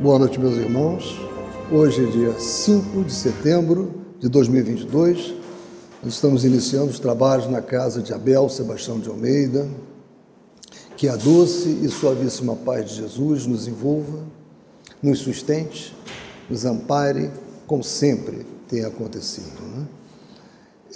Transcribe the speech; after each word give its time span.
Boa 0.00 0.18
noite, 0.18 0.40
meus 0.40 0.56
irmãos. 0.56 1.20
Hoje 1.70 2.04
é 2.04 2.10
dia 2.10 2.38
5 2.38 3.04
de 3.04 3.12
setembro 3.12 3.92
de 4.18 4.28
2022. 4.28 5.34
Nós 6.02 6.14
estamos 6.14 6.44
iniciando 6.44 6.90
os 6.90 6.98
trabalhos 6.98 7.48
na 7.48 7.60
casa 7.60 8.00
de 8.00 8.12
Abel 8.12 8.48
Sebastião 8.48 8.98
de 8.98 9.08
Almeida. 9.08 9.68
Que 10.96 11.08
a 11.08 11.14
doce 11.16 11.68
e 11.82 11.88
suavíssima 11.88 12.56
paz 12.56 12.88
de 12.88 12.96
Jesus 12.96 13.46
nos 13.46 13.68
envolva, 13.68 14.24
nos 15.02 15.20
sustente, 15.20 15.94
nos 16.48 16.64
ampare, 16.64 17.30
como 17.66 17.84
sempre 17.84 18.46
tem 18.68 18.84
acontecido. 18.84 19.62
Né? 19.76 19.86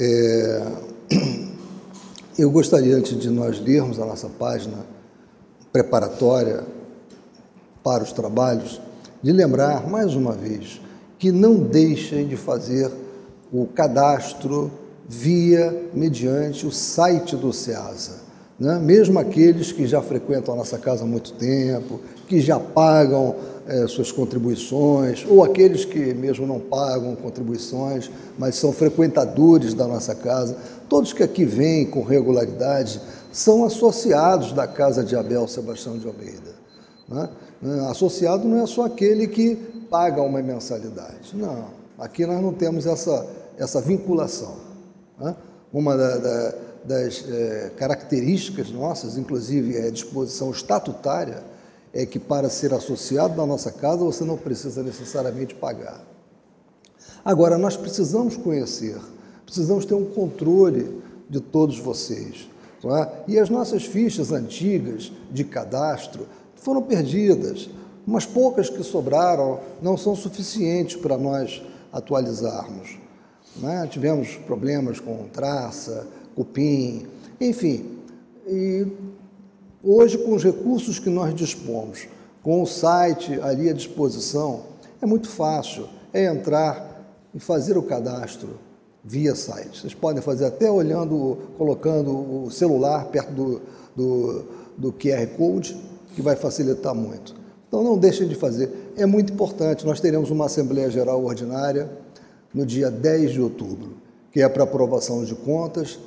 É... 0.01 1.47
Eu 2.39 2.51
gostaria, 2.51 2.97
antes 2.97 3.17
de 3.19 3.31
nós 3.31 3.61
lermos 3.61 3.99
a 3.99 4.05
nossa 4.05 4.29
página 4.29 4.85
preparatória 5.73 6.65
para 7.87 8.03
os 8.03 8.11
trabalhos, 8.13 8.81
de 9.27 9.33
lembrar 9.33 9.89
mais 9.89 10.15
uma 10.15 10.31
vez 10.31 10.81
que 11.19 11.33
não 11.33 11.57
deixem 11.57 12.29
de 12.29 12.37
fazer 12.37 12.89
o 13.53 13.67
cadastro 13.67 14.71
via, 15.09 15.89
mediante 15.93 16.65
o 16.65 16.71
site 16.71 17.35
do 17.35 17.53
SEASA. 17.53 18.21
Né? 18.57 18.79
Mesmo 18.79 19.19
aqueles 19.19 19.73
que 19.73 19.85
já 19.85 20.01
frequentam 20.01 20.55
a 20.55 20.57
nossa 20.57 20.79
casa 20.79 21.03
há 21.03 21.07
muito 21.09 21.33
tempo, 21.33 21.99
que 22.29 22.41
já 22.41 22.61
pagam 22.61 23.35
é, 23.67 23.89
suas 23.89 24.13
contribuições, 24.13 25.27
ou 25.29 25.43
aqueles 25.43 25.85
que 25.85 26.15
mesmo 26.15 26.47
não 26.47 26.61
pagam 26.61 27.17
contribuições, 27.17 28.09
mas 28.39 28.55
são 28.55 28.73
frequentadores 28.73 29.75
da 29.75 29.89
nossa 29.89 30.15
casa, 30.15 30.57
todos 30.89 31.13
que 31.13 31.25
aqui 31.25 31.45
vêm 31.45 31.85
com 31.85 32.05
regularidade 32.05 33.01
são 33.33 33.65
associados 33.65 34.53
da 34.53 34.69
casa 34.69 35.03
de 35.03 35.17
Abel 35.17 35.49
Sebastião 35.49 35.99
de 35.99 36.07
Almeida. 36.07 36.55
Né? 37.09 37.29
Associado 37.91 38.47
não 38.47 38.63
é 38.63 38.67
só 38.67 38.85
aquele 38.85 39.27
que 39.27 39.57
paga 39.91 40.23
uma 40.23 40.43
mensalidade. 40.43 41.35
Não, 41.35 41.69
aqui 41.99 42.27
nós 42.27 42.43
não 42.43 42.53
temos 42.53 42.87
essa, 42.87 43.27
essa 43.57 43.81
vinculação. 43.81 44.57
Né? 45.19 45.35
Uma 45.73 45.97
da, 45.97 46.17
da, 46.19 46.55
das 46.85 47.25
é, 47.29 47.73
características 47.77 48.71
nossas, 48.71 49.17
inclusive 49.17 49.77
é 49.77 49.89
a 49.89 49.91
disposição 49.91 50.51
estatutária, 50.51 51.43
é 51.93 52.05
que 52.05 52.19
para 52.19 52.51
ser 52.51 52.75
associado 52.75 53.35
da 53.35 53.47
nossa 53.47 53.73
casa 53.73 54.05
você 54.05 54.23
não 54.23 54.37
precisa 54.37 54.83
necessariamente 54.83 55.55
pagar. 55.55 56.05
Agora, 57.25 57.57
nós 57.59 57.77
precisamos 57.77 58.37
conhecer, 58.37 58.97
precisamos 59.45 59.85
ter 59.85 59.95
um 59.95 60.05
controle 60.05 61.03
de 61.29 61.41
todos 61.41 61.79
vocês. 61.79 62.49
É? 62.85 63.09
E 63.27 63.39
as 63.39 63.51
nossas 63.51 63.85
fichas 63.85 64.31
antigas 64.31 65.11
de 65.33 65.43
cadastro, 65.43 66.27
foram 66.57 66.83
perdidas. 66.83 67.69
Umas 68.07 68.25
poucas 68.25 68.71
que 68.71 68.83
sobraram 68.83 69.61
não 69.83 69.97
são 69.97 70.15
suficientes 70.15 70.97
para 70.97 71.19
nós 71.19 71.63
atualizarmos. 71.93 72.99
Né? 73.57 73.87
Tivemos 73.91 74.37
problemas 74.47 75.01
com 75.01 75.27
traça, 75.33 76.07
cupim, 76.35 77.07
enfim. 77.41 77.99
E 78.47 78.87
hoje, 79.83 80.19
com 80.19 80.35
os 80.35 80.45
recursos 80.45 80.99
que 80.99 81.11
nós 81.11 81.35
dispomos, 81.35 82.07
com 82.43 82.63
o 82.63 82.67
site 82.67 83.41
ali 83.41 83.69
à 83.69 83.73
disposição, 83.73 84.63
é 85.01 85.07
muito 85.07 85.29
fácil. 85.29 85.89
É 86.13 86.27
entrar 86.27 87.05
e 87.35 87.41
fazer 87.41 87.77
o 87.77 87.83
cadastro 87.83 88.59
via 89.03 89.35
site. 89.35 89.81
Vocês 89.81 89.95
podem 89.95 90.23
fazer 90.23 90.47
até 90.47 90.71
olhando, 90.71 91.39
colocando 91.59 92.45
o 92.45 92.51
celular 92.51 93.07
perto 93.07 93.33
do, 93.33 93.63
do, 93.95 94.45
do 94.77 94.93
QR 94.93 95.27
Code 95.37 95.77
que 96.17 96.23
vai 96.23 96.35
facilitar 96.35 96.95
muito. 96.95 97.37
Então 97.69 97.85
não 97.85 97.99
deixem 97.99 98.27
de 98.27 98.35
fazer, 98.35 98.71
é 98.97 99.05
muito 99.05 99.35
importante. 99.35 99.85
Nós 99.85 100.01
teremos 100.01 100.31
uma 100.31 100.47
Assembleia 100.47 100.91
Geral 100.91 101.23
Ordinária 101.23 101.91
no 102.55 102.65
dia 102.65 102.91
10 102.91 103.33
de 103.33 103.41
outubro, 103.43 103.99
que 104.33 104.41
é 104.41 104.49
para 104.49 104.65
aprovação 104.65 105.23
de 105.23 105.35
contas 105.35 105.99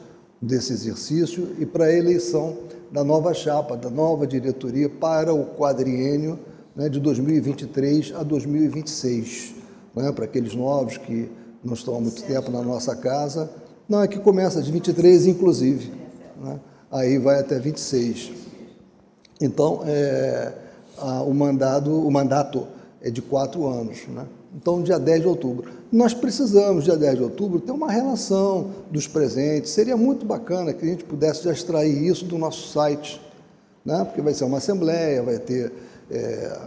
desse 0.42 0.74
exercício 0.74 1.56
e 1.59 1.66
para 1.66 1.86
a 1.86 1.94
eleição 1.94 2.58
da 2.92 3.03
nova 3.03 3.36
chapa, 3.36 3.78
da 3.78 3.90
nova 3.92 4.25
diretoria 4.25 4.90
para 4.90 5.31
o 5.31 5.46
quadriênio 5.46 6.40
né, 6.75 6.90
de 6.90 7.00
2023 7.00 8.14
a 8.16 8.24
2026. 8.24 9.53
Né, 9.96 10.12
para 10.12 10.25
aqueles 10.25 10.56
novos 10.56 10.98
que 10.98 11.30
não 11.64 11.75
estão 11.75 11.96
há 11.96 12.02
muito 12.02 12.24
tempo 12.24 12.50
na 12.50 12.64
nossa 12.64 12.96
casa. 12.96 13.48
Não, 13.88 14.02
é 14.02 14.08
que 14.08 14.18
começa 14.18 14.59
de 14.59 14.72
23, 14.72 15.28
inclusive. 15.28 15.92
Né, 16.42 16.59
aí 16.90 17.19
vai 17.19 17.40
até 17.40 17.59
26. 17.59 18.49
Então, 19.41 19.81
é, 19.85 20.51
a, 20.97 21.22
o, 21.22 21.33
mandado, 21.33 22.05
o 22.05 22.11
mandato 22.11 22.67
é 23.01 23.09
de 23.09 23.22
quatro 23.22 23.67
anos. 23.67 24.05
Né? 24.07 24.25
Então, 24.55 24.81
dia 24.81 25.00
10 25.00 25.22
de 25.22 25.27
outubro. 25.27 25.72
Nós 25.91 26.13
precisamos, 26.13 26.83
dia 26.83 26.97
10 26.97 27.16
de 27.16 27.23
outubro, 27.23 27.59
ter 27.59 27.72
uma 27.72 27.91
relação 27.91 28.72
dos 28.91 29.07
presentes. 29.07 29.72
Seria 29.72 29.95
muito 29.95 30.25
bacana 30.25 30.73
que 30.73 30.85
a 30.85 30.88
gente 30.88 31.03
pudesse 31.03 31.44
já 31.44 31.51
extrair 31.51 32.05
isso 32.05 32.25
do 32.25 32.38
nosso 32.38 32.67
site, 32.67 33.22
né? 33.85 34.03
porque 34.03 34.22
vai 34.22 34.33
ser 34.33 34.44
uma 34.44 34.57
assembleia, 34.57 35.23
vai 35.23 35.39
ter. 35.39 35.71
É, 36.11 36.57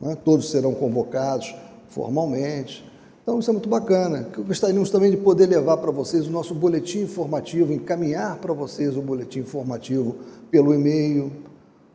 né? 0.00 0.16
todos 0.24 0.50
serão 0.50 0.74
convocados 0.74 1.54
formalmente. 1.88 2.90
Então, 3.22 3.38
isso 3.38 3.50
é 3.50 3.52
muito 3.52 3.68
bacana. 3.68 4.28
Gostaríamos 4.36 4.90
também 4.90 5.10
de 5.10 5.16
poder 5.16 5.46
levar 5.46 5.76
para 5.76 5.90
vocês 5.92 6.26
o 6.26 6.30
nosso 6.30 6.54
boletim 6.54 7.02
informativo, 7.02 7.72
encaminhar 7.72 8.38
para 8.38 8.52
vocês 8.52 8.96
o 8.96 9.02
boletim 9.02 9.40
informativo 9.40 10.16
pelo 10.50 10.74
e-mail, 10.74 11.30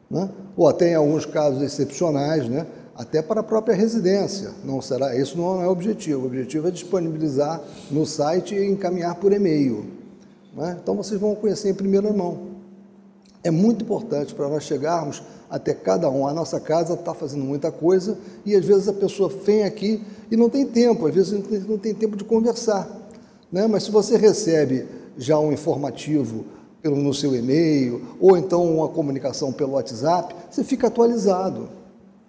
né? 0.10 0.30
ou 0.56 0.68
até 0.68 0.92
em 0.92 0.96
alguns 0.96 1.26
casos 1.26 1.62
excepcionais, 1.62 2.48
né? 2.48 2.66
até 2.96 3.22
para 3.22 3.42
a 3.42 3.44
própria 3.44 3.76
residência. 3.76 4.52
Não 4.64 4.82
será, 4.82 5.16
isso 5.16 5.38
não 5.38 5.62
é 5.62 5.68
o 5.68 5.72
objetivo. 5.72 6.24
O 6.24 6.26
objetivo 6.26 6.68
é 6.68 6.72
disponibilizar 6.72 7.62
no 7.92 8.06
site 8.06 8.56
e 8.56 8.66
encaminhar 8.66 9.16
por 9.16 9.32
e-mail. 9.32 9.86
Né? 10.56 10.78
Então 10.82 10.96
vocês 10.96 11.20
vão 11.20 11.36
conhecer 11.36 11.70
em 11.70 11.74
primeira 11.74 12.12
mão. 12.12 12.58
É 13.44 13.52
muito 13.52 13.86
importante 13.86 14.34
para 14.34 14.50
nós 14.50 14.64
chegarmos 14.64 15.22
até 15.50 15.74
cada 15.74 16.10
um. 16.10 16.28
A 16.28 16.34
nossa 16.34 16.60
casa 16.60 16.96
está 16.96 17.14
fazendo 17.14 17.44
muita 17.44 17.72
coisa 17.72 18.18
e 18.46 18.56
às 18.56 18.66
vezes 18.66 18.88
a 18.88 18.94
pessoa 18.94 19.30
vem 19.30 19.64
aqui 19.64 20.02
e 20.32 20.36
não 20.36 20.50
tem 20.50 20.66
tempo, 20.66 21.08
às 21.08 21.14
vezes 21.14 21.68
não 21.68 21.78
tem 21.78 21.94
tempo 21.94 22.18
de 22.18 22.24
conversar. 22.24 22.90
Né? 23.52 23.68
Mas 23.68 23.84
se 23.84 23.92
você 23.92 24.18
recebe 24.18 24.86
já 25.18 25.38
um 25.40 25.52
informativo 25.52 26.46
pelo, 26.82 26.96
no 26.96 27.14
seu 27.14 27.36
e-mail, 27.36 28.02
ou 28.20 28.38
então 28.38 28.64
uma 28.78 28.88
comunicação 28.88 29.52
pelo 29.52 29.74
WhatsApp, 29.74 30.36
você 30.50 30.64
fica 30.64 30.88
atualizado. 30.88 31.70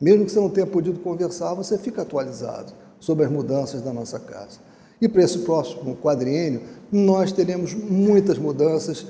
Mesmo 0.00 0.24
que 0.24 0.30
você 0.30 0.40
não 0.40 0.50
tenha 0.50 0.66
podido 0.66 1.00
conversar, 1.00 1.54
você 1.54 1.76
fica 1.76 2.02
atualizado 2.02 2.72
sobre 3.00 3.24
as 3.24 3.30
mudanças 3.30 3.82
da 3.82 3.92
nossa 3.92 4.18
casa. 4.18 4.58
E 5.00 5.08
para 5.08 5.22
esse 5.22 5.38
próximo 5.40 5.96
quadriênio, 5.96 6.62
nós 6.90 7.30
teremos 7.30 7.74
muitas 7.74 8.38
mudanças, 8.38 9.06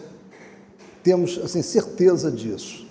temos 1.02 1.40
assim, 1.42 1.62
certeza 1.62 2.30
disso. 2.30 2.86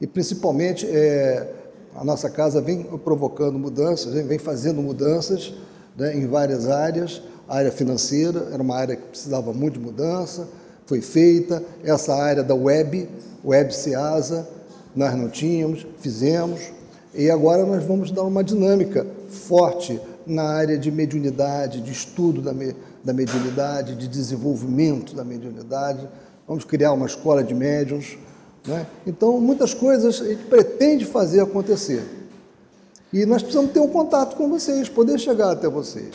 E 0.00 0.06
principalmente 0.06 0.86
é, 0.86 1.48
a 1.94 2.04
nossa 2.04 2.28
casa 2.28 2.60
vem 2.60 2.82
provocando 2.82 3.58
mudanças, 3.58 4.12
vem 4.14 4.38
fazendo 4.38 4.82
mudanças 4.82 5.54
né, 5.96 6.16
em 6.16 6.26
várias 6.26 6.68
áreas. 6.68 7.22
A 7.48 7.56
área 7.56 7.70
financeira 7.70 8.48
era 8.52 8.62
uma 8.62 8.76
área 8.76 8.96
que 8.96 9.02
precisava 9.02 9.52
muito 9.52 9.78
de 9.78 9.84
mudança, 9.84 10.48
foi 10.86 11.00
feita, 11.00 11.62
essa 11.84 12.14
área 12.14 12.42
da 12.42 12.54
web, 12.54 13.08
web 13.44 13.74
Seasa, 13.74 14.48
nós 14.94 15.16
não 15.16 15.28
tínhamos, 15.28 15.86
fizemos, 16.00 16.60
e 17.14 17.30
agora 17.30 17.64
nós 17.64 17.84
vamos 17.84 18.10
dar 18.10 18.22
uma 18.22 18.42
dinâmica 18.42 19.06
forte 19.28 20.00
na 20.26 20.44
área 20.44 20.78
de 20.78 20.90
mediunidade, 20.90 21.80
de 21.80 21.92
estudo 21.92 22.40
da, 22.40 22.52
me, 22.52 22.74
da 23.02 23.12
mediunidade, 23.12 23.96
de 23.96 24.08
desenvolvimento 24.08 25.14
da 25.14 25.24
mediunidade. 25.24 26.08
Vamos 26.46 26.64
criar 26.64 26.92
uma 26.92 27.06
escola 27.06 27.42
de 27.42 27.54
médiums. 27.54 28.16
Né? 28.66 28.86
Então, 29.06 29.40
muitas 29.40 29.74
coisas 29.74 30.20
a 30.20 30.28
gente 30.28 30.44
pretende 30.44 31.04
fazer 31.04 31.40
acontecer. 31.40 32.02
E 33.12 33.26
nós 33.26 33.42
precisamos 33.42 33.72
ter 33.72 33.80
um 33.80 33.88
contato 33.88 34.36
com 34.36 34.48
vocês, 34.48 34.88
poder 34.88 35.18
chegar 35.18 35.52
até 35.52 35.68
vocês. 35.68 36.14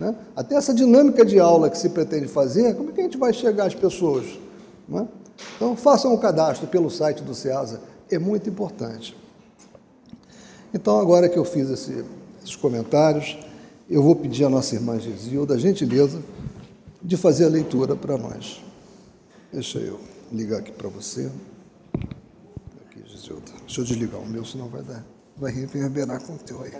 Né? 0.00 0.16
Até 0.34 0.54
essa 0.54 0.72
dinâmica 0.72 1.24
de 1.26 1.38
aula 1.38 1.68
que 1.68 1.76
se 1.76 1.90
pretende 1.90 2.26
fazer, 2.26 2.74
como 2.74 2.88
é 2.88 2.92
que 2.92 3.00
a 3.02 3.04
gente 3.04 3.18
vai 3.18 3.34
chegar 3.34 3.66
às 3.66 3.74
pessoas? 3.74 4.24
Né? 4.88 5.06
Então, 5.56 5.76
façam 5.76 6.14
o 6.14 6.18
cadastro 6.18 6.66
pelo 6.66 6.90
site 6.90 7.22
do 7.22 7.34
SEASA, 7.34 7.82
é 8.10 8.18
muito 8.18 8.48
importante. 8.48 9.14
Então, 10.72 10.98
agora 10.98 11.28
que 11.28 11.38
eu 11.38 11.44
fiz 11.44 11.68
esse, 11.68 12.04
esses 12.42 12.56
comentários, 12.56 13.38
eu 13.88 14.02
vou 14.02 14.16
pedir 14.16 14.44
à 14.44 14.48
nossa 14.48 14.74
irmã 14.74 14.98
Gisilda 14.98 15.54
a 15.54 15.58
gentileza 15.58 16.22
de 17.02 17.16
fazer 17.16 17.44
a 17.44 17.48
leitura 17.48 17.94
para 17.94 18.16
nós. 18.16 18.62
Deixa 19.52 19.78
eu 19.78 20.00
ligar 20.32 20.60
aqui 20.60 20.72
para 20.72 20.88
você. 20.88 21.30
Aqui, 22.86 23.02
Gisilda. 23.06 23.52
Deixa 23.66 23.80
eu 23.80 23.84
desligar 23.84 24.20
o 24.20 24.26
meu, 24.26 24.44
senão 24.44 24.68
vai 24.68 24.82
dar, 24.82 25.04
vai 25.36 25.52
reverberar 25.52 26.22
com 26.22 26.34
o 26.34 26.38
teu 26.38 26.62
aí. 26.62 26.72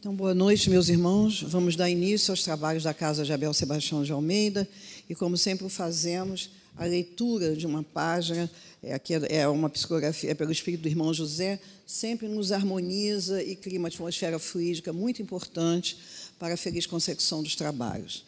Então, 0.00 0.14
boa 0.14 0.32
noite, 0.32 0.70
meus 0.70 0.88
irmãos. 0.88 1.42
Vamos 1.42 1.76
dar 1.76 1.90
início 1.90 2.32
aos 2.32 2.42
trabalhos 2.42 2.84
da 2.84 2.94
Casa 2.94 3.22
de 3.22 3.34
Abel 3.34 3.52
Sebastião 3.52 4.02
de 4.02 4.10
Almeida 4.10 4.66
e, 5.06 5.14
como 5.14 5.36
sempre 5.36 5.68
fazemos, 5.68 6.48
a 6.74 6.86
leitura 6.86 7.54
de 7.54 7.66
uma 7.66 7.82
página, 7.82 8.50
é, 8.82 8.94
aqui 8.94 9.12
é 9.28 9.46
uma 9.46 9.68
psicografia 9.68 10.30
é 10.30 10.34
pelo 10.34 10.50
espírito 10.50 10.80
do 10.80 10.88
irmão 10.88 11.12
José, 11.12 11.60
sempre 11.86 12.28
nos 12.28 12.50
harmoniza 12.50 13.42
e 13.42 13.54
cria 13.54 13.78
uma 13.78 13.88
atmosfera 13.88 14.38
fluídica 14.38 14.90
muito 14.90 15.20
importante 15.20 15.98
para 16.38 16.54
a 16.54 16.56
feliz 16.56 16.86
consecução 16.86 17.42
dos 17.42 17.54
trabalhos. 17.54 18.24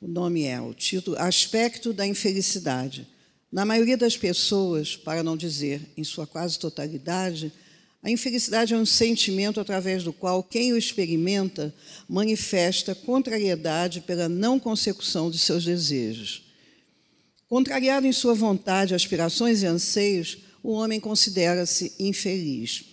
O 0.00 0.06
nome 0.06 0.44
é, 0.44 0.60
o 0.60 0.72
título, 0.72 1.18
Aspecto 1.18 1.92
da 1.92 2.06
Infelicidade. 2.06 3.08
Na 3.50 3.64
maioria 3.64 3.96
das 3.96 4.16
pessoas, 4.16 4.96
para 4.96 5.24
não 5.24 5.36
dizer 5.36 5.82
em 5.96 6.04
sua 6.04 6.28
quase 6.28 6.60
totalidade, 6.60 7.52
a 8.02 8.10
infelicidade 8.10 8.72
é 8.72 8.76
um 8.76 8.86
sentimento 8.86 9.60
através 9.60 10.02
do 10.02 10.12
qual 10.12 10.42
quem 10.42 10.72
o 10.72 10.78
experimenta 10.78 11.74
manifesta 12.08 12.94
contrariedade 12.94 14.00
pela 14.00 14.28
não 14.28 14.58
consecução 14.58 15.30
de 15.30 15.38
seus 15.38 15.64
desejos. 15.64 16.42
Contrariado 17.46 18.06
em 18.06 18.12
sua 18.12 18.32
vontade, 18.32 18.94
aspirações 18.94 19.62
e 19.62 19.66
anseios, 19.66 20.38
o 20.62 20.72
homem 20.72 20.98
considera-se 20.98 21.92
infeliz. 21.98 22.84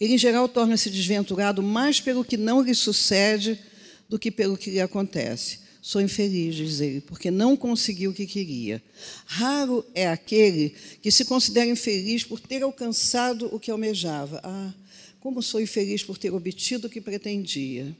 Ele, 0.00 0.14
em 0.14 0.18
geral, 0.18 0.48
torna-se 0.48 0.90
desventurado 0.90 1.62
mais 1.62 2.00
pelo 2.00 2.24
que 2.24 2.36
não 2.36 2.62
lhe 2.62 2.74
sucede 2.74 3.60
do 4.08 4.18
que 4.18 4.30
pelo 4.30 4.56
que 4.56 4.70
lhe 4.70 4.80
acontece. 4.80 5.63
Sou 5.86 6.00
infeliz, 6.00 6.54
diz 6.54 6.80
ele, 6.80 7.02
porque 7.02 7.30
não 7.30 7.54
conseguiu 7.54 8.10
o 8.10 8.14
que 8.14 8.26
queria. 8.26 8.82
Raro 9.26 9.84
é 9.94 10.08
aquele 10.08 10.74
que 11.02 11.10
se 11.10 11.26
considera 11.26 11.66
infeliz 11.66 12.24
por 12.24 12.40
ter 12.40 12.62
alcançado 12.62 13.54
o 13.54 13.60
que 13.60 13.70
almejava. 13.70 14.40
Ah, 14.42 14.72
como 15.20 15.42
sou 15.42 15.60
infeliz 15.60 16.02
por 16.02 16.16
ter 16.16 16.32
obtido 16.32 16.86
o 16.86 16.90
que 16.90 17.02
pretendia. 17.02 17.94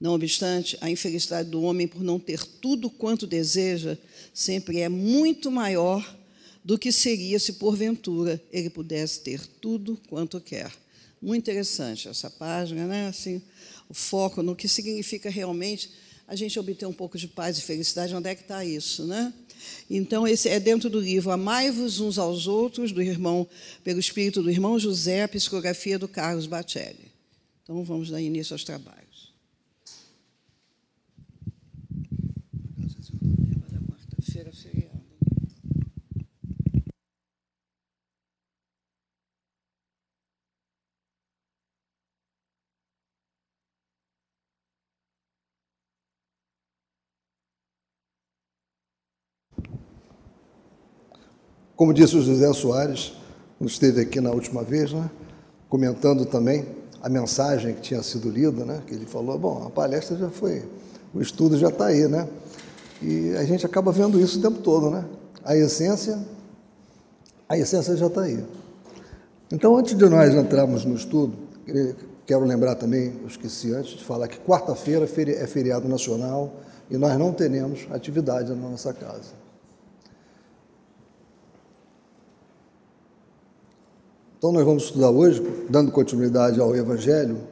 Não 0.00 0.14
obstante, 0.14 0.78
a 0.80 0.88
infelicidade 0.88 1.50
do 1.50 1.62
homem 1.62 1.88
por 1.88 2.00
não 2.00 2.16
ter 2.16 2.46
tudo 2.46 2.88
quanto 2.88 3.26
deseja 3.26 3.98
sempre 4.32 4.78
é 4.78 4.88
muito 4.88 5.50
maior 5.50 6.16
do 6.64 6.78
que 6.78 6.92
seria 6.92 7.40
se 7.40 7.54
porventura 7.54 8.40
ele 8.52 8.70
pudesse 8.70 9.18
ter 9.18 9.44
tudo 9.60 10.00
quanto 10.08 10.40
quer. 10.40 10.70
Muito 11.20 11.42
interessante 11.42 12.06
essa 12.06 12.30
página, 12.30 12.86
né? 12.86 13.08
Assim, 13.08 13.42
o 13.88 13.94
foco 13.94 14.44
no 14.44 14.54
que 14.54 14.68
significa 14.68 15.28
realmente 15.28 15.90
a 16.30 16.36
gente 16.36 16.56
obter 16.60 16.86
um 16.86 16.92
pouco 16.92 17.18
de 17.18 17.26
paz 17.26 17.58
e 17.58 17.60
felicidade, 17.60 18.14
onde 18.14 18.28
é 18.28 18.36
que 18.36 18.42
está 18.42 18.64
isso, 18.64 19.04
né? 19.04 19.32
Então, 19.90 20.28
esse 20.28 20.48
é 20.48 20.60
dentro 20.60 20.88
do 20.88 21.00
livro 21.00 21.32
Amai-vos 21.32 21.98
uns 21.98 22.18
aos 22.18 22.46
outros, 22.46 22.92
do 22.92 23.02
irmão, 23.02 23.48
pelo 23.82 23.98
espírito 23.98 24.40
do 24.40 24.48
irmão 24.48 24.78
José, 24.78 25.26
psicografia 25.26 25.98
do 25.98 26.06
Carlos 26.06 26.46
Batelli. 26.46 27.10
Então, 27.64 27.82
vamos 27.82 28.10
dar 28.10 28.20
início 28.20 28.54
aos 28.54 28.62
trabalhos. 28.62 29.09
Como 51.80 51.94
disse 51.94 52.14
o 52.14 52.20
José 52.20 52.52
Soares, 52.52 53.14
quando 53.56 53.70
esteve 53.70 54.02
aqui 54.02 54.20
na 54.20 54.30
última 54.32 54.62
vez, 54.62 54.92
né, 54.92 55.10
comentando 55.66 56.26
também 56.26 56.66
a 57.02 57.08
mensagem 57.08 57.74
que 57.74 57.80
tinha 57.80 58.02
sido 58.02 58.28
lida, 58.28 58.66
né, 58.66 58.82
que 58.86 58.94
ele 58.94 59.06
falou, 59.06 59.38
bom, 59.38 59.64
a 59.66 59.70
palestra 59.70 60.14
já 60.14 60.28
foi, 60.28 60.62
o 61.14 61.22
estudo 61.22 61.56
já 61.56 61.68
está 61.68 61.86
aí, 61.86 62.06
né? 62.06 62.28
E 63.00 63.34
a 63.34 63.44
gente 63.44 63.64
acaba 63.64 63.90
vendo 63.92 64.20
isso 64.20 64.38
o 64.38 64.42
tempo 64.42 64.58
todo, 64.58 64.90
né? 64.90 65.06
A 65.42 65.56
essência, 65.56 66.18
a 67.48 67.56
essência 67.56 67.96
já 67.96 68.08
está 68.08 68.24
aí. 68.24 68.44
Então, 69.50 69.74
antes 69.74 69.96
de 69.96 70.06
nós 70.06 70.34
entrarmos 70.34 70.84
no 70.84 70.94
estudo, 70.94 71.32
quero 72.26 72.44
lembrar 72.44 72.74
também, 72.74 73.14
eu 73.22 73.26
esqueci 73.26 73.72
antes 73.72 73.92
de 73.92 74.04
falar 74.04 74.28
que 74.28 74.38
quarta-feira 74.40 75.06
é 75.06 75.46
feriado 75.46 75.88
nacional 75.88 76.56
e 76.90 76.98
nós 76.98 77.18
não 77.18 77.32
teremos 77.32 77.86
atividade 77.90 78.50
na 78.50 78.68
nossa 78.68 78.92
casa. 78.92 79.39
Então, 84.40 84.52
nós 84.52 84.64
vamos 84.64 84.84
estudar 84.84 85.10
hoje, 85.10 85.42
dando 85.68 85.92
continuidade 85.92 86.58
ao 86.58 86.74
Evangelho, 86.74 87.42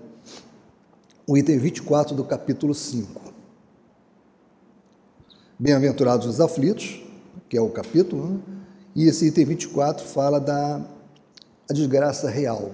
o 1.26 1.36
item 1.36 1.58
24 1.58 2.16
do 2.16 2.24
capítulo 2.24 2.74
5. 2.74 3.20
Bem-aventurados 5.58 6.26
os 6.26 6.40
aflitos, 6.40 7.02
que 7.46 7.58
é 7.58 7.60
o 7.60 7.68
capítulo, 7.68 8.28
né? 8.28 8.40
e 8.96 9.06
esse 9.06 9.26
item 9.26 9.44
24 9.44 10.02
fala 10.02 10.40
da 10.40 10.80
desgraça 11.68 12.30
real. 12.30 12.70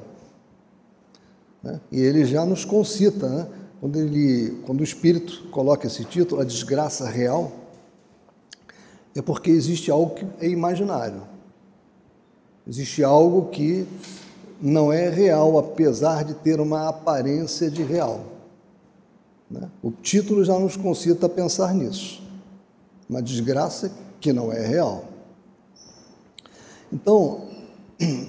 Né? 1.60 1.80
E 1.90 2.00
ele 2.00 2.24
já 2.24 2.46
nos 2.46 2.64
concita, 2.64 3.28
né? 3.28 3.48
quando, 3.80 3.98
ele, 3.98 4.62
quando 4.64 4.78
o 4.78 4.84
Espírito 4.84 5.48
coloca 5.50 5.88
esse 5.88 6.04
título, 6.04 6.40
a 6.40 6.44
desgraça 6.44 7.10
real, 7.10 7.50
é 9.12 9.20
porque 9.20 9.50
existe 9.50 9.90
algo 9.90 10.14
que 10.14 10.24
é 10.38 10.48
imaginário. 10.48 11.33
Existe 12.66 13.04
algo 13.04 13.50
que 13.50 13.86
não 14.60 14.92
é 14.92 15.08
real, 15.08 15.58
apesar 15.58 16.24
de 16.24 16.34
ter 16.34 16.60
uma 16.60 16.88
aparência 16.88 17.70
de 17.70 17.82
real. 17.82 18.24
Né? 19.50 19.68
O 19.82 19.90
título 19.90 20.44
já 20.44 20.58
nos 20.58 20.76
concita 20.76 21.26
a 21.26 21.28
pensar 21.28 21.74
nisso. 21.74 22.22
Uma 23.08 23.22
desgraça 23.22 23.92
que 24.20 24.32
não 24.32 24.50
é 24.50 24.66
real. 24.66 25.04
Então, 26.90 27.48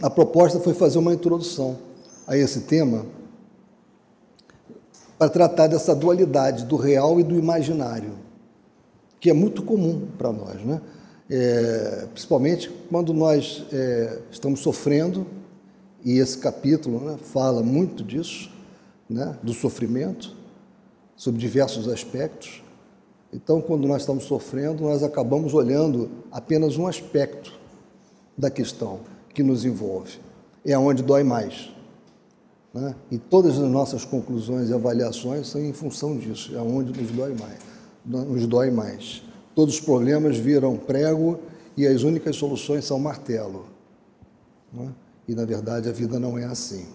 a 0.01 0.09
proposta 0.09 0.59
foi 0.59 0.73
fazer 0.73 0.97
uma 0.97 1.13
introdução 1.13 1.77
a 2.27 2.35
esse 2.35 2.61
tema 2.61 3.05
para 5.17 5.29
tratar 5.29 5.67
dessa 5.67 5.95
dualidade 5.95 6.65
do 6.65 6.75
real 6.75 7.19
e 7.19 7.23
do 7.23 7.37
imaginário, 7.37 8.15
que 9.19 9.29
é 9.29 9.33
muito 9.33 9.63
comum 9.63 10.07
para 10.17 10.33
nós, 10.33 10.61
né? 10.65 10.81
É, 11.29 12.07
principalmente 12.13 12.69
quando 12.89 13.13
nós 13.13 13.65
é, 13.71 14.19
estamos 14.31 14.59
sofrendo, 14.59 15.25
e 16.03 16.19
esse 16.19 16.37
capítulo 16.37 16.99
né, 16.99 17.17
fala 17.17 17.63
muito 17.63 18.03
disso, 18.03 18.51
né, 19.09 19.37
do 19.41 19.53
sofrimento, 19.53 20.35
sobre 21.15 21.39
diversos 21.39 21.87
aspectos. 21.87 22.63
Então, 23.33 23.59
quando 23.59 23.87
nós 23.87 24.03
estamos 24.03 24.25
sofrendo, 24.25 24.83
nós 24.83 25.01
acabamos 25.01 25.53
olhando 25.53 26.09
apenas 26.31 26.77
um 26.77 26.85
aspecto 26.85 27.53
da 28.37 28.51
questão 28.51 28.99
que 29.33 29.41
nos 29.41 29.65
envolve. 29.65 30.19
É 30.63 30.77
onde 30.77 31.01
dói 31.01 31.23
mais. 31.23 31.71
Né? 32.73 32.93
E 33.09 33.17
todas 33.17 33.57
as 33.57 33.69
nossas 33.69 34.05
conclusões 34.05 34.69
e 34.69 34.73
avaliações 34.73 35.47
são 35.47 35.61
em 35.61 35.73
função 35.73 36.17
disso, 36.17 36.55
é 36.55 36.59
onde 36.59 36.99
nos 36.99 37.11
dói 37.11 37.33
mais. 37.33 37.59
Nos 38.05 38.45
dói 38.45 38.69
mais. 38.69 39.23
Todos 39.55 39.75
os 39.75 39.79
problemas 39.79 40.37
viram 40.37 40.75
prego 40.75 41.39
e 41.77 41.87
as 41.87 42.03
únicas 42.03 42.35
soluções 42.35 42.83
são 42.83 42.99
martelo. 42.99 43.65
É? 44.77 44.87
E, 45.29 45.33
na 45.33 45.45
verdade, 45.45 45.87
a 45.87 45.93
vida 45.93 46.19
não 46.19 46.37
é 46.37 46.43
assim. 46.43 46.85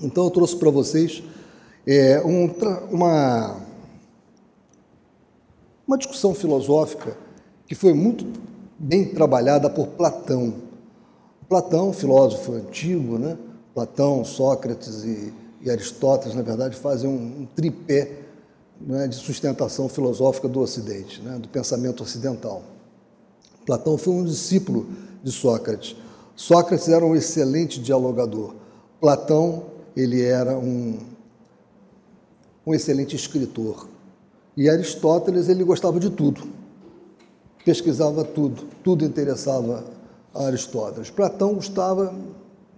Então, 0.00 0.24
eu 0.24 0.30
trouxe 0.30 0.56
para 0.56 0.70
vocês 0.70 1.22
é, 1.86 2.20
um, 2.24 2.46
uma, 2.90 3.60
uma 5.86 5.98
discussão 5.98 6.34
filosófica 6.34 7.16
que 7.66 7.74
foi 7.74 7.92
muito 7.92 8.26
bem 8.78 9.04
trabalhada 9.04 9.68
por 9.68 9.88
Platão. 9.88 10.54
Platão, 11.46 11.92
filósofo 11.92 12.52
antigo, 12.52 13.18
né? 13.18 13.36
Platão, 13.74 14.24
Sócrates 14.24 15.04
e, 15.04 15.32
e 15.60 15.70
Aristóteles, 15.70 16.34
na 16.34 16.42
verdade, 16.42 16.76
fazem 16.76 17.08
um, 17.08 17.42
um 17.42 17.46
tripé 17.54 18.29
né, 18.80 19.06
de 19.06 19.16
sustentação 19.16 19.88
filosófica 19.88 20.48
do 20.48 20.60
Ocidente, 20.60 21.20
né, 21.20 21.38
do 21.38 21.48
pensamento 21.48 22.02
ocidental. 22.02 22.62
Platão 23.66 23.98
foi 23.98 24.14
um 24.14 24.24
discípulo 24.24 24.88
de 25.22 25.30
Sócrates. 25.30 25.94
Sócrates 26.34 26.88
era 26.88 27.04
um 27.04 27.14
excelente 27.14 27.80
dialogador. 27.80 28.54
Platão, 29.00 29.64
ele 29.94 30.22
era 30.22 30.56
um, 30.56 30.98
um 32.66 32.74
excelente 32.74 33.14
escritor. 33.14 33.86
E 34.56 34.68
Aristóteles, 34.68 35.48
ele 35.48 35.62
gostava 35.62 36.00
de 36.00 36.10
tudo. 36.10 36.42
Pesquisava 37.64 38.24
tudo, 38.24 38.64
tudo 38.82 39.04
interessava 39.04 39.84
a 40.34 40.46
Aristóteles. 40.46 41.10
Platão 41.10 41.54
gostava, 41.54 42.14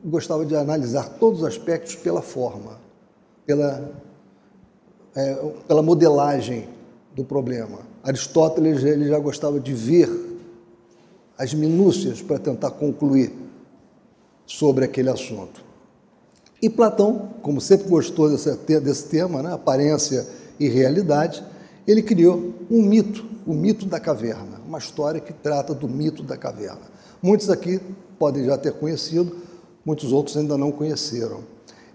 gostava 0.05 0.45
de 0.45 0.57
analisar 0.57 1.09
todos 1.21 1.41
os 1.41 1.47
aspectos 1.47 1.95
pela 1.95 2.21
forma, 2.21 2.81
pela 3.47 3.93
é, 5.15 5.35
pela 5.67 5.83
modelagem 5.83 6.69
do 7.15 7.25
problema. 7.25 7.79
Aristóteles 8.03 8.83
ele 8.83 9.09
já 9.09 9.19
gostava 9.19 9.61
de 9.61 9.73
ver 9.73 10.11
as 11.39 11.55
minúcias 11.55 12.23
para 12.23 12.39
tentar 12.39 12.71
concluir 12.73 13.33
sobre 14.47 14.85
aquele 14.85 15.11
assunto. 15.11 15.65
E 16.61 16.71
Platão, 16.71 17.31
como 17.43 17.61
sempre 17.61 17.89
gostou 17.89 18.31
desse, 18.31 18.55
desse 18.81 19.09
tema, 19.09 19.43
né, 19.43 19.53
aparência 19.53 20.27
e 20.61 20.69
realidade, 20.69 21.43
ele 21.87 22.03
criou 22.03 22.55
um 22.71 22.83
mito, 22.83 23.25
o 23.47 23.53
mito 23.53 23.87
da 23.87 23.99
caverna, 23.99 24.61
uma 24.67 24.79
história 24.79 25.21
que 25.21 25.33
trata 25.33 25.75
do 25.75 25.89
mito 25.89 26.23
da 26.23 26.37
caverna. 26.37 26.93
Muitos 27.21 27.51
aqui 27.51 27.81
podem 28.19 28.45
já 28.45 28.57
ter 28.57 28.73
conhecido, 28.75 29.37
muitos 29.85 30.13
outros 30.13 30.37
ainda 30.37 30.57
não 30.57 30.71
conheceram. 30.71 31.41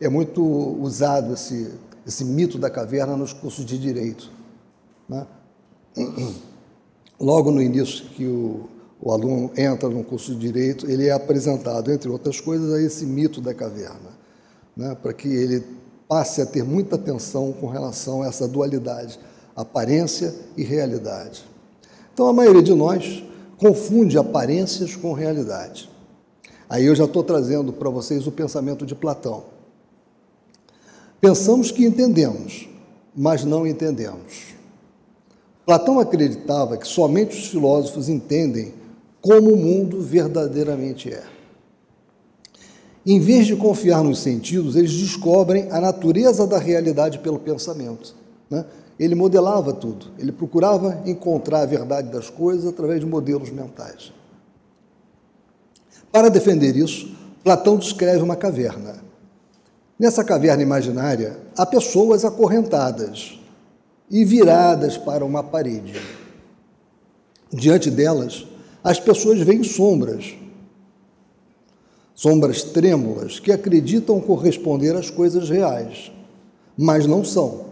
É 0.01 0.09
muito 0.09 0.43
usado 0.43 1.33
esse, 1.33 1.71
esse 2.07 2.23
mito 2.23 2.57
da 2.57 2.69
caverna 2.69 3.17
nos 3.17 3.33
cursos 3.33 3.65
de 3.65 3.77
direito. 3.77 4.31
Né? 5.09 5.27
Logo 7.19 7.51
no 7.51 7.61
início 7.61 8.05
que 8.05 8.25
o, 8.25 8.69
o 9.01 9.11
aluno 9.11 9.51
entra 9.57 9.89
no 9.89 10.03
curso 10.05 10.33
de 10.33 10.39
direito, 10.39 10.89
ele 10.89 11.07
é 11.07 11.11
apresentado, 11.11 11.91
entre 11.91 12.09
outras 12.09 12.39
coisas, 12.39 12.73
a 12.73 12.81
esse 12.81 13.05
mito 13.05 13.41
da 13.41 13.53
caverna, 13.53 14.11
né? 14.75 14.95
para 14.95 15.11
que 15.11 15.27
ele 15.27 15.61
passe 16.07 16.41
a 16.41 16.45
ter 16.45 16.63
muita 16.63 16.95
atenção 16.95 17.51
com 17.51 17.67
relação 17.67 18.21
a 18.21 18.27
essa 18.27 18.47
dualidade, 18.47 19.19
aparência 19.53 20.33
e 20.55 20.63
realidade. 20.63 21.43
Então, 22.13 22.27
a 22.27 22.33
maioria 22.33 22.63
de 22.63 22.73
nós 22.73 23.21
confunde 23.57 24.17
aparências 24.17 24.95
com 24.95 25.11
realidade. 25.11 25.89
Aí 26.69 26.85
eu 26.85 26.95
já 26.95 27.03
estou 27.03 27.23
trazendo 27.23 27.73
para 27.73 27.89
vocês 27.89 28.25
o 28.27 28.31
pensamento 28.31 28.85
de 28.85 28.95
Platão. 28.95 29.56
Pensamos 31.19 31.71
que 31.71 31.85
entendemos, 31.85 32.69
mas 33.15 33.43
não 33.43 33.65
entendemos. 33.65 34.55
Platão 35.65 35.99
acreditava 35.99 36.77
que 36.77 36.87
somente 36.87 37.37
os 37.37 37.47
filósofos 37.47 38.07
entendem 38.07 38.73
como 39.21 39.51
o 39.53 39.57
mundo 39.57 40.01
verdadeiramente 40.01 41.11
é. 41.11 41.23
Em 43.05 43.19
vez 43.19 43.47
de 43.47 43.55
confiar 43.55 44.03
nos 44.03 44.19
sentidos, 44.19 44.75
eles 44.75 44.91
descobrem 44.91 45.71
a 45.71 45.81
natureza 45.81 46.45
da 46.45 46.57
realidade 46.57 47.19
pelo 47.19 47.39
pensamento. 47.39 48.15
Né? 48.49 48.65
Ele 48.99 49.15
modelava 49.15 49.73
tudo, 49.73 50.07
ele 50.19 50.31
procurava 50.31 51.01
encontrar 51.05 51.61
a 51.61 51.65
verdade 51.65 52.09
das 52.09 52.29
coisas 52.29 52.65
através 52.65 52.99
de 52.99 53.05
modelos 53.05 53.49
mentais. 53.49 54.11
Para 56.11 56.29
defender 56.29 56.75
isso, 56.75 57.15
Platão 57.43 57.77
descreve 57.77 58.21
uma 58.21 58.35
caverna. 58.35 59.06
Nessa 59.99 60.23
caverna 60.23 60.61
imaginária, 60.61 61.37
há 61.57 61.65
pessoas 61.65 62.23
acorrentadas 62.23 63.39
e 64.09 64.23
viradas 64.23 64.95
para 64.95 65.25
uma 65.25 65.41
parede. 65.43 65.99
Diante 67.51 67.89
delas, 67.89 68.45
as 68.83 68.99
pessoas 68.99 69.39
veem 69.39 69.63
sombras, 69.63 70.35
sombras 72.13 72.61
trêmulas 72.63 73.39
que 73.39 73.51
acreditam 73.51 74.19
corresponder 74.19 74.95
às 74.95 75.09
coisas 75.09 75.49
reais, 75.49 76.11
mas 76.77 77.07
não 77.07 77.23
são. 77.23 77.65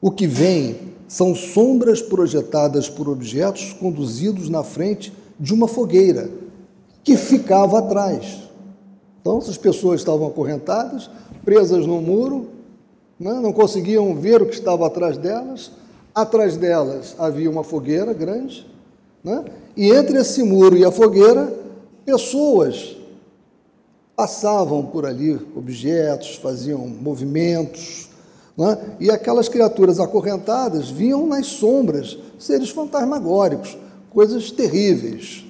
O 0.00 0.10
que 0.10 0.26
vem 0.26 0.92
são 1.08 1.34
sombras 1.34 2.02
projetadas 2.02 2.88
por 2.88 3.08
objetos 3.08 3.72
conduzidos 3.72 4.50
na 4.50 4.62
frente 4.62 5.10
de 5.40 5.54
uma 5.54 5.66
fogueira 5.66 6.30
que 7.02 7.16
ficava 7.16 7.78
atrás. 7.78 8.47
Então, 9.28 9.36
essas 9.36 9.58
pessoas 9.58 10.00
estavam 10.00 10.26
acorrentadas, 10.26 11.10
presas 11.44 11.84
no 11.86 12.00
muro, 12.00 12.46
né? 13.20 13.34
não 13.42 13.52
conseguiam 13.52 14.14
ver 14.14 14.40
o 14.40 14.46
que 14.46 14.54
estava 14.54 14.86
atrás 14.86 15.18
delas. 15.18 15.70
Atrás 16.14 16.56
delas 16.56 17.14
havia 17.18 17.50
uma 17.50 17.62
fogueira 17.62 18.14
grande, 18.14 18.66
né? 19.22 19.44
e 19.76 19.90
entre 19.90 20.16
esse 20.16 20.42
muro 20.42 20.78
e 20.78 20.82
a 20.82 20.90
fogueira, 20.90 21.52
pessoas 22.06 22.96
passavam 24.16 24.86
por 24.86 25.04
ali, 25.04 25.38
objetos, 25.54 26.36
faziam 26.36 26.86
movimentos, 26.86 28.08
né? 28.56 28.78
e 28.98 29.10
aquelas 29.10 29.46
criaturas 29.46 30.00
acorrentadas 30.00 30.88
viam 30.88 31.26
nas 31.26 31.48
sombras 31.48 32.16
seres 32.38 32.70
fantasmagóricos, 32.70 33.76
coisas 34.08 34.50
terríveis. 34.50 35.44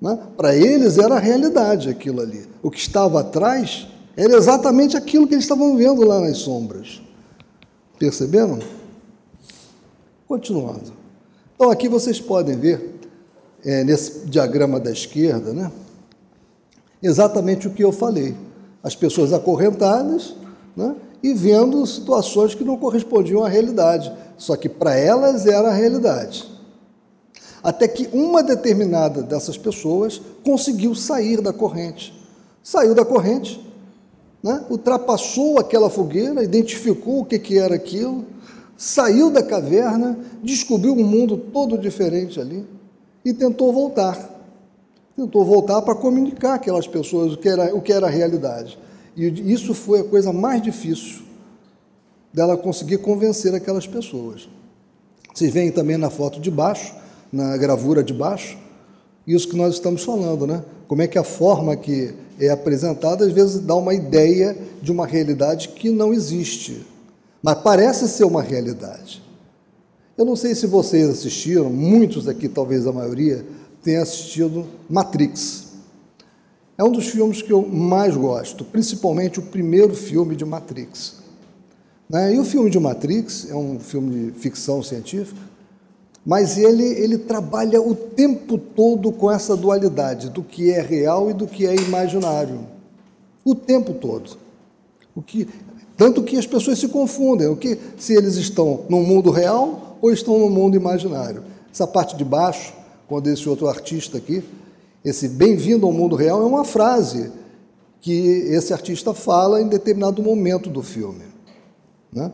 Né? 0.00 0.18
Para 0.36 0.54
eles 0.54 0.98
era 0.98 1.16
a 1.16 1.18
realidade 1.18 1.88
aquilo 1.88 2.20
ali. 2.20 2.46
O 2.62 2.70
que 2.70 2.78
estava 2.78 3.20
atrás 3.20 3.86
era 4.16 4.34
exatamente 4.34 4.96
aquilo 4.96 5.26
que 5.26 5.34
eles 5.34 5.44
estavam 5.44 5.76
vendo 5.76 6.06
lá 6.06 6.20
nas 6.20 6.38
sombras. 6.38 7.00
Perceberam? 7.98 8.58
Continuando. 10.26 10.92
Então 11.54 11.70
aqui 11.70 11.88
vocês 11.88 12.20
podem 12.20 12.56
ver 12.56 12.98
é, 13.64 13.84
nesse 13.84 14.26
diagrama 14.26 14.78
da 14.78 14.90
esquerda, 14.90 15.52
né? 15.52 15.70
Exatamente 17.02 17.66
o 17.66 17.70
que 17.70 17.84
eu 17.84 17.92
falei. 17.92 18.34
As 18.82 18.94
pessoas 18.94 19.32
acorrentadas 19.32 20.34
né? 20.76 20.94
e 21.22 21.32
vendo 21.34 21.84
situações 21.86 22.54
que 22.54 22.64
não 22.64 22.76
correspondiam 22.76 23.44
à 23.44 23.48
realidade. 23.48 24.12
Só 24.36 24.56
que 24.56 24.68
para 24.68 24.94
elas 24.94 25.46
era 25.46 25.68
a 25.68 25.72
realidade. 25.72 26.55
Até 27.66 27.88
que 27.88 28.08
uma 28.12 28.44
determinada 28.44 29.24
dessas 29.24 29.58
pessoas 29.58 30.22
conseguiu 30.44 30.94
sair 30.94 31.40
da 31.40 31.52
corrente. 31.52 32.14
Saiu 32.62 32.94
da 32.94 33.04
corrente, 33.04 33.60
né? 34.40 34.64
ultrapassou 34.70 35.58
aquela 35.58 35.90
fogueira, 35.90 36.44
identificou 36.44 37.22
o 37.22 37.24
que, 37.24 37.40
que 37.40 37.58
era 37.58 37.74
aquilo, 37.74 38.24
saiu 38.76 39.32
da 39.32 39.42
caverna, 39.42 40.16
descobriu 40.44 40.92
um 40.92 41.02
mundo 41.02 41.36
todo 41.36 41.76
diferente 41.76 42.40
ali 42.40 42.64
e 43.24 43.34
tentou 43.34 43.72
voltar. 43.72 44.16
Tentou 45.16 45.44
voltar 45.44 45.82
para 45.82 45.96
comunicar 45.96 46.54
aquelas 46.54 46.86
pessoas 46.86 47.32
o 47.32 47.36
que 47.36 47.48
era, 47.48 47.74
o 47.74 47.80
que 47.80 47.92
era 47.92 48.06
a 48.06 48.10
realidade. 48.10 48.78
E 49.16 49.52
isso 49.52 49.74
foi 49.74 50.02
a 50.02 50.04
coisa 50.04 50.32
mais 50.32 50.62
difícil 50.62 51.24
dela 52.32 52.56
conseguir 52.56 52.98
convencer 52.98 53.52
aquelas 53.56 53.88
pessoas. 53.88 54.48
Vocês 55.34 55.52
veem 55.52 55.72
também 55.72 55.96
na 55.96 56.10
foto 56.10 56.38
de 56.38 56.48
baixo, 56.48 56.94
na 57.36 57.56
gravura 57.56 58.02
de 58.02 58.14
baixo, 58.14 58.56
isso 59.26 59.48
que 59.48 59.56
nós 59.56 59.74
estamos 59.74 60.02
falando, 60.02 60.46
né? 60.46 60.64
Como 60.88 61.02
é 61.02 61.06
que 61.06 61.18
a 61.18 61.24
forma 61.24 61.76
que 61.76 62.14
é 62.40 62.48
apresentada 62.48 63.24
às 63.24 63.32
vezes 63.32 63.60
dá 63.60 63.74
uma 63.74 63.92
ideia 63.92 64.56
de 64.80 64.90
uma 64.90 65.06
realidade 65.06 65.68
que 65.68 65.90
não 65.90 66.12
existe, 66.12 66.86
mas 67.42 67.58
parece 67.58 68.08
ser 68.08 68.24
uma 68.24 68.42
realidade. 68.42 69.22
Eu 70.16 70.24
não 70.24 70.34
sei 70.34 70.54
se 70.54 70.66
vocês 70.66 71.08
assistiram, 71.10 71.68
muitos 71.68 72.26
aqui, 72.26 72.48
talvez 72.48 72.86
a 72.86 72.92
maioria, 72.92 73.44
tenham 73.82 74.02
assistido 74.02 74.66
Matrix. 74.88 75.66
É 76.78 76.84
um 76.84 76.90
dos 76.90 77.08
filmes 77.08 77.42
que 77.42 77.52
eu 77.52 77.66
mais 77.66 78.16
gosto, 78.16 78.64
principalmente 78.64 79.38
o 79.38 79.42
primeiro 79.42 79.94
filme 79.94 80.34
de 80.34 80.44
Matrix. 80.44 81.16
Né? 82.08 82.34
E 82.34 82.38
o 82.38 82.44
filme 82.44 82.70
de 82.70 82.78
Matrix 82.78 83.50
é 83.50 83.54
um 83.54 83.78
filme 83.78 84.30
de 84.30 84.38
ficção 84.38 84.82
científica, 84.82 85.40
mas 86.26 86.58
ele, 86.58 86.82
ele 86.82 87.18
trabalha 87.18 87.80
o 87.80 87.94
tempo 87.94 88.58
todo 88.58 89.12
com 89.12 89.30
essa 89.30 89.56
dualidade 89.56 90.28
do 90.28 90.42
que 90.42 90.72
é 90.72 90.80
real 90.80 91.30
e 91.30 91.32
do 91.32 91.46
que 91.46 91.64
é 91.64 91.76
imaginário. 91.76 92.66
O 93.44 93.54
tempo 93.54 93.94
todo. 93.94 94.36
O 95.14 95.22
que, 95.22 95.48
tanto 95.96 96.24
que 96.24 96.36
as 96.36 96.44
pessoas 96.44 96.80
se 96.80 96.88
confundem, 96.88 97.46
o 97.46 97.54
que 97.54 97.78
se 97.96 98.12
eles 98.12 98.34
estão 98.34 98.84
no 98.88 99.04
mundo 99.04 99.30
real 99.30 99.96
ou 100.02 100.12
estão 100.12 100.36
no 100.36 100.50
mundo 100.50 100.76
imaginário. 100.76 101.44
Essa 101.72 101.86
parte 101.86 102.16
de 102.16 102.24
baixo, 102.24 102.74
quando 103.06 103.28
esse 103.28 103.48
outro 103.48 103.68
artista 103.68 104.18
aqui, 104.18 104.42
esse 105.04 105.28
bem-vindo 105.28 105.86
ao 105.86 105.92
mundo 105.92 106.16
real, 106.16 106.42
é 106.42 106.44
uma 106.44 106.64
frase 106.64 107.30
que 108.00 108.12
esse 108.50 108.72
artista 108.72 109.14
fala 109.14 109.62
em 109.62 109.68
determinado 109.68 110.20
momento 110.20 110.68
do 110.68 110.82
filme. 110.82 111.22
Né? 112.12 112.32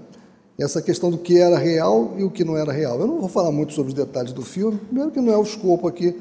Essa 0.58 0.82
questão 0.82 1.10
do 1.10 1.18
que 1.18 1.38
era 1.38 1.58
real 1.58 2.14
e 2.18 2.24
o 2.24 2.30
que 2.30 2.44
não 2.44 2.56
era 2.56 2.72
real. 2.72 3.00
Eu 3.00 3.06
não 3.06 3.18
vou 3.18 3.28
falar 3.28 3.50
muito 3.50 3.72
sobre 3.72 3.90
os 3.90 3.94
detalhes 3.94 4.32
do 4.32 4.42
filme, 4.42 4.78
primeiro 4.78 5.10
que 5.10 5.20
não 5.20 5.32
é 5.32 5.36
o 5.36 5.42
escopo 5.42 5.88
aqui 5.88 6.16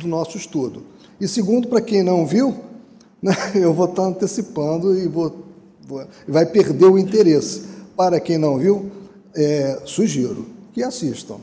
do 0.00 0.06
nosso 0.06 0.36
estudo. 0.36 0.82
E 1.20 1.26
segundo, 1.26 1.68
para 1.68 1.80
quem 1.80 2.02
não 2.02 2.26
viu, 2.26 2.54
né, 3.22 3.34
eu 3.54 3.72
vou 3.72 3.86
estar 3.86 4.02
antecipando 4.02 4.98
e 4.98 5.06
vou, 5.08 5.44
vou, 5.86 6.04
vai 6.28 6.44
perder 6.44 6.86
o 6.86 6.98
interesse. 6.98 7.62
Para 7.96 8.20
quem 8.20 8.36
não 8.36 8.58
viu, 8.58 8.90
é, 9.34 9.80
sugiro 9.84 10.46
que 10.72 10.82
assistam. 10.82 11.38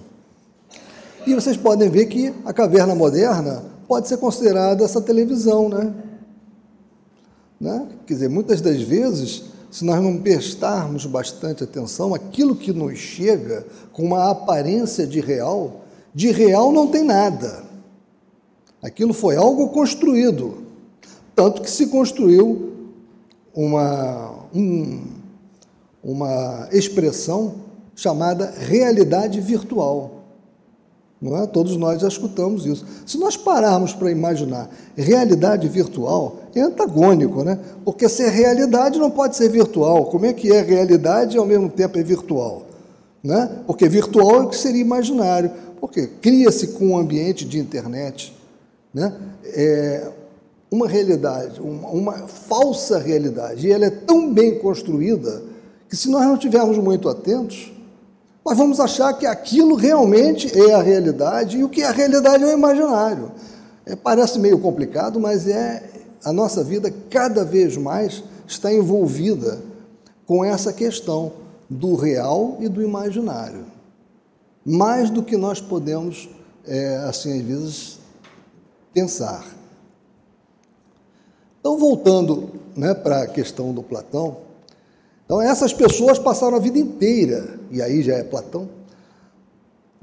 E 1.26 1.34
vocês 1.34 1.58
podem 1.58 1.90
ver 1.90 2.06
que 2.06 2.34
a 2.46 2.54
caverna 2.54 2.94
moderna 2.94 3.64
pode 3.88 4.08
ser 4.08 4.18
considerada 4.18 4.84
essa 4.84 5.02
televisão, 5.02 5.70
né? 5.70 5.94
né? 7.60 7.88
Quer 8.06 8.14
dizer, 8.14 8.30
muitas 8.30 8.62
das 8.62 8.82
vezes, 8.82 9.46
se 9.74 9.84
nós 9.84 10.00
não 10.04 10.20
prestarmos 10.20 11.08
bastante 11.08 11.64
atenção, 11.64 12.14
aquilo 12.14 12.56
que 12.56 12.72
nos 12.72 13.00
chega 13.00 13.66
com 13.92 14.04
uma 14.04 14.30
aparência 14.30 15.08
de 15.08 15.20
real, 15.20 15.82
de 16.14 16.30
real 16.30 16.72
não 16.72 16.86
tem 16.86 17.04
nada. 17.04 17.64
Aquilo 18.84 19.16
foi 19.16 19.36
algo 19.36 19.70
construído, 19.70 20.60
tanto 21.36 21.64
que 21.64 21.72
se 21.72 21.88
construiu 21.88 22.92
uma, 23.52 24.46
um, 24.54 25.08
uma 26.04 26.70
expressão 26.72 27.56
chamada 27.96 28.54
realidade 28.56 29.42
virtual. 29.42 30.23
Não 31.24 31.38
é? 31.38 31.48
Todos 31.48 31.78
nós 31.78 32.02
já 32.02 32.10
escutamos 32.10 32.66
isso. 32.66 32.86
Se 33.06 33.18
nós 33.18 33.38
pararmos 33.38 33.94
para 33.94 34.12
imaginar 34.12 34.70
realidade 34.94 35.70
virtual, 35.70 36.40
é 36.54 36.60
antagônico, 36.60 37.46
né? 37.46 37.58
Porque 37.86 38.10
se 38.10 38.24
é 38.24 38.30
realidade 38.30 39.00
não 39.00 39.10
pode 39.10 39.38
ser 39.38 39.48
virtual. 39.48 40.08
Como 40.08 40.26
é 40.26 40.34
que 40.34 40.52
é 40.52 40.62
realidade 40.62 41.38
e 41.38 41.40
ao 41.40 41.46
mesmo 41.46 41.70
tempo 41.70 41.98
é 41.98 42.04
virtual? 42.04 42.64
Né? 43.24 43.50
Porque 43.66 43.88
virtual 43.88 44.36
é 44.36 44.44
o 44.44 44.50
que 44.50 44.58
seria 44.58 44.82
imaginário. 44.82 45.50
Porque 45.80 46.08
cria-se 46.08 46.68
com 46.74 46.90
um 46.90 46.98
ambiente 46.98 47.46
de 47.46 47.58
internet 47.58 48.36
né, 48.94 49.14
é, 49.46 50.12
uma 50.70 50.90
realidade, 50.90 51.62
uma, 51.62 51.88
uma 51.88 52.14
falsa 52.28 53.00
realidade. 53.00 53.66
E 53.66 53.72
ela 53.72 53.86
é 53.86 53.90
tão 53.90 54.34
bem 54.34 54.60
construída 54.60 55.42
que, 55.88 55.96
se 55.96 56.10
nós 56.10 56.24
não 56.26 56.34
estivermos 56.34 56.78
muito 56.78 57.08
atentos, 57.08 57.73
nós 58.46 58.58
vamos 58.58 58.80
achar 58.80 59.14
que 59.14 59.26
aquilo 59.26 59.76
realmente 59.76 60.52
é 60.60 60.74
a 60.74 60.82
realidade 60.82 61.58
e 61.58 61.64
o 61.64 61.70
que 61.70 61.82
é 61.82 61.88
a 61.88 61.92
realidade 61.92 62.44
é 62.44 62.48
o 62.48 62.52
imaginário. 62.52 63.32
É, 63.86 63.96
parece 63.96 64.38
meio 64.38 64.60
complicado, 64.60 65.20
mas 65.20 65.48
é 65.48 65.90
a 66.24 66.34
nossa 66.34 66.64
vida 66.64 66.94
cada 67.10 67.44
vez 67.44 67.78
mais 67.78 68.24
está 68.48 68.72
envolvida 68.72 69.62
com 70.26 70.44
essa 70.44 70.74
questão 70.74 71.34
do 71.70 71.96
real 71.96 72.58
e 72.60 72.68
do 72.68 72.82
imaginário. 72.82 73.66
Mais 74.66 75.10
do 75.10 75.24
que 75.24 75.36
nós 75.36 75.60
podemos, 75.60 76.30
é, 76.66 76.98
assim, 77.08 77.40
às 77.40 77.46
vezes, 77.46 78.00
pensar. 78.94 79.46
Então, 81.60 81.78
voltando 81.78 82.50
né, 82.76 82.94
para 82.94 83.24
a 83.24 83.28
questão 83.28 83.74
do 83.74 83.82
Platão, 83.82 84.38
então 85.34 85.42
essas 85.42 85.74
pessoas 85.74 86.20
passaram 86.20 86.58
a 86.58 86.60
vida 86.60 86.78
inteira, 86.78 87.60
e 87.72 87.82
aí 87.82 88.04
já 88.04 88.14
é 88.14 88.24
Platão, 88.24 88.70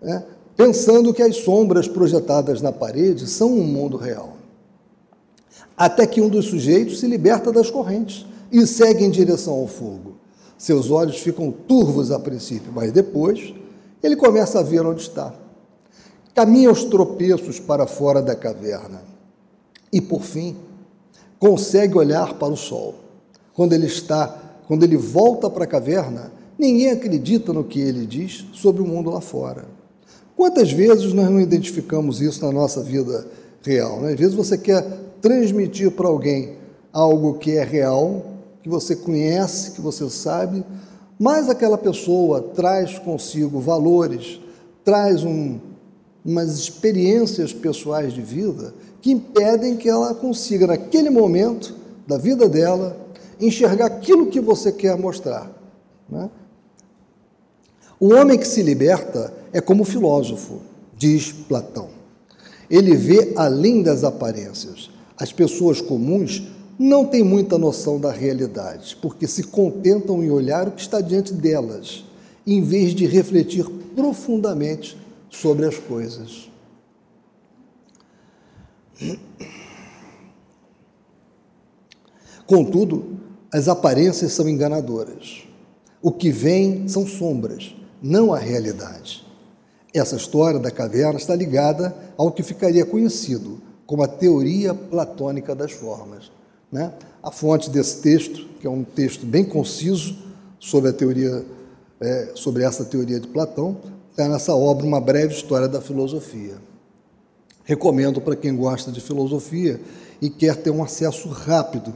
né, 0.02 0.24
pensando 0.56 1.14
que 1.14 1.22
as 1.22 1.36
sombras 1.36 1.86
projetadas 1.86 2.60
na 2.60 2.72
parede 2.72 3.28
são 3.28 3.52
um 3.52 3.62
mundo 3.62 3.96
real. 3.96 4.32
Até 5.76 6.04
que 6.04 6.20
um 6.20 6.28
dos 6.28 6.46
sujeitos 6.46 6.98
se 6.98 7.06
liberta 7.06 7.52
das 7.52 7.70
correntes 7.70 8.26
e 8.50 8.66
segue 8.66 9.04
em 9.04 9.10
direção 9.10 9.54
ao 9.54 9.68
fogo. 9.68 10.16
Seus 10.58 10.90
olhos 10.90 11.20
ficam 11.20 11.52
turvos 11.52 12.10
a 12.10 12.18
princípio, 12.18 12.72
mas 12.74 12.90
depois 12.90 13.54
ele 14.02 14.16
começa 14.16 14.58
a 14.58 14.64
ver 14.64 14.84
onde 14.84 15.02
está. 15.02 15.32
Caminha 16.34 16.70
aos 16.70 16.82
tropeços 16.82 17.60
para 17.60 17.86
fora 17.86 18.20
da 18.20 18.34
caverna 18.34 19.00
e, 19.92 20.00
por 20.00 20.22
fim, 20.22 20.56
consegue 21.38 21.96
olhar 21.96 22.34
para 22.34 22.52
o 22.52 22.56
sol. 22.56 22.96
Quando 23.54 23.72
ele 23.72 23.86
está, 23.86 24.49
quando 24.70 24.84
ele 24.84 24.96
volta 24.96 25.50
para 25.50 25.64
a 25.64 25.66
caverna, 25.66 26.30
ninguém 26.56 26.92
acredita 26.92 27.52
no 27.52 27.64
que 27.64 27.80
ele 27.80 28.06
diz 28.06 28.46
sobre 28.52 28.80
o 28.80 28.86
mundo 28.86 29.10
lá 29.10 29.20
fora. 29.20 29.64
Quantas 30.36 30.70
vezes 30.70 31.12
nós 31.12 31.28
não 31.28 31.40
identificamos 31.40 32.20
isso 32.20 32.46
na 32.46 32.52
nossa 32.52 32.80
vida 32.80 33.26
real? 33.64 34.00
Né? 34.00 34.12
Às 34.12 34.20
vezes 34.20 34.32
você 34.32 34.56
quer 34.56 34.86
transmitir 35.20 35.90
para 35.90 36.06
alguém 36.06 36.52
algo 36.92 37.34
que 37.34 37.56
é 37.56 37.64
real, 37.64 38.24
que 38.62 38.68
você 38.68 38.94
conhece, 38.94 39.72
que 39.72 39.80
você 39.80 40.08
sabe, 40.08 40.64
mas 41.18 41.48
aquela 41.48 41.76
pessoa 41.76 42.40
traz 42.40 42.96
consigo 42.96 43.58
valores, 43.58 44.40
traz 44.84 45.24
um, 45.24 45.58
umas 46.24 46.56
experiências 46.56 47.52
pessoais 47.52 48.12
de 48.12 48.22
vida 48.22 48.72
que 49.02 49.10
impedem 49.10 49.76
que 49.76 49.88
ela 49.88 50.14
consiga, 50.14 50.68
naquele 50.68 51.10
momento 51.10 51.74
da 52.06 52.16
vida 52.16 52.48
dela, 52.48 53.09
enxergar 53.40 53.86
aquilo 53.86 54.26
que 54.26 54.40
você 54.40 54.72
quer 54.72 54.96
mostrar. 54.96 55.50
Né? 56.08 56.30
O 57.98 58.14
homem 58.14 58.38
que 58.38 58.46
se 58.46 58.62
liberta 58.62 59.32
é 59.52 59.60
como 59.60 59.82
o 59.82 59.86
filósofo, 59.86 60.60
diz 60.96 61.32
Platão. 61.32 61.88
Ele 62.70 62.96
vê 62.96 63.32
além 63.36 63.82
das 63.82 64.04
aparências. 64.04 64.90
As 65.16 65.32
pessoas 65.32 65.80
comuns 65.80 66.42
não 66.78 67.04
têm 67.04 67.22
muita 67.22 67.58
noção 67.58 68.00
da 68.00 68.10
realidade, 68.10 68.96
porque 69.02 69.26
se 69.26 69.42
contentam 69.42 70.24
em 70.24 70.30
olhar 70.30 70.68
o 70.68 70.70
que 70.70 70.80
está 70.80 71.00
diante 71.00 71.34
delas, 71.34 72.04
em 72.46 72.62
vez 72.62 72.94
de 72.94 73.06
refletir 73.06 73.68
profundamente 73.94 74.96
sobre 75.28 75.66
as 75.66 75.76
coisas. 75.76 76.50
Contudo, 82.46 83.20
as 83.52 83.68
aparências 83.68 84.32
são 84.32 84.48
enganadoras. 84.48 85.44
O 86.02 86.12
que 86.12 86.30
vem 86.30 86.88
são 86.88 87.06
sombras, 87.06 87.74
não 88.00 88.32
a 88.32 88.38
realidade. 88.38 89.26
Essa 89.92 90.16
história 90.16 90.58
da 90.58 90.70
caverna 90.70 91.18
está 91.18 91.34
ligada 91.34 91.94
ao 92.16 92.30
que 92.30 92.42
ficaria 92.42 92.86
conhecido 92.86 93.60
como 93.86 94.04
a 94.04 94.08
teoria 94.08 94.72
platônica 94.72 95.52
das 95.54 95.72
formas. 95.72 96.30
Né? 96.70 96.92
A 97.20 97.32
fonte 97.32 97.68
desse 97.68 98.00
texto, 98.00 98.46
que 98.60 98.66
é 98.66 98.70
um 98.70 98.84
texto 98.84 99.26
bem 99.26 99.44
conciso 99.44 100.16
sobre 100.60 100.90
a 100.90 100.92
teoria, 100.92 101.44
é, 102.00 102.30
sobre 102.36 102.62
essa 102.62 102.84
teoria 102.84 103.18
de 103.18 103.26
Platão, 103.26 103.78
está 104.10 104.28
nessa 104.28 104.54
obra 104.54 104.86
Uma 104.86 105.00
Breve 105.00 105.34
História 105.34 105.66
da 105.66 105.80
Filosofia. 105.80 106.54
Recomendo 107.64 108.20
para 108.20 108.36
quem 108.36 108.54
gosta 108.54 108.92
de 108.92 109.00
filosofia 109.00 109.80
e 110.22 110.30
quer 110.30 110.56
ter 110.56 110.70
um 110.70 110.84
acesso 110.84 111.28
rápido 111.28 111.92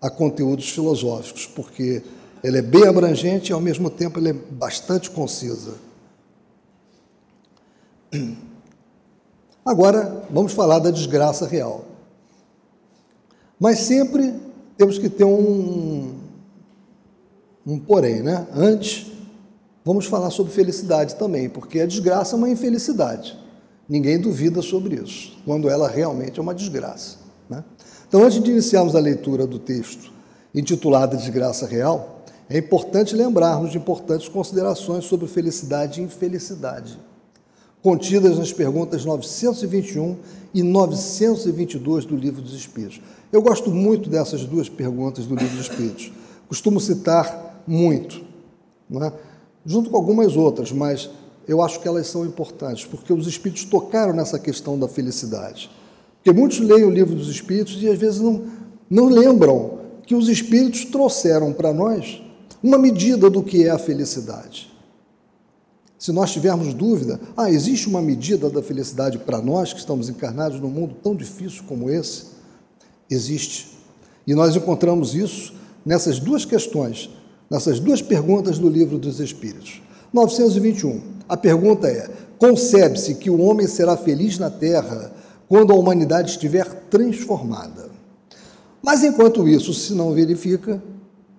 a 0.00 0.10
conteúdos 0.10 0.70
filosóficos, 0.70 1.46
porque 1.46 2.02
ela 2.42 2.58
é 2.58 2.62
bem 2.62 2.86
abrangente 2.86 3.50
e, 3.50 3.52
ao 3.52 3.60
mesmo 3.60 3.90
tempo, 3.90 4.18
ela 4.18 4.28
é 4.28 4.32
bastante 4.32 5.10
concisa. 5.10 5.74
Agora, 9.64 10.24
vamos 10.30 10.52
falar 10.52 10.78
da 10.78 10.90
desgraça 10.90 11.46
real. 11.46 11.84
Mas 13.58 13.80
sempre 13.80 14.34
temos 14.76 14.98
que 14.98 15.08
ter 15.08 15.24
um, 15.24 16.14
um 17.66 17.78
porém, 17.78 18.22
né? 18.22 18.46
Antes, 18.54 19.10
vamos 19.84 20.06
falar 20.06 20.30
sobre 20.30 20.52
felicidade 20.52 21.16
também, 21.16 21.48
porque 21.48 21.80
a 21.80 21.86
desgraça 21.86 22.36
é 22.36 22.38
uma 22.38 22.50
infelicidade. 22.50 23.36
Ninguém 23.88 24.20
duvida 24.20 24.60
sobre 24.62 24.96
isso, 24.96 25.36
quando 25.44 25.68
ela 25.68 25.88
realmente 25.88 26.38
é 26.38 26.42
uma 26.42 26.54
desgraça. 26.54 27.18
Né? 27.48 27.64
Então, 28.08 28.22
antes 28.22 28.42
de 28.42 28.50
iniciarmos 28.50 28.94
a 28.94 29.00
leitura 29.00 29.46
do 29.46 29.58
texto 29.58 30.12
intitulado 30.54 31.16
Desgraça 31.16 31.66
Real, 31.66 32.24
é 32.48 32.58
importante 32.58 33.16
lembrarmos 33.16 33.72
de 33.72 33.78
importantes 33.78 34.28
considerações 34.28 35.04
sobre 35.04 35.26
felicidade 35.26 36.00
e 36.00 36.04
infelicidade, 36.04 36.98
contidas 37.82 38.38
nas 38.38 38.52
perguntas 38.52 39.04
921 39.04 40.16
e 40.54 40.62
922 40.62 42.04
do 42.04 42.16
Livro 42.16 42.40
dos 42.40 42.54
Espíritos. 42.54 43.00
Eu 43.32 43.42
gosto 43.42 43.70
muito 43.70 44.08
dessas 44.08 44.44
duas 44.44 44.68
perguntas 44.68 45.26
do 45.26 45.34
Livro 45.34 45.56
dos 45.56 45.66
Espíritos. 45.66 46.12
Costumo 46.48 46.80
citar 46.80 47.62
muito, 47.66 48.22
é? 49.02 49.12
junto 49.64 49.90
com 49.90 49.96
algumas 49.96 50.36
outras, 50.36 50.70
mas 50.70 51.10
eu 51.48 51.60
acho 51.60 51.80
que 51.80 51.88
elas 51.88 52.06
são 52.06 52.24
importantes, 52.24 52.84
porque 52.84 53.12
os 53.12 53.26
espíritos 53.26 53.64
tocaram 53.64 54.12
nessa 54.12 54.38
questão 54.38 54.78
da 54.78 54.86
felicidade. 54.86 55.68
Porque 56.26 56.40
muitos 56.40 56.58
leem 56.58 56.84
o 56.84 56.90
livro 56.90 57.14
dos 57.14 57.28
espíritos 57.28 57.80
e 57.80 57.88
às 57.88 57.96
vezes 57.96 58.20
não, 58.20 58.42
não 58.90 59.06
lembram 59.06 59.78
que 60.04 60.12
os 60.12 60.28
espíritos 60.28 60.84
trouxeram 60.84 61.52
para 61.52 61.72
nós 61.72 62.20
uma 62.60 62.76
medida 62.76 63.30
do 63.30 63.44
que 63.44 63.64
é 63.64 63.70
a 63.70 63.78
felicidade. 63.78 64.68
Se 65.96 66.10
nós 66.10 66.32
tivermos 66.32 66.74
dúvida, 66.74 67.20
ah, 67.36 67.48
existe 67.48 67.86
uma 67.86 68.02
medida 68.02 68.50
da 68.50 68.60
felicidade 68.60 69.18
para 69.18 69.40
nós 69.40 69.72
que 69.72 69.78
estamos 69.78 70.08
encarnados 70.08 70.58
num 70.58 70.68
mundo 70.68 70.96
tão 71.00 71.14
difícil 71.14 71.62
como 71.68 71.88
esse? 71.88 72.24
Existe. 73.08 73.78
E 74.26 74.34
nós 74.34 74.56
encontramos 74.56 75.14
isso 75.14 75.54
nessas 75.84 76.18
duas 76.18 76.44
questões, 76.44 77.08
nessas 77.48 77.78
duas 77.78 78.02
perguntas 78.02 78.58
do 78.58 78.68
livro 78.68 78.98
dos 78.98 79.20
Espíritos. 79.20 79.80
921. 80.12 81.02
A 81.28 81.36
pergunta 81.36 81.86
é: 81.86 82.10
concebe-se 82.36 83.14
que 83.14 83.30
o 83.30 83.40
homem 83.40 83.68
será 83.68 83.96
feliz 83.96 84.40
na 84.40 84.50
terra 84.50 85.14
quando 85.48 85.72
a 85.72 85.76
humanidade 85.76 86.30
estiver 86.30 86.66
transformada? 86.90 87.90
Mas 88.82 89.02
enquanto 89.02 89.48
isso 89.48 89.74
se 89.74 89.92
não 89.94 90.12
verifica, 90.12 90.82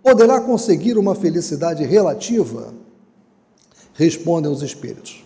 poderá 0.03 0.41
conseguir 0.41 0.97
uma 0.97 1.15
felicidade 1.15 1.83
relativa? 1.83 2.73
Respondem 3.93 4.51
os 4.51 4.61
espíritos. 4.61 5.23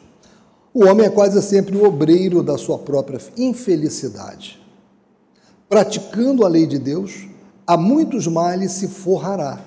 O 0.73 0.85
homem 0.85 1.05
é 1.05 1.09
quase 1.09 1.41
sempre 1.41 1.75
o 1.75 1.83
obreiro 1.85 2.41
da 2.41 2.57
sua 2.57 2.77
própria 2.77 3.19
infelicidade. 3.37 4.61
Praticando 5.67 6.45
a 6.45 6.47
lei 6.47 6.65
de 6.65 6.79
Deus, 6.79 7.27
a 7.67 7.75
muitos 7.75 8.27
males 8.27 8.71
se 8.73 8.87
forrará 8.87 9.59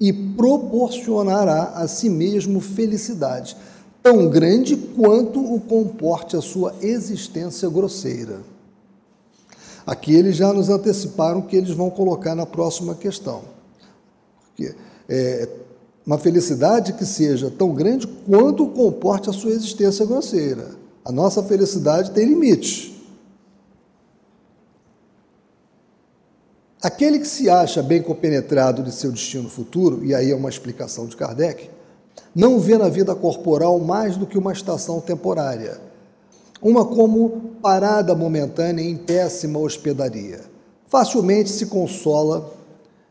e 0.00 0.12
proporcionará 0.12 1.72
a 1.74 1.86
si 1.88 2.08
mesmo 2.08 2.60
felicidade 2.60 3.56
tão 4.02 4.28
grande 4.28 4.76
quanto 4.76 5.40
o 5.40 5.60
comporte 5.60 6.36
a 6.36 6.40
sua 6.40 6.74
existência 6.80 7.68
grosseira. 7.68 8.40
Aqui 9.86 10.14
eles 10.14 10.36
já 10.36 10.52
nos 10.52 10.68
anteciparam 10.68 11.40
que 11.40 11.56
eles 11.56 11.70
vão 11.70 11.88
colocar 11.88 12.34
na 12.34 12.44
próxima 12.44 12.94
questão. 12.96 13.42
Porque 14.46 14.74
é 15.08 15.48
uma 16.04 16.18
felicidade 16.18 16.92
que 16.94 17.04
seja 17.04 17.50
tão 17.50 17.72
grande 17.72 18.06
quanto 18.06 18.66
comporte 18.66 19.30
a 19.30 19.32
sua 19.32 19.52
existência 19.52 20.04
grosseira. 20.04 20.70
A 21.04 21.12
nossa 21.12 21.42
felicidade 21.42 22.10
tem 22.10 22.26
limites. 22.26 22.92
Aquele 26.82 27.18
que 27.18 27.26
se 27.26 27.48
acha 27.48 27.82
bem 27.82 28.02
compenetrado 28.02 28.82
de 28.82 28.92
seu 28.92 29.10
destino 29.10 29.48
futuro, 29.48 30.04
e 30.04 30.14
aí 30.14 30.30
é 30.30 30.36
uma 30.36 30.48
explicação 30.48 31.06
de 31.06 31.16
Kardec, 31.16 31.70
não 32.34 32.60
vê 32.60 32.76
na 32.76 32.88
vida 32.88 33.14
corporal 33.14 33.78
mais 33.80 34.16
do 34.16 34.26
que 34.26 34.38
uma 34.38 34.52
estação 34.52 35.00
temporária, 35.00 35.80
uma 36.66 36.84
como 36.84 37.52
parada 37.62 38.12
momentânea 38.12 38.82
em 38.82 38.96
péssima 38.96 39.60
hospedaria. 39.60 40.40
Facilmente 40.88 41.48
se 41.48 41.66
consola 41.66 42.52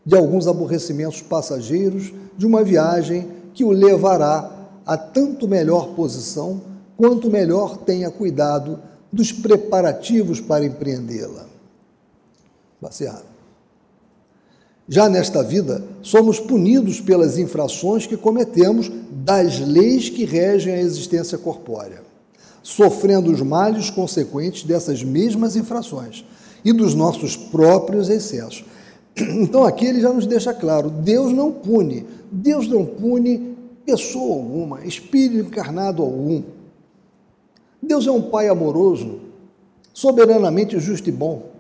de 0.05 0.13
alguns 0.13 0.45
aborrecimentos 0.45 1.21
passageiros 1.21 2.13
de 2.37 2.45
uma 2.45 2.65
viagem 2.65 3.29
que 3.53 3.63
o 3.63 3.71
levará 3.71 4.51
a 4.85 4.97
tanto 4.97 5.47
melhor 5.47 5.95
posição 5.95 6.61
quanto 6.97 7.31
melhor 7.31 7.77
tenha 7.77 8.11
cuidado 8.11 8.77
dos 9.09 9.31
preparativos 9.31 10.41
para 10.41 10.65
empreendê-la. 10.65 11.45
Baseado. 12.81 13.23
Já 14.85 15.07
nesta 15.07 15.41
vida, 15.41 15.81
somos 16.01 16.41
punidos 16.41 16.99
pelas 16.99 17.37
infrações 17.37 18.05
que 18.05 18.17
cometemos 18.17 18.91
das 19.11 19.61
leis 19.61 20.09
que 20.09 20.25
regem 20.25 20.73
a 20.73 20.81
existência 20.81 21.37
corpórea, 21.37 22.03
sofrendo 22.65 23.31
os 23.31 23.43
males 23.43 23.91
consequentes 23.91 24.63
dessas 24.63 25.03
mesmas 25.03 25.55
infrações 25.55 26.25
e 26.63 26.73
dos 26.73 26.95
nossos 26.95 27.37
próprios 27.37 28.09
excessos. 28.09 28.65
Então 29.15 29.63
aqui 29.63 29.85
ele 29.85 30.01
já 30.01 30.11
nos 30.11 30.25
deixa 30.25 30.51
claro: 30.51 30.89
Deus 30.89 31.31
não 31.31 31.51
pune, 31.51 32.07
Deus 32.31 32.67
não 32.67 32.83
pune 32.83 33.55
pessoa 33.85 34.37
alguma, 34.37 34.83
espírito 34.83 35.49
encarnado 35.49 36.01
algum. 36.01 36.41
Deus 37.79 38.07
é 38.07 38.11
um 38.11 38.23
Pai 38.23 38.49
amoroso, 38.49 39.19
soberanamente 39.93 40.79
justo 40.79 41.07
e 41.07 41.11
bom. 41.11 41.51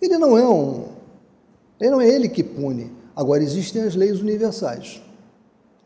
Ele 0.00 0.18
não 0.18 0.36
é 0.36 0.46
um 0.46 0.86
ele 1.80 1.90
não 1.90 2.00
é 2.00 2.08
ele 2.08 2.28
que 2.28 2.42
pune. 2.42 2.90
Agora 3.14 3.42
existem 3.42 3.82
as 3.82 3.94
leis 3.94 4.20
universais, 4.20 5.00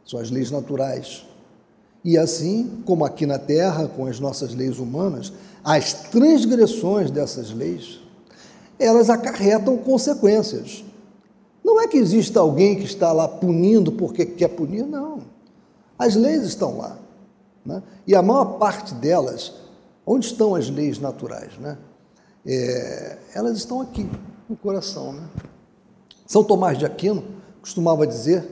são 0.06 0.18
as 0.18 0.30
leis 0.30 0.50
naturais. 0.50 1.26
E 2.04 2.16
assim 2.16 2.82
como 2.84 3.04
aqui 3.04 3.26
na 3.26 3.38
Terra, 3.38 3.88
com 3.88 4.06
as 4.06 4.20
nossas 4.20 4.54
leis 4.54 4.78
humanas, 4.78 5.32
as 5.64 5.92
transgressões 5.92 7.10
dessas 7.10 7.50
leis, 7.50 8.00
elas 8.78 9.10
acarretam 9.10 9.76
consequências. 9.78 10.84
Não 11.64 11.80
é 11.80 11.88
que 11.88 11.96
exista 11.96 12.38
alguém 12.38 12.76
que 12.76 12.84
está 12.84 13.12
lá 13.12 13.26
punindo 13.26 13.90
porque 13.90 14.24
quer 14.24 14.48
punir, 14.48 14.84
não. 14.86 15.22
As 15.98 16.14
leis 16.14 16.44
estão 16.44 16.78
lá. 16.78 16.96
Né? 17.64 17.82
E 18.06 18.14
a 18.14 18.22
maior 18.22 18.58
parte 18.58 18.94
delas, 18.94 19.54
onde 20.06 20.26
estão 20.26 20.54
as 20.54 20.70
leis 20.70 21.00
naturais? 21.00 21.58
Né? 21.58 21.76
É, 22.46 23.18
elas 23.34 23.56
estão 23.56 23.80
aqui, 23.80 24.08
no 24.48 24.56
coração. 24.56 25.12
Né? 25.12 25.28
São 26.26 26.44
Tomás 26.44 26.78
de 26.78 26.86
Aquino 26.86 27.24
costumava 27.60 28.06
dizer 28.06 28.46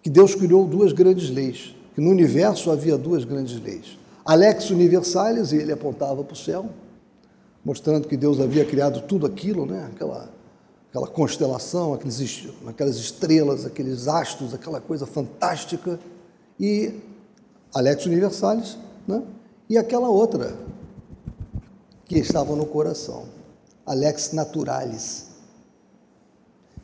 que 0.00 0.08
Deus 0.08 0.34
criou 0.36 0.64
duas 0.64 0.92
grandes 0.92 1.28
leis, 1.28 1.74
que 1.98 2.02
no 2.04 2.10
universo 2.10 2.70
havia 2.70 2.96
duas 2.96 3.24
grandes 3.24 3.60
leis. 3.60 3.98
Alex 4.24 4.70
Universalis, 4.70 5.50
e 5.50 5.56
ele 5.56 5.72
apontava 5.72 6.22
para 6.22 6.32
o 6.32 6.36
céu, 6.36 6.70
mostrando 7.64 8.06
que 8.06 8.16
Deus 8.16 8.38
havia 8.38 8.64
criado 8.64 9.00
tudo 9.00 9.26
aquilo, 9.26 9.66
né? 9.66 9.90
aquela, 9.92 10.30
aquela 10.88 11.08
constelação, 11.08 11.92
aqueles, 11.92 12.46
aquelas 12.68 12.98
estrelas, 12.98 13.66
aqueles 13.66 14.06
astros, 14.06 14.54
aquela 14.54 14.80
coisa 14.80 15.06
fantástica, 15.06 15.98
e 16.60 16.94
Alex 17.74 18.06
Universalis, 18.06 18.78
né? 19.04 19.20
e 19.68 19.76
aquela 19.76 20.08
outra 20.08 20.56
que 22.04 22.16
estava 22.16 22.54
no 22.54 22.66
coração, 22.66 23.24
Alex 23.84 24.30
Naturalis, 24.32 25.30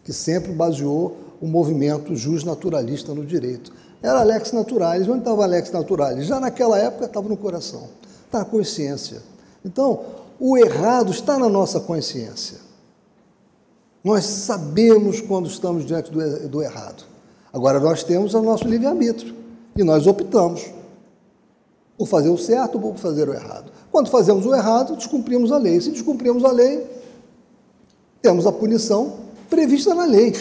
que 0.02 0.12
sempre 0.12 0.50
baseou 0.50 1.16
o 1.40 1.46
movimento 1.46 2.16
justnaturalista 2.16 3.14
no 3.14 3.24
direito. 3.24 3.72
Era 4.04 4.20
Alex 4.20 4.52
Naturalis. 4.52 5.08
Onde 5.08 5.20
estava 5.20 5.44
Alex 5.44 5.72
Naturalis? 5.72 6.26
Já 6.26 6.38
naquela 6.38 6.78
época 6.78 7.06
estava 7.06 7.26
no 7.26 7.38
coração, 7.38 7.88
está 8.26 8.40
na 8.40 8.44
consciência. 8.44 9.22
Então, 9.64 10.00
o 10.38 10.58
errado 10.58 11.10
está 11.10 11.38
na 11.38 11.48
nossa 11.48 11.80
consciência. 11.80 12.58
Nós 14.04 14.26
sabemos 14.26 15.22
quando 15.22 15.48
estamos 15.48 15.86
diante 15.86 16.10
do, 16.10 16.48
do 16.50 16.62
errado. 16.62 17.04
Agora, 17.50 17.80
nós 17.80 18.04
temos 18.04 18.34
o 18.34 18.42
nosso 18.42 18.68
livre-arbítrio 18.68 19.34
e 19.74 19.82
nós 19.82 20.06
optamos 20.06 20.70
por 21.96 22.06
fazer 22.06 22.28
o 22.28 22.36
certo 22.36 22.74
ou 22.74 22.92
por 22.92 22.98
fazer 22.98 23.26
o 23.26 23.32
errado. 23.32 23.72
Quando 23.90 24.10
fazemos 24.10 24.44
o 24.44 24.54
errado, 24.54 24.96
descumprimos 24.96 25.50
a 25.50 25.56
lei. 25.56 25.80
Se 25.80 25.90
descumprimos 25.90 26.44
a 26.44 26.52
lei, 26.52 26.86
temos 28.20 28.46
a 28.46 28.52
punição 28.52 29.14
prevista 29.48 29.94
na 29.94 30.04
lei. 30.04 30.34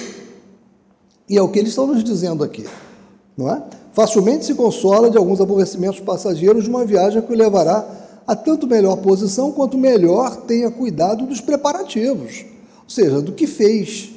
E 1.30 1.38
é 1.38 1.41
o 1.41 1.47
que 1.47 1.60
eles 1.60 1.69
estão 1.69 1.88
nos 1.88 2.04
dizendo 2.04 2.43
aqui, 2.43 2.67
não 3.37 3.51
é? 3.51 3.61
Facilmente 3.91 4.45
se 4.45 4.55
consola 4.55 5.09
de 5.09 5.17
alguns 5.17 5.39
aborrecimentos 5.39 5.99
passageiros 5.99 6.63
de 6.63 6.69
uma 6.69 6.85
viagem 6.85 7.21
que 7.21 7.31
o 7.31 7.35
levará 7.35 7.85
a 8.25 8.35
tanto 8.35 8.67
melhor 8.67 8.97
posição 8.97 9.51
quanto 9.51 9.77
melhor 9.77 10.37
tenha 10.47 10.71
cuidado 10.71 11.25
dos 11.25 11.41
preparativos, 11.41 12.45
ou 12.83 12.89
seja, 12.89 13.21
do 13.21 13.33
que 13.33 13.45
fez. 13.45 14.11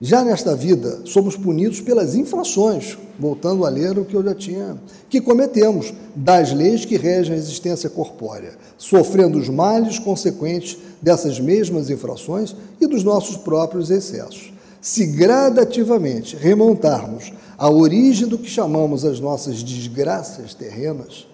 Já 0.00 0.22
nesta 0.22 0.54
vida, 0.54 1.00
somos 1.06 1.36
punidos 1.36 1.80
pelas 1.80 2.14
infrações, 2.14 2.98
voltando 3.18 3.64
a 3.64 3.68
ler 3.70 3.98
o 3.98 4.04
que 4.04 4.14
eu 4.14 4.22
já 4.22 4.34
tinha, 4.34 4.76
que 5.08 5.22
cometemos, 5.22 5.94
das 6.14 6.52
leis 6.52 6.84
que 6.84 6.98
regem 6.98 7.34
a 7.34 7.38
existência 7.38 7.88
corpórea, 7.88 8.52
sofrendo 8.76 9.38
os 9.38 9.48
males 9.48 9.98
consequentes 9.98 10.76
dessas 11.00 11.40
mesmas 11.40 11.88
infrações 11.88 12.54
e 12.78 12.86
dos 12.86 13.02
nossos 13.02 13.38
próprios 13.38 13.90
excessos. 13.90 14.52
Se 14.86 15.04
gradativamente 15.04 16.36
remontarmos 16.36 17.32
à 17.58 17.68
origem 17.68 18.28
do 18.28 18.38
que 18.38 18.48
chamamos 18.48 19.04
as 19.04 19.18
nossas 19.18 19.60
desgraças 19.60 20.54
terrenas, 20.54 21.26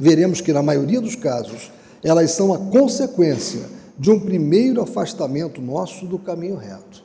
veremos 0.00 0.40
que, 0.40 0.50
na 0.50 0.62
maioria 0.62 0.98
dos 0.98 1.14
casos, 1.14 1.70
elas 2.02 2.30
são 2.30 2.54
a 2.54 2.58
consequência 2.58 3.68
de 3.98 4.10
um 4.10 4.18
primeiro 4.18 4.80
afastamento 4.80 5.60
nosso 5.60 6.06
do 6.06 6.18
caminho 6.18 6.56
reto. 6.56 7.04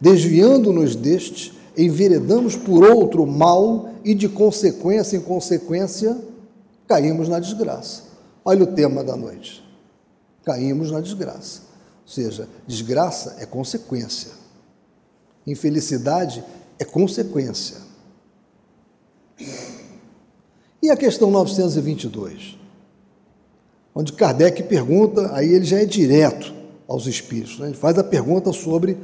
Desviando-nos 0.00 0.96
deste, 0.96 1.52
enveredamos 1.76 2.56
por 2.56 2.90
outro 2.90 3.26
mal 3.26 3.90
e, 4.02 4.14
de 4.14 4.30
consequência 4.30 5.18
em 5.18 5.20
consequência, 5.20 6.16
caímos 6.88 7.28
na 7.28 7.38
desgraça. 7.38 8.04
Olha 8.42 8.62
o 8.62 8.68
tema 8.74 9.04
da 9.04 9.14
noite. 9.14 9.62
Caímos 10.42 10.90
na 10.90 11.02
desgraça. 11.02 11.73
Ou 12.04 12.08
seja, 12.08 12.48
desgraça 12.66 13.36
é 13.38 13.46
consequência. 13.46 14.32
Infelicidade 15.46 16.44
é 16.78 16.84
consequência. 16.84 17.78
E 20.82 20.90
a 20.90 20.96
questão 20.96 21.30
922? 21.30 22.58
Onde 23.94 24.12
Kardec 24.12 24.62
pergunta, 24.64 25.30
aí 25.34 25.48
ele 25.48 25.64
já 25.64 25.78
é 25.80 25.84
direto 25.84 26.52
aos 26.86 27.06
espíritos, 27.06 27.58
né? 27.58 27.68
ele 27.68 27.76
faz 27.76 27.98
a 27.98 28.04
pergunta 28.04 28.52
sobre 28.52 28.98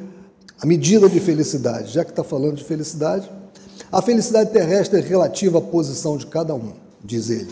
a 0.61 0.67
medida 0.67 1.09
de 1.09 1.21
felicidade. 1.21 1.93
Já 1.93 2.05
que 2.05 2.11
está 2.11 2.23
falando 2.23 2.57
de 2.57 2.65
felicidade, 2.65 3.31
a 3.91 4.03
felicidade 4.03 4.51
terrestre 4.51 4.99
é 4.99 5.03
relativa 5.03 5.59
à 5.59 5.63
posição 5.63 6.17
de 6.17 6.27
cada 6.27 6.55
um, 6.55 6.73
diz 7.03 7.31
ele. 7.31 7.51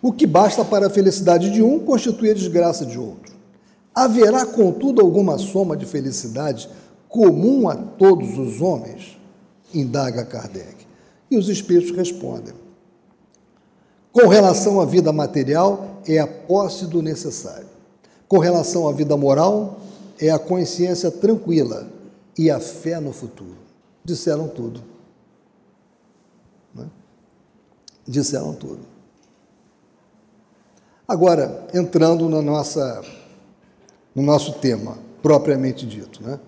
O 0.00 0.12
que 0.12 0.26
basta 0.26 0.64
para 0.64 0.88
a 0.88 0.90
felicidade 0.90 1.50
de 1.50 1.62
um 1.62 1.78
constitui 1.78 2.30
a 2.30 2.34
desgraça 2.34 2.84
de 2.84 2.98
outro. 2.98 3.31
Haverá, 3.94 4.46
contudo, 4.46 5.00
alguma 5.00 5.38
soma 5.38 5.76
de 5.76 5.84
felicidade 5.84 6.68
comum 7.08 7.68
a 7.68 7.76
todos 7.76 8.38
os 8.38 8.60
homens? 8.60 9.18
Indaga 9.74 10.24
Kardec. 10.24 10.86
E 11.30 11.36
os 11.36 11.48
espíritos 11.48 11.94
respondem: 11.96 12.54
com 14.12 14.28
relação 14.28 14.78
à 14.80 14.84
vida 14.84 15.10
material, 15.10 16.02
é 16.06 16.18
a 16.18 16.26
posse 16.26 16.86
do 16.86 17.00
necessário. 17.00 17.66
Com 18.28 18.38
relação 18.38 18.86
à 18.86 18.92
vida 18.92 19.16
moral, 19.16 19.80
é 20.20 20.30
a 20.30 20.38
consciência 20.38 21.10
tranquila 21.10 21.88
e 22.38 22.50
a 22.50 22.60
fé 22.60 23.00
no 23.00 23.12
futuro. 23.12 23.56
Disseram 24.04 24.48
tudo. 24.48 24.82
Né? 26.74 26.86
Disseram 28.06 28.52
tudo. 28.52 28.80
Agora, 31.08 31.66
entrando 31.72 32.28
na 32.28 32.42
nossa, 32.42 33.02
no 34.14 34.22
nosso 34.22 34.54
tema 34.54 34.98
propriamente 35.22 35.86
dito, 35.86 36.22
né? 36.22 36.38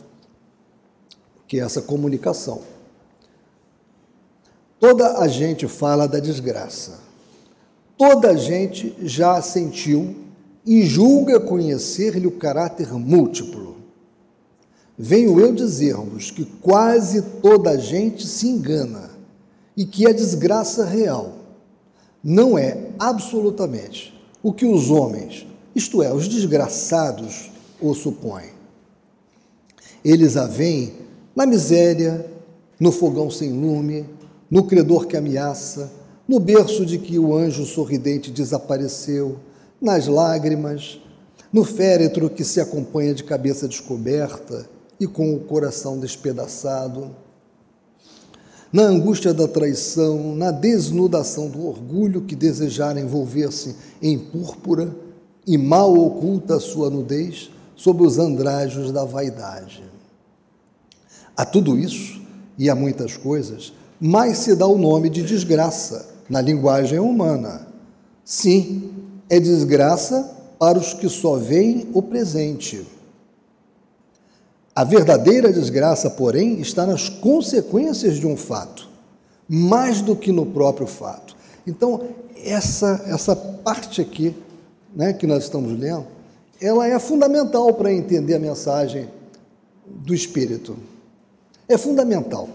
que 1.47 1.61
é 1.61 1.63
essa 1.63 1.81
comunicação. 1.83 2.63
Toda 4.81 5.19
a 5.19 5.29
gente 5.29 5.69
fala 5.69 6.07
da 6.07 6.19
desgraça. 6.19 7.01
Toda 7.97 8.31
a 8.31 8.37
gente 8.37 8.95
já 9.01 9.41
sentiu 9.41 10.17
e 10.67 10.83
julga 10.83 11.39
conhecer-lhe 11.39 12.27
o 12.27 12.33
caráter 12.33 12.93
múltiplo. 12.93 13.77
Venho 14.99 15.41
eu 15.41 15.55
dizer-vos 15.55 16.31
que 16.31 16.45
quase 16.45 17.23
toda 17.23 17.71
a 17.71 17.77
gente 17.77 18.27
se 18.27 18.49
engana 18.49 19.11
e 19.77 19.85
que 19.85 20.07
a 20.07 20.13
desgraça 20.13 20.85
real 20.85 21.35
não 22.23 22.59
é 22.59 22.89
absolutamente 22.99 24.15
o 24.43 24.53
que 24.53 24.65
os 24.65 24.91
homens, 24.91 25.47
isto 25.75 26.03
é, 26.03 26.13
os 26.13 26.29
desgraçados, 26.29 27.51
o 27.91 27.95
supõem. 27.95 28.51
Eles 30.05 30.37
a 30.37 30.47
veem 30.47 30.93
na 31.35 31.47
miséria, 31.47 32.25
no 32.79 32.93
fogão 32.93 33.31
sem 33.31 33.53
lume, 33.53 34.05
no 34.51 34.65
credor 34.65 35.07
que 35.07 35.17
ameaça, 35.17 35.91
no 36.29 36.39
berço 36.39 36.87
de 36.87 36.99
que 36.99 37.19
o 37.19 37.35
anjo 37.35 37.65
sorridente 37.65 38.31
desapareceu, 38.31 39.37
nas 39.81 40.07
lágrimas, 40.07 41.01
no 41.53 41.65
féretro 41.65 42.31
que 42.31 42.45
se 42.45 42.61
acompanha 42.61 43.15
de 43.15 43.25
cabeça 43.25 43.69
descoberta 43.69 44.69
e 44.99 45.07
com 45.07 45.35
o 45.35 45.41
coração 45.41 45.99
despedaçado, 45.99 47.11
na 48.73 48.83
angústia 48.83 49.33
da 49.33 49.47
traição, 49.47 50.35
na 50.35 50.51
desnudação 50.51 51.49
do 51.49 51.67
orgulho 51.67 52.23
que 52.23 52.35
desejara 52.35 53.01
envolver-se 53.01 53.77
em 54.03 54.19
púrpura 54.19 54.93
e 55.47 55.57
mal 55.57 55.95
oculta 55.95 56.57
a 56.57 56.61
sua 56.61 56.91
nudez 56.91 57.51
sob 57.77 58.05
os 58.05 58.19
andrajos 58.19 58.93
da 58.93 59.05
vaidade. 59.05 59.83
A 61.37 61.45
tudo 61.45 61.77
isso, 61.79 62.23
e 62.57 62.71
a 62.71 62.75
muitas 62.75 63.17
coisas, 63.17 63.73
mais 64.01 64.39
se 64.39 64.55
dá 64.55 64.67
o 64.67 64.79
nome 64.79 65.11
de 65.11 65.23
desgraça 65.23 66.09
na 66.29 66.41
linguagem 66.41 66.99
humana. 66.99 67.67
Sim, 68.25 68.93
é 69.29 69.41
desgraça 69.41 70.31
para 70.59 70.79
os 70.79 70.95
que 70.95 71.09
só 71.09 71.37
veem 71.37 71.89
o 71.93 72.01
presente. 72.01 72.87
A 74.75 74.83
verdadeira 74.83 75.53
desgraça, 75.53 76.11
porém, 76.11 76.61
está 76.61 76.85
nas 76.85 77.09
consequências 77.09 78.17
de 78.17 78.27
um 78.27 78.37
fato, 78.37 78.89
mais 79.49 80.01
do 80.01 80.17
que 80.17 80.33
no 80.33 80.47
próprio 80.47 80.87
fato. 80.87 81.37
Então, 81.67 82.01
essa, 82.45 83.05
essa 83.07 83.37
parte 83.37 84.01
aqui 84.01 84.35
né, 84.95 85.13
que 85.13 85.27
nós 85.27 85.45
estamos 85.45 85.79
lendo, 85.79 86.07
ela 86.61 86.87
é 86.87 86.99
fundamental 86.99 87.73
para 87.75 87.93
entender 87.93 88.35
a 88.35 88.39
mensagem 88.39 89.09
do 89.87 90.15
Espírito. 90.15 90.77
É 91.69 91.77
fundamental. 91.77 92.49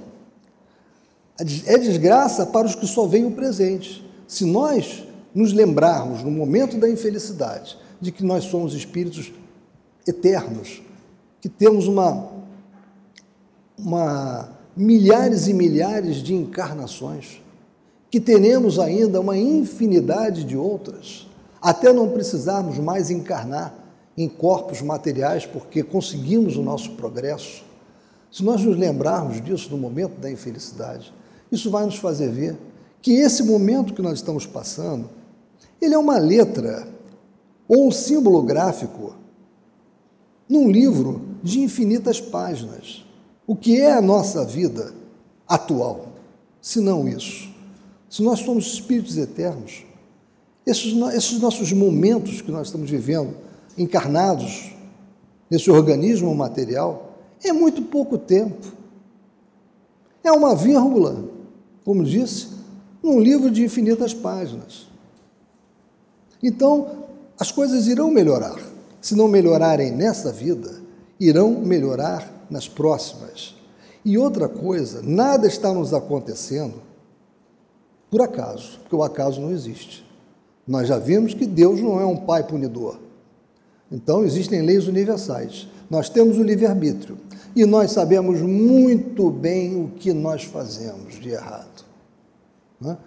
É 1.65 1.77
desgraça 1.77 2.45
para 2.45 2.67
os 2.67 2.75
que 2.75 2.85
só 2.85 3.05
veem 3.05 3.25
o 3.25 3.31
presente. 3.31 4.05
Se 4.27 4.45
nós 4.45 5.07
nos 5.33 5.53
lembrarmos, 5.53 6.23
no 6.23 6.31
momento 6.31 6.77
da 6.77 6.89
infelicidade, 6.89 7.77
de 8.01 8.11
que 8.11 8.23
nós 8.23 8.45
somos 8.45 8.73
espíritos 8.73 9.31
eternos, 10.07 10.81
que 11.41 11.47
temos 11.47 11.87
uma, 11.87 12.29
uma 13.77 14.57
milhares 14.75 15.47
e 15.47 15.53
milhares 15.53 16.17
de 16.17 16.33
encarnações, 16.33 17.41
que 18.09 18.19
teremos 18.19 18.79
ainda 18.79 19.21
uma 19.21 19.37
infinidade 19.37 20.43
de 20.43 20.57
outras, 20.57 21.27
até 21.61 21.93
não 21.93 22.09
precisarmos 22.09 22.77
mais 22.77 23.09
encarnar 23.11 23.73
em 24.21 24.27
corpos 24.27 24.81
materiais, 24.81 25.45
porque 25.45 25.81
conseguimos 25.81 26.57
o 26.57 26.61
nosso 26.61 26.91
progresso. 26.91 27.63
Se 28.29 28.43
nós 28.43 28.61
nos 28.65 28.77
lembrarmos 28.77 29.41
disso 29.41 29.69
no 29.71 29.77
momento 29.77 30.19
da 30.19 30.29
infelicidade, 30.29 31.13
isso 31.49 31.71
vai 31.71 31.85
nos 31.85 31.95
fazer 31.95 32.29
ver 32.29 32.57
que 33.01 33.13
esse 33.13 33.43
momento 33.43 33.93
que 33.93 34.01
nós 34.01 34.19
estamos 34.19 34.45
passando, 34.45 35.09
ele 35.81 35.93
é 35.93 35.97
uma 35.97 36.17
letra 36.17 36.85
ou 37.65 37.87
um 37.87 37.91
símbolo 37.91 38.41
gráfico 38.43 39.15
num 40.49 40.69
livro 40.69 41.21
de 41.41 41.61
infinitas 41.61 42.19
páginas. 42.19 43.05
O 43.47 43.55
que 43.55 43.79
é 43.79 43.93
a 43.93 44.01
nossa 44.01 44.43
vida 44.43 44.93
atual, 45.47 46.09
se 46.61 46.81
não 46.81 47.07
isso? 47.07 47.49
Se 48.09 48.21
nós 48.21 48.39
somos 48.39 48.67
espíritos 48.73 49.17
eternos, 49.17 49.85
esses, 50.65 50.93
esses 51.15 51.39
nossos 51.39 51.71
momentos 51.71 52.41
que 52.41 52.51
nós 52.51 52.67
estamos 52.67 52.89
vivendo, 52.89 53.47
encarnados 53.77 54.75
nesse 55.49 55.69
organismo 55.71 56.33
material, 56.35 57.17
é 57.43 57.51
muito 57.51 57.81
pouco 57.81 58.17
tempo. 58.17 58.67
É 60.23 60.31
uma 60.31 60.55
vírgula, 60.55 61.23
como 61.83 62.03
disse, 62.03 62.49
num 63.01 63.19
livro 63.19 63.49
de 63.49 63.63
infinitas 63.63 64.13
páginas. 64.13 64.87
Então, 66.41 67.05
as 67.39 67.51
coisas 67.51 67.87
irão 67.87 68.11
melhorar. 68.11 68.59
Se 69.01 69.15
não 69.15 69.27
melhorarem 69.27 69.91
nessa 69.91 70.31
vida, 70.31 70.81
irão 71.19 71.51
melhorar 71.51 72.29
nas 72.49 72.67
próximas. 72.67 73.55
E 74.03 74.17
outra 74.17 74.47
coisa, 74.49 75.01
nada 75.01 75.47
está 75.47 75.73
nos 75.73 75.93
acontecendo 75.93 76.81
por 78.09 78.21
acaso, 78.21 78.79
porque 78.79 78.95
o 78.95 79.03
acaso 79.03 79.39
não 79.39 79.51
existe. 79.51 80.05
Nós 80.67 80.87
já 80.87 80.97
vimos 80.97 81.33
que 81.33 81.45
Deus 81.45 81.79
não 81.81 81.99
é 81.99 82.05
um 82.05 82.17
pai 82.17 82.43
punidor. 82.43 82.97
Então, 83.91 84.23
existem 84.23 84.61
leis 84.61 84.87
universais. 84.87 85.67
Nós 85.89 86.09
temos 86.09 86.37
o 86.37 86.43
livre-arbítrio. 86.43 87.17
E 87.55 87.65
nós 87.65 87.91
sabemos 87.91 88.39
muito 88.41 89.29
bem 89.31 89.83
o 89.83 89.89
que 89.89 90.13
nós 90.13 90.43
fazemos 90.43 91.19
de 91.19 91.29
errado. 91.29 91.83
Né? 92.79 92.97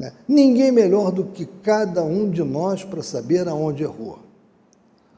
Né? 0.00 0.12
Ninguém 0.26 0.72
melhor 0.72 1.12
do 1.12 1.24
que 1.24 1.44
cada 1.62 2.02
um 2.02 2.30
de 2.30 2.42
nós 2.42 2.82
para 2.82 3.02
saber 3.02 3.46
aonde 3.46 3.82
errou. 3.82 4.18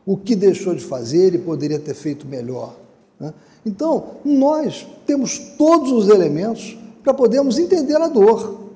O 0.04 0.16
que 0.16 0.34
deixou 0.34 0.74
de 0.74 0.84
fazer 0.84 1.34
e 1.34 1.38
poderia 1.38 1.78
ter 1.78 1.94
feito 1.94 2.26
melhor. 2.26 2.74
Né? 3.20 3.32
Então, 3.64 4.16
nós 4.24 4.84
temos 5.06 5.38
todos 5.56 5.92
os 5.92 6.08
elementos 6.08 6.76
para 7.00 7.14
podermos 7.14 7.58
entender 7.58 7.94
a 7.94 8.08
dor, 8.08 8.70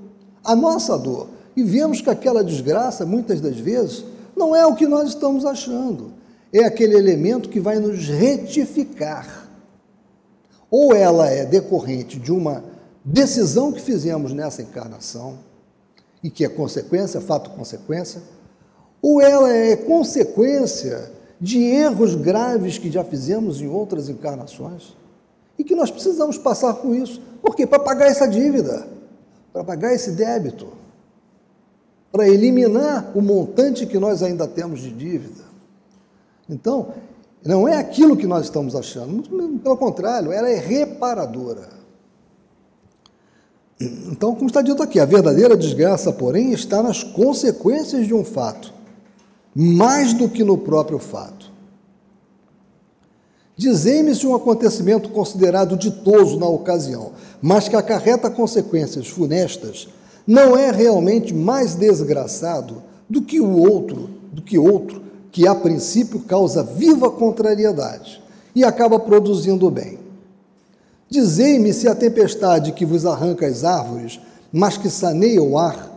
a 0.45 0.55
nossa 0.55 0.97
dor. 0.97 1.27
E 1.57 1.65
vemos 1.65 2.01
que 2.01 2.11
aquela 2.11 2.45
desgraça, 2.45 3.05
muitas 3.05 3.41
das 3.41 3.57
vezes, 3.57 4.05
não 4.37 4.55
é 4.55 4.65
o 4.65 4.77
que 4.77 4.87
nós 4.87 5.09
estamos 5.09 5.45
achando. 5.45 6.13
É 6.53 6.65
aquele 6.65 6.97
elemento 6.97 7.49
que 7.49 7.61
vai 7.61 7.79
nos 7.79 8.09
retificar. 8.09 9.49
Ou 10.71 10.95
ela 10.95 11.29
é 11.29 11.45
decorrente 11.45 12.19
de 12.19 12.33
uma 12.33 12.65
decisão 13.05 13.73
que 13.73 13.81
fizemos 13.81 14.33
nessa 14.33 14.63
encarnação, 14.63 15.39
e 16.27 16.31
que 16.31 16.45
é 16.45 16.49
consequência, 16.49 17.21
fato-consequência, 17.21 18.21
ou 19.01 19.21
ela 19.21 19.53
é 19.53 19.77
consequência 19.77 21.13
de 21.41 21.63
erros 21.63 22.17
graves 22.17 22.79
que 22.79 22.91
já 22.91 23.05
fizemos 23.05 23.61
em 23.61 23.69
outras 23.69 24.09
encarnações 24.09 24.97
e 25.57 25.63
que 25.63 25.77
nós 25.77 25.89
precisamos 25.89 26.37
passar 26.37 26.75
com 26.75 26.93
isso. 26.93 27.23
Por 27.41 27.55
quê? 27.55 27.65
Para 27.65 27.79
pagar 27.79 28.07
essa 28.07 28.27
dívida, 28.27 28.89
para 29.53 29.63
pagar 29.63 29.95
esse 29.95 30.11
débito, 30.11 30.67
para 32.11 32.29
eliminar 32.29 33.13
o 33.15 33.23
montante 33.23 33.87
que 33.87 33.99
nós 33.99 34.21
ainda 34.21 34.49
temos 34.49 34.81
de 34.81 34.91
dívida. 34.91 35.45
Então, 36.49 36.93
não 37.45 37.69
é 37.69 37.77
aquilo 37.77 38.17
que 38.17 38.27
nós 38.27 38.47
estamos 38.47 38.75
achando, 38.75 39.23
pelo 39.59 39.77
contrário, 39.77 40.33
ela 40.33 40.49
é 40.49 40.59
reparadora. 40.59 41.69
Então, 43.81 44.35
como 44.35 44.47
está 44.47 44.63
dito 44.63 44.83
aqui, 44.83 44.99
a 44.99 45.05
verdadeira 45.05 45.57
desgraça, 45.57 46.13
porém, 46.13 46.53
está 46.53 46.83
nas 46.83 47.05
consequências 47.05 48.07
de 48.07 48.15
um 48.15 48.25
fato, 48.25 48.73
mais 49.55 50.13
do 50.13 50.29
que 50.29 50.43
no 50.43 50.59
próprio 50.59 50.99
fato. 50.99 51.53
Dizei-me 53.57 54.15
se 54.15 54.27
um 54.27 54.35
acontecimento 54.35 55.09
considerado 55.11 55.77
ditoso 55.77 56.39
na 56.39 56.47
ocasião, 56.47 57.13
mas 57.41 57.69
que 57.69 57.77
acarreta 57.77 58.31
consequências 58.31 59.09
funestas, 59.09 59.89
não 60.27 60.57
é 60.57 60.71
realmente 60.71 61.33
mais 61.33 61.75
desgraçado 61.75 62.83
do 63.09 63.23
que 63.23 63.41
o 63.41 63.59
outro, 63.59 64.11
do 64.33 64.43
que 64.43 64.59
outro 64.59 65.06
que 65.37 65.47
a 65.47 65.55
princípio 65.55 66.21
causa 66.21 66.63
viva 66.63 67.11
contrariedade 67.11 68.23
e 68.55 68.65
acaba 68.65 68.99
produzindo 68.99 69.67
o 69.67 69.71
bem. 69.71 69.99
Dizei-me 71.11 71.75
se 71.75 71.87
a 71.87 71.95
tempestade 71.95 72.73
que 72.73 72.87
vos 72.87 73.05
arranca 73.05 73.47
as 73.47 73.63
árvores, 73.63 74.19
mas 74.51 74.79
que 74.79 74.89
saneia 74.89 75.43
o 75.43 75.59
ar, 75.59 75.93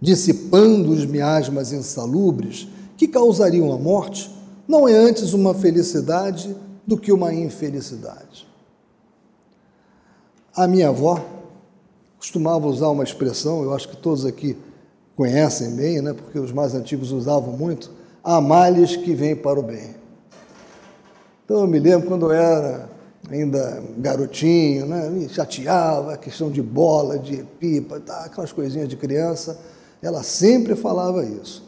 dissipando 0.00 0.92
os 0.92 1.04
miasmas 1.04 1.72
insalubres, 1.72 2.68
que 2.96 3.08
causariam 3.08 3.72
a 3.72 3.76
morte, 3.76 4.30
não 4.68 4.86
é 4.86 4.94
antes 4.94 5.32
uma 5.32 5.54
felicidade 5.54 6.54
do 6.86 6.96
que 6.96 7.10
uma 7.10 7.34
infelicidade. 7.34 8.46
A 10.54 10.68
minha 10.68 10.90
avó 10.90 11.20
costumava 12.16 12.68
usar 12.68 12.90
uma 12.90 13.02
expressão, 13.02 13.64
eu 13.64 13.74
acho 13.74 13.88
que 13.88 13.96
todos 13.96 14.24
aqui 14.24 14.56
conhecem 15.16 15.74
bem, 15.74 16.00
né, 16.00 16.12
porque 16.12 16.38
os 16.38 16.52
mais 16.52 16.76
antigos 16.76 17.10
usavam 17.10 17.56
muito, 17.56 18.03
há 18.24 18.40
males 18.40 18.96
que 18.96 19.14
vêm 19.14 19.36
para 19.36 19.60
o 19.60 19.62
bem. 19.62 19.94
Então 21.44 21.60
eu 21.60 21.66
me 21.66 21.78
lembro 21.78 22.08
quando 22.08 22.26
eu 22.26 22.32
era 22.32 22.88
ainda 23.30 23.82
garotinho, 23.98 24.86
né? 24.86 25.10
me 25.10 25.28
chateava, 25.28 26.16
questão 26.16 26.50
de 26.50 26.62
bola, 26.62 27.18
de 27.18 27.44
pipa, 27.60 28.00
tá, 28.00 28.24
aquelas 28.24 28.50
coisinhas 28.50 28.88
de 28.88 28.96
criança. 28.96 29.58
Ela 30.02 30.22
sempre 30.22 30.74
falava 30.74 31.24
isso. 31.24 31.62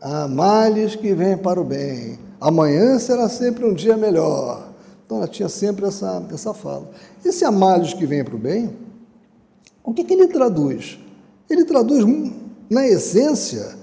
Há 0.00 0.28
males 0.28 0.94
que 0.94 1.14
vêm 1.14 1.36
para 1.36 1.60
o 1.60 1.64
bem. 1.64 2.18
Amanhã 2.38 2.98
será 2.98 3.28
sempre 3.28 3.64
um 3.64 3.72
dia 3.72 3.96
melhor. 3.96 4.68
Então 5.04 5.18
ela 5.18 5.28
tinha 5.28 5.48
sempre 5.48 5.86
essa, 5.86 6.22
essa 6.32 6.52
fala. 6.52 6.90
Esse 7.24 7.44
há 7.44 7.50
males 7.50 7.94
que 7.94 8.04
vêm 8.04 8.22
para 8.22 8.34
o 8.36 8.38
bem, 8.38 8.70
o 9.82 9.94
que, 9.94 10.04
que 10.04 10.12
ele 10.12 10.28
traduz? 10.28 10.98
Ele 11.48 11.64
traduz, 11.64 12.04
hum, 12.04 12.32
na 12.68 12.86
essência, 12.86 13.76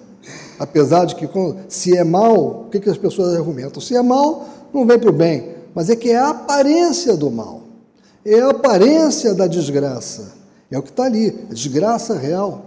apesar 0.59 1.05
de 1.05 1.15
que 1.15 1.29
se 1.67 1.97
é 1.97 2.03
mal, 2.03 2.65
o 2.65 2.69
que, 2.69 2.79
que 2.79 2.89
as 2.89 2.97
pessoas 2.97 3.35
argumentam? 3.35 3.81
Se 3.81 3.95
é 3.95 4.01
mal, 4.01 4.47
não 4.73 4.85
vem 4.85 4.99
para 4.99 5.09
o 5.09 5.13
bem 5.13 5.53
mas 5.73 5.89
é 5.89 5.95
que 5.95 6.09
é 6.09 6.17
a 6.17 6.29
aparência 6.29 7.17
do 7.17 7.31
mal, 7.31 7.61
é 8.23 8.39
a 8.39 8.49
aparência 8.49 9.33
da 9.33 9.47
desgraça, 9.47 10.33
é 10.69 10.77
o 10.77 10.83
que 10.83 10.89
está 10.89 11.05
ali, 11.05 11.45
a 11.49 11.53
desgraça 11.53 12.17
real. 12.17 12.65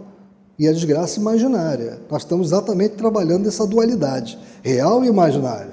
e 0.58 0.66
a 0.66 0.72
desgraça 0.72 1.20
imaginária. 1.20 2.00
Nós 2.10 2.22
estamos 2.22 2.46
exatamente 2.46 2.94
trabalhando 2.94 3.46
essa 3.46 3.66
dualidade, 3.66 4.38
real 4.62 5.04
e 5.04 5.08
imaginário. 5.08 5.72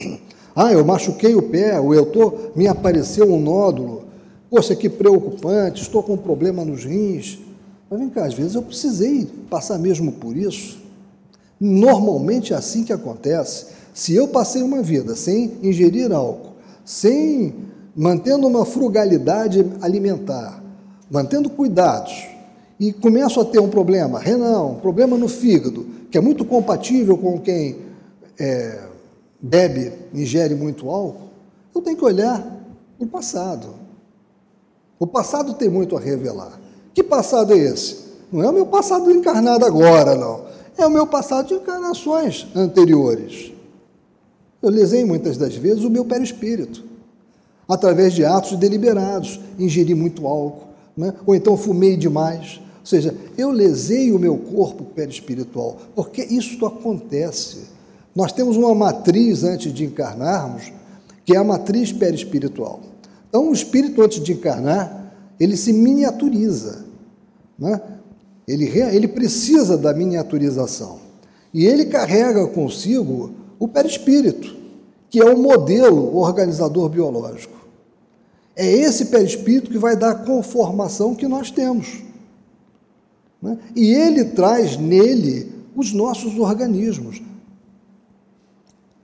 Ah, 0.52 0.72
eu 0.72 0.84
machuquei 0.84 1.32
o 1.36 1.42
pé, 1.42 1.78
ou 1.78 1.94
eu 1.94 2.04
tô, 2.06 2.50
me 2.56 2.66
apareceu 2.66 3.32
um 3.32 3.40
nódulo. 3.40 4.06
Poxa, 4.50 4.74
que 4.74 4.88
preocupante, 4.88 5.80
estou 5.80 6.02
com 6.02 6.14
um 6.14 6.18
problema 6.18 6.64
nos 6.64 6.84
rins. 6.84 7.38
Mas 7.88 8.00
vem 8.00 8.10
cá, 8.10 8.26
às 8.26 8.34
vezes 8.34 8.56
eu 8.56 8.62
precisei 8.62 9.26
passar 9.48 9.78
mesmo 9.78 10.10
por 10.10 10.36
isso. 10.36 10.79
Normalmente 11.60 12.54
é 12.54 12.56
assim 12.56 12.84
que 12.84 12.92
acontece. 12.92 13.66
Se 13.92 14.14
eu 14.14 14.28
passei 14.28 14.62
uma 14.62 14.82
vida 14.82 15.14
sem 15.14 15.58
ingerir 15.62 16.10
álcool, 16.10 16.54
sem 16.84 17.54
mantendo 17.94 18.46
uma 18.46 18.64
frugalidade 18.64 19.66
alimentar, 19.82 20.62
mantendo 21.10 21.50
cuidados, 21.50 22.28
e 22.78 22.94
começo 22.94 23.38
a 23.38 23.44
ter 23.44 23.58
um 23.58 23.68
problema 23.68 24.18
renal, 24.18 24.70
um 24.70 24.80
problema 24.80 25.18
no 25.18 25.28
fígado, 25.28 25.84
que 26.10 26.16
é 26.16 26.20
muito 26.20 26.46
compatível 26.46 27.18
com 27.18 27.38
quem 27.38 27.76
é, 28.38 28.80
bebe, 29.38 29.92
ingere 30.14 30.54
muito 30.54 30.88
álcool, 30.88 31.28
eu 31.74 31.82
tenho 31.82 31.96
que 31.96 32.04
olhar 32.04 32.42
o 32.98 33.06
passado. 33.06 33.74
O 34.98 35.06
passado 35.06 35.54
tem 35.54 35.68
muito 35.68 35.96
a 35.96 36.00
revelar. 36.00 36.58
Que 36.94 37.02
passado 37.02 37.52
é 37.52 37.58
esse? 37.58 37.96
Não 38.32 38.42
é 38.42 38.48
o 38.48 38.52
meu 38.52 38.66
passado 38.66 39.10
encarnado 39.10 39.66
agora, 39.66 40.14
não. 40.14 40.44
É 40.76 40.86
o 40.86 40.90
meu 40.90 41.06
passado 41.06 41.48
de 41.48 41.54
encarnações 41.54 42.46
anteriores. 42.54 43.52
Eu 44.62 44.70
lesei 44.70 45.04
muitas 45.04 45.36
das 45.36 45.54
vezes 45.54 45.84
o 45.84 45.90
meu 45.90 46.04
perispírito, 46.04 46.84
através 47.68 48.12
de 48.12 48.24
atos 48.24 48.56
deliberados, 48.56 49.40
ingeri 49.58 49.94
muito 49.94 50.26
álcool, 50.26 50.68
né? 50.96 51.14
ou 51.24 51.34
então 51.34 51.56
fumei 51.56 51.96
demais, 51.96 52.60
ou 52.80 52.86
seja, 52.86 53.14
eu 53.38 53.50
lesei 53.50 54.12
o 54.12 54.18
meu 54.18 54.36
corpo 54.36 54.84
perispiritual, 54.84 55.78
porque 55.94 56.22
isso 56.22 56.64
acontece. 56.66 57.68
Nós 58.14 58.32
temos 58.32 58.56
uma 58.56 58.74
matriz 58.74 59.44
antes 59.44 59.72
de 59.72 59.84
encarnarmos, 59.84 60.72
que 61.24 61.34
é 61.34 61.38
a 61.38 61.44
matriz 61.44 61.92
perispiritual. 61.92 62.80
Então, 63.28 63.48
o 63.48 63.52
espírito, 63.52 64.02
antes 64.02 64.20
de 64.22 64.32
encarnar, 64.32 65.14
ele 65.38 65.56
se 65.56 65.72
miniaturiza. 65.72 66.84
Né? 67.58 67.80
Ele, 68.46 68.66
ele 68.66 69.08
precisa 69.08 69.76
da 69.76 69.92
miniaturização. 69.92 70.98
E 71.52 71.66
ele 71.66 71.86
carrega 71.86 72.46
consigo 72.46 73.32
o 73.58 73.68
perispírito, 73.68 74.56
que 75.08 75.20
é 75.20 75.24
o 75.24 75.38
modelo 75.38 76.16
organizador 76.16 76.88
biológico. 76.88 77.58
É 78.56 78.66
esse 78.66 79.06
perispírito 79.06 79.70
que 79.70 79.78
vai 79.78 79.96
dar 79.96 80.10
a 80.10 80.14
conformação 80.14 81.14
que 81.14 81.26
nós 81.26 81.50
temos. 81.50 82.02
Né? 83.40 83.58
E 83.74 83.92
ele 83.92 84.24
traz 84.26 84.76
nele 84.76 85.52
os 85.74 85.92
nossos 85.92 86.38
organismos. 86.38 87.22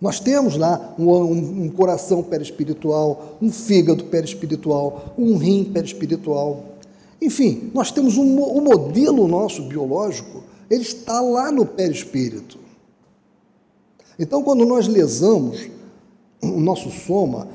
Nós 0.00 0.20
temos 0.20 0.56
lá 0.56 0.94
um, 0.98 1.10
um, 1.10 1.62
um, 1.64 1.68
coração 1.70 2.22
perispiritual, 2.22 3.38
um 3.40 3.50
fígado 3.50 4.04
perispiritual, 4.04 5.14
um 5.16 5.36
rim 5.36 5.64
perispiritual. 5.64 6.75
Enfim, 7.20 7.70
nós 7.72 7.90
temos 7.90 8.16
um, 8.16 8.40
o 8.40 8.60
modelo 8.60 9.26
nosso 9.26 9.62
biológico, 9.62 10.44
ele 10.70 10.82
está 10.82 11.20
lá 11.20 11.50
no 11.50 11.64
perispírito. 11.64 12.58
Então, 14.18 14.42
quando 14.42 14.64
nós 14.64 14.86
lesamos 14.86 15.68
o 16.42 16.60
nosso 16.60 16.90
soma, 16.90 17.48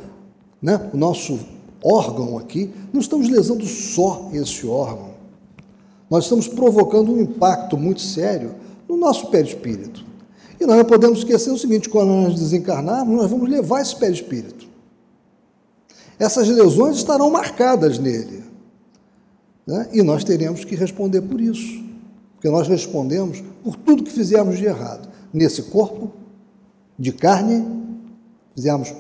né, 0.62 0.90
o 0.94 0.98
nosso 0.98 1.40
órgão 1.84 2.38
aqui, 2.38 2.72
não 2.94 3.02
estamos 3.02 3.30
lesando 3.30 3.66
só 3.66 4.30
esse 4.34 4.66
órgão. 4.68 5.12
Nós 6.10 6.26
estamos 6.26 6.48
provocando 6.48 7.12
um 7.12 7.22
impacto 7.22 7.78
muito 7.78 8.02
sério 8.02 8.54
no 8.88 8.98
nosso 8.98 9.28
perispírito. 9.28 10.06
E 10.60 10.66
nós 10.66 10.78
não 10.78 10.86
podemos 10.86 11.20
esquecer 11.20 11.50
o 11.52 11.58
seguinte: 11.58 11.90
quando 11.90 12.10
nós 12.10 12.36
desencarnarmos, 12.36 13.16
nós 13.16 13.32
vamos 13.32 13.50
levar 13.50 13.82
esse 13.82 13.96
perispírito. 13.96 14.68
Essas 16.20 16.48
lesões 16.48 16.98
estarão 16.98 17.32
marcadas 17.32 17.98
nele. 17.98 18.44
Né? 19.66 19.90
E 19.94 20.02
nós 20.02 20.24
teremos 20.24 20.64
que 20.66 20.76
responder 20.76 21.22
por 21.22 21.40
isso. 21.40 21.84
Porque 22.34 22.50
nós 22.50 22.68
respondemos 22.68 23.44
por 23.64 23.76
tudo 23.76 24.04
que 24.04 24.12
fizemos 24.12 24.58
de 24.58 24.66
errado. 24.66 25.10
Nesse 25.34 25.64
corpo, 25.64 26.12
de 26.98 27.12
carne, 27.12 27.66
fizemos 28.56 28.94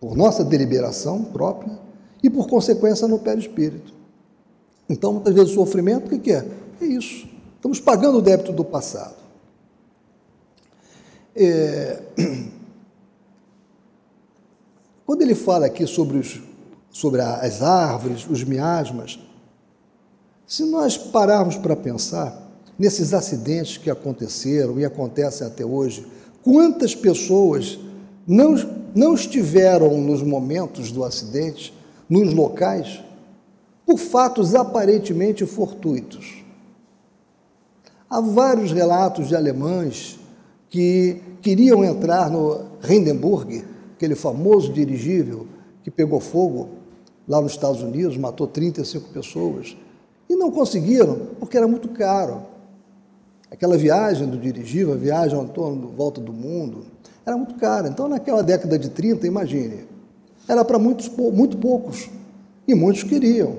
por 0.00 0.16
nossa 0.16 0.44
deliberação 0.44 1.24
própria 1.24 1.78
e, 2.22 2.28
por 2.28 2.48
consequência, 2.48 3.06
no 3.08 3.18
perispírito. 3.18 3.92
Então, 4.88 5.12
muitas 5.14 5.34
vezes, 5.34 5.50
o 5.52 5.54
sofrimento, 5.54 6.14
o 6.14 6.18
que 6.18 6.32
é? 6.32 6.46
É 6.80 6.84
isso. 6.84 7.28
Estamos 7.56 7.80
pagando 7.80 8.18
o 8.18 8.22
débito 8.22 8.52
do 8.52 8.64
passado. 8.64 9.16
É... 11.34 12.02
Quando 15.04 15.22
ele 15.22 15.34
fala 15.34 15.66
aqui 15.66 15.86
sobre, 15.86 16.18
os, 16.18 16.40
sobre 16.90 17.20
as 17.20 17.62
árvores, 17.62 18.28
os 18.28 18.44
miasmas, 18.44 19.18
se 20.48 20.64
nós 20.64 20.96
pararmos 20.96 21.56
para 21.56 21.76
pensar 21.76 22.50
nesses 22.78 23.12
acidentes 23.12 23.76
que 23.76 23.90
aconteceram 23.90 24.80
e 24.80 24.84
acontecem 24.84 25.46
até 25.46 25.62
hoje, 25.62 26.06
quantas 26.42 26.94
pessoas 26.94 27.78
não, 28.26 28.54
não 28.94 29.14
estiveram 29.14 29.98
nos 29.98 30.22
momentos 30.22 30.90
do 30.90 31.04
acidente, 31.04 31.74
nos 32.08 32.32
locais, 32.32 33.04
por 33.84 33.98
fatos 33.98 34.54
aparentemente 34.54 35.44
fortuitos. 35.44 36.42
Há 38.08 38.18
vários 38.22 38.72
relatos 38.72 39.28
de 39.28 39.36
alemães 39.36 40.18
que 40.70 41.20
queriam 41.42 41.84
entrar 41.84 42.30
no 42.30 42.64
Hindenburg, 42.88 43.66
aquele 43.94 44.14
famoso 44.14 44.72
dirigível 44.72 45.46
que 45.82 45.90
pegou 45.90 46.20
fogo 46.20 46.70
lá 47.26 47.38
nos 47.38 47.52
Estados 47.52 47.82
Unidos, 47.82 48.16
matou 48.16 48.46
35 48.46 49.10
pessoas, 49.10 49.76
e 50.28 50.36
não 50.36 50.50
conseguiram 50.50 51.28
porque 51.38 51.56
era 51.56 51.66
muito 51.66 51.88
caro. 51.88 52.42
Aquela 53.50 53.78
viagem 53.78 54.28
do 54.28 54.36
dirigível, 54.36 54.92
a 54.92 54.96
viagem 54.96 55.38
ao 55.38 55.46
torno 55.46 55.88
volta 55.88 56.20
do 56.20 56.32
mundo, 56.32 56.84
era 57.24 57.36
muito 57.36 57.54
cara. 57.54 57.88
Então, 57.88 58.08
naquela 58.08 58.42
década 58.42 58.78
de 58.78 58.90
30, 58.90 59.26
imagine, 59.26 59.86
era 60.46 60.64
para 60.64 60.78
muitos, 60.78 61.08
muito 61.08 61.56
poucos, 61.56 62.10
e 62.68 62.74
muitos 62.74 63.02
queriam. 63.02 63.56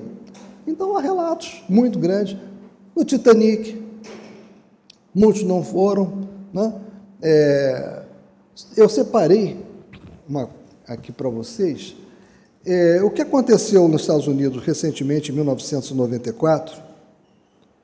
Então 0.64 0.96
há 0.96 1.00
relatos 1.00 1.64
muito 1.68 1.98
grandes. 1.98 2.36
No 2.94 3.04
Titanic, 3.04 3.82
muitos 5.12 5.42
não 5.42 5.64
foram. 5.64 6.28
Né? 6.52 6.72
É, 7.20 8.02
eu 8.76 8.88
separei 8.88 9.64
uma 10.28 10.48
aqui 10.86 11.10
para 11.10 11.28
vocês. 11.28 11.96
É, 12.64 13.02
o 13.02 13.10
que 13.10 13.22
aconteceu 13.22 13.88
nos 13.88 14.02
Estados 14.02 14.26
Unidos 14.26 14.62
recentemente, 14.62 15.32
em 15.32 15.34
1994, 15.34 16.76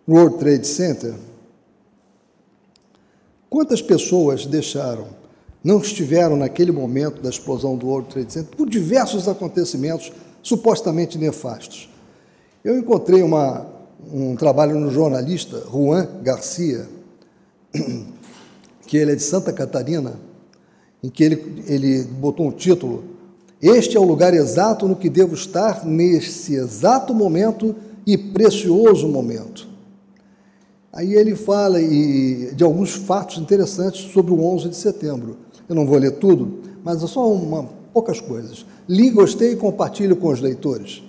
no 0.07 0.17
World 0.17 0.39
Trade 0.39 0.67
Center? 0.67 1.15
Quantas 3.49 3.81
pessoas 3.81 4.45
deixaram, 4.45 5.07
não 5.65 5.79
estiveram 5.79 6.37
naquele 6.37 6.73
momento 6.73 7.23
da 7.23 7.31
explosão 7.31 7.75
do 7.75 7.87
World 7.87 8.11
Trade 8.11 8.31
Center 8.31 8.55
por 8.55 8.69
diversos 8.69 9.27
acontecimentos 9.29 10.13
supostamente 10.43 11.17
nefastos? 11.17 11.89
Eu 12.63 12.77
encontrei 12.77 13.23
uma, 13.23 13.67
um 14.13 14.37
trabalho 14.37 14.79
no 14.79 14.91
jornalista 14.91 15.59
Juan 15.73 16.07
Garcia, 16.23 16.87
que 18.87 18.99
ele 18.99 19.13
é 19.13 19.15
de 19.15 19.23
Santa 19.23 19.55
Catarina, 19.55 20.21
em 21.03 21.09
que 21.09 21.25
ele, 21.25 21.65
ele 21.67 22.03
botou 22.03 22.47
um 22.47 22.53
título: 22.53 23.16
Este 23.61 23.97
é 23.97 24.01
o 24.01 24.05
lugar 24.05 24.35
exato 24.35 24.87
no 24.87 24.97
que 24.97 25.09
devo 25.09 25.35
estar 25.35 25.85
nesse 25.85 26.55
exato 26.55 27.15
momento 27.15 27.75
e 28.07 28.17
precioso 28.17 29.09
momento. 29.09 29.67
Aí 30.93 31.15
ele 31.15 31.35
fala 31.35 31.81
e, 31.81 32.55
de 32.55 32.65
alguns 32.65 32.95
fatos 32.95 33.39
interessantes 33.39 34.13
sobre 34.13 34.33
o 34.33 34.43
11 34.43 34.69
de 34.71 34.77
setembro. 34.77 35.37
Eu 35.69 35.75
não 35.75 35.87
vou 35.87 35.99
ler 35.99 36.13
tudo, 36.13 36.61
mas 36.85 37.03
é 37.03 37.07
só 37.07 37.31
uma, 37.31 37.69
poucas 37.93 38.21
coisas. 38.21 38.65
Li, 38.89 39.11
gostei 39.11 39.53
e 39.53 39.57
compartilho 39.57 40.17
com 40.17 40.29
os 40.29 40.41
leitores, 40.41 41.03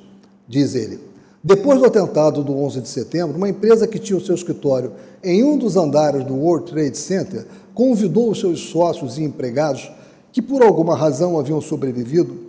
diz 0.47 0.73
ele. 0.73 0.99
Depois 1.43 1.79
do 1.79 1.85
atentado 1.85 2.43
do 2.43 2.57
11 2.57 2.81
de 2.81 2.89
setembro, 2.89 3.37
uma 3.37 3.47
empresa 3.47 3.87
que 3.87 3.99
tinha 3.99 4.17
o 4.17 4.21
seu 4.21 4.35
escritório 4.35 4.91
em 5.23 5.43
um 5.43 5.57
dos 5.57 5.77
andares 5.77 6.25
do 6.25 6.35
World 6.35 6.71
Trade 6.71 6.97
Center 6.97 7.45
convidou 7.73 8.31
os 8.31 8.39
seus 8.39 8.59
sócios 8.59 9.17
e 9.17 9.23
empregados, 9.23 9.89
que 10.33 10.41
por 10.41 10.61
alguma 10.61 10.95
razão 10.95 11.39
haviam 11.39 11.61
sobrevivido 11.61 12.46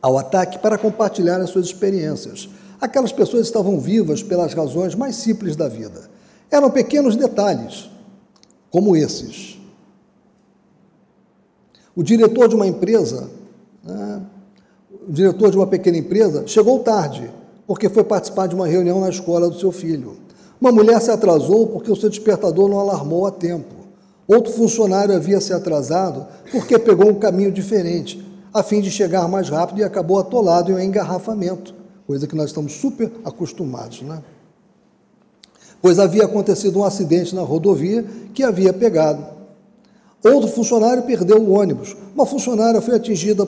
ao 0.00 0.18
ataque, 0.18 0.58
para 0.58 0.78
compartilhar 0.78 1.40
as 1.40 1.50
suas 1.50 1.66
experiências. 1.66 2.48
Aquelas 2.80 3.12
pessoas 3.12 3.46
estavam 3.46 3.80
vivas 3.80 4.22
pelas 4.22 4.54
razões 4.54 4.94
mais 4.94 5.16
simples 5.16 5.56
da 5.56 5.68
vida. 5.68 6.08
Eram 6.50 6.70
pequenos 6.70 7.16
detalhes, 7.16 7.90
como 8.70 8.96
esses. 8.96 9.58
O 11.94 12.02
diretor 12.02 12.48
de 12.48 12.54
uma 12.54 12.66
empresa, 12.66 13.28
né, 13.82 14.22
o 15.08 15.12
diretor 15.12 15.50
de 15.50 15.56
uma 15.56 15.66
pequena 15.66 15.98
empresa, 15.98 16.46
chegou 16.46 16.78
tarde 16.80 17.30
porque 17.66 17.88
foi 17.88 18.04
participar 18.04 18.46
de 18.46 18.54
uma 18.54 18.66
reunião 18.66 19.00
na 19.00 19.10
escola 19.10 19.50
do 19.50 19.58
seu 19.58 19.72
filho. 19.72 20.16
Uma 20.60 20.72
mulher 20.72 21.00
se 21.00 21.10
atrasou 21.10 21.66
porque 21.66 21.90
o 21.90 21.96
seu 21.96 22.08
despertador 22.08 22.68
não 22.68 22.78
alarmou 22.78 23.26
a 23.26 23.30
tempo. 23.30 23.74
Outro 24.26 24.52
funcionário 24.52 25.14
havia 25.14 25.40
se 25.40 25.52
atrasado 25.52 26.26
porque 26.50 26.78
pegou 26.78 27.08
um 27.08 27.14
caminho 27.14 27.50
diferente, 27.50 28.24
a 28.52 28.62
fim 28.62 28.80
de 28.80 28.90
chegar 28.90 29.28
mais 29.28 29.48
rápido 29.48 29.80
e 29.80 29.84
acabou 29.84 30.18
atolado 30.18 30.70
em 30.70 30.74
um 30.74 30.80
engarrafamento, 30.80 31.74
coisa 32.06 32.26
que 32.26 32.34
nós 32.34 32.46
estamos 32.46 32.72
super 32.72 33.10
acostumados, 33.24 34.02
né? 34.02 34.22
Pois 35.80 35.98
havia 35.98 36.24
acontecido 36.24 36.80
um 36.80 36.84
acidente 36.84 37.34
na 37.34 37.42
rodovia 37.42 38.04
que 38.34 38.42
havia 38.42 38.72
pegado. 38.72 39.24
Outro 40.24 40.48
funcionário 40.48 41.04
perdeu 41.04 41.38
o 41.38 41.50
ônibus. 41.50 41.96
Uma 42.14 42.26
funcionária 42.26 42.80
foi 42.80 42.96
atingida, 42.96 43.46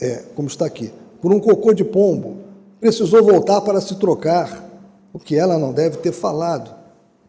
é, 0.00 0.24
como 0.34 0.48
está 0.48 0.64
aqui, 0.64 0.90
por 1.20 1.32
um 1.32 1.38
cocô 1.38 1.74
de 1.74 1.84
pombo. 1.84 2.38
Precisou 2.80 3.22
voltar 3.22 3.60
para 3.60 3.80
se 3.80 3.96
trocar, 3.96 4.66
o 5.12 5.18
que 5.18 5.36
ela 5.36 5.58
não 5.58 5.72
deve 5.72 5.98
ter 5.98 6.12
falado, 6.12 6.70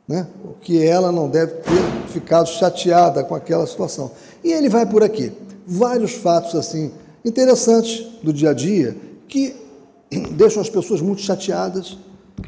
né? 0.07 0.27
o 0.43 0.53
que 0.53 0.85
ela 0.85 1.11
não 1.11 1.29
deve 1.29 1.53
ter 1.53 2.07
ficado 2.07 2.47
chateada 2.47 3.23
com 3.23 3.35
aquela 3.35 3.65
situação. 3.65 4.11
E 4.43 4.51
ele 4.51 4.69
vai 4.69 4.85
por 4.85 5.03
aqui. 5.03 5.31
Vários 5.69 6.13
fatos 6.13 6.55
assim 6.55 6.91
interessantes 7.23 8.05
do 8.23 8.33
dia 8.33 8.49
a 8.49 8.53
dia 8.53 8.97
que 9.27 9.55
deixam 10.35 10.61
as 10.61 10.69
pessoas 10.69 10.99
muito 10.99 11.21
chateadas, 11.21 11.97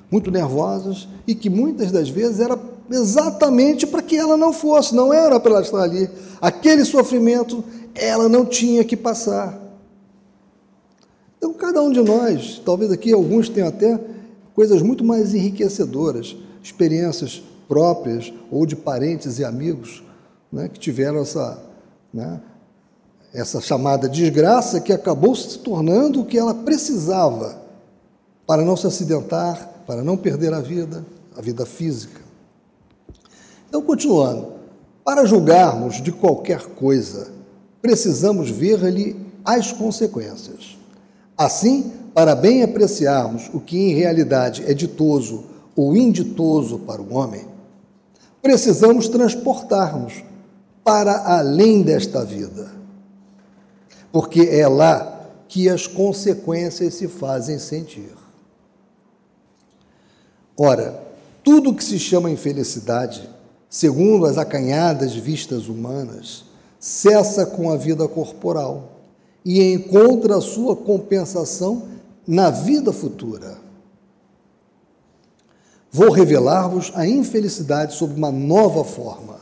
muito 0.10 0.32
nervosas 0.32 1.08
e 1.28 1.36
que 1.36 1.50
muitas 1.50 1.92
das 1.92 2.10
vezes 2.10 2.40
era 2.40 2.60
exatamente 2.90 3.86
para 3.86 4.02
que 4.02 4.18
ela 4.18 4.36
não 4.36 4.52
fosse, 4.52 4.96
não 4.96 5.14
era 5.14 5.40
para 5.40 5.52
ela 5.52 5.62
estar 5.62 5.82
ali. 5.82 6.10
Aquele 6.42 6.84
sofrimento 6.84 7.64
ela 7.94 8.28
não 8.28 8.46
tinha 8.46 8.84
que 8.84 8.98
passar. 8.98 9.60
Então, 11.38 11.54
cada 11.54 11.82
um 11.82 11.92
de 11.92 12.02
nós, 12.02 12.62
talvez 12.64 12.92
aqui 12.92 13.12
alguns 13.12 13.50
tenham 13.50 13.68
até 13.68 14.00
coisas 14.54 14.82
muito 14.82 15.04
mais 15.04 15.34
enriquecedoras, 15.34 16.36
experiências 16.62 17.42
próprias 17.68 18.32
ou 18.52 18.66
de 18.66 18.76
parentes 18.76 19.40
e 19.40 19.46
amigos 19.46 20.04
né, 20.52 20.68
que 20.68 20.80
tiveram 20.80 21.22
essa, 21.22 21.64
né, 22.14 22.42
essa 23.34 23.62
chamada 23.62 24.10
desgraça 24.10 24.82
que 24.82 24.92
acabou 24.92 25.36
se 25.36 25.60
tornando 25.60 26.22
o 26.22 26.26
que 26.26 26.38
ela 26.38 26.54
precisava 26.54 27.62
para 28.46 28.64
não 28.64 28.76
se 28.76 28.88
acidentar, 28.88 29.84
para 29.88 30.04
não 30.04 30.18
perder 30.18 30.54
a 30.54 30.60
vida, 30.60 31.06
a 31.38 31.42
vida 31.42 31.66
física. 31.66 32.20
Então, 33.70 33.82
continuando, 33.82 34.54
para 35.04 35.26
julgarmos 35.26 36.02
de 36.02 36.12
qualquer 36.12 36.62
coisa, 36.62 37.30
precisamos 37.82 38.50
ver-lhe 38.50 39.16
as 39.46 39.72
consequências. 39.72 40.78
Assim, 41.38 41.92
para 42.14 42.36
bem 42.36 42.64
apreciarmos 42.64 43.50
o 43.54 43.60
que 43.60 43.78
em 43.78 43.94
realidade 43.94 44.64
é 44.68 44.74
ditoso 44.74 45.46
ou 45.76 45.96
inditoso 45.96 46.80
para 46.80 47.02
o 47.02 47.14
homem, 47.14 47.48
precisamos 48.42 49.08
transportarmos 49.08 50.24
para 50.84 51.38
além 51.38 51.82
desta 51.82 52.26
vida, 52.26 52.81
porque 54.12 54.42
é 54.42 54.68
lá 54.68 55.30
que 55.48 55.70
as 55.70 55.88
consequências 55.88 56.96
se 56.96 57.08
fazem 57.08 57.60
sentir. 57.60 58.14
Ora, 60.58 61.02
tudo 61.44 61.74
que 61.74 61.84
se 61.84 61.98
chama 61.98 62.30
infelicidade, 62.30 63.28
segundo 63.70 64.26
as 64.26 64.38
acanhadas 64.38 65.16
vistas 65.16 65.68
humanas, 65.68 66.46
cessa 66.80 67.46
com 67.46 67.72
a 67.72 67.78
vida 67.78 68.08
corporal 68.08 68.92
e 69.44 69.62
encontra 69.74 70.38
a 70.38 70.42
sua 70.42 70.76
compensação 70.76 71.88
na 72.28 72.50
vida 72.50 72.94
futura. 72.94 73.58
Vou 75.92 76.12
revelar-vos 76.12 76.92
a 76.96 77.06
infelicidade 77.06 77.94
sob 77.94 78.14
uma 78.14 78.32
nova 78.32 78.84
forma, 78.84 79.42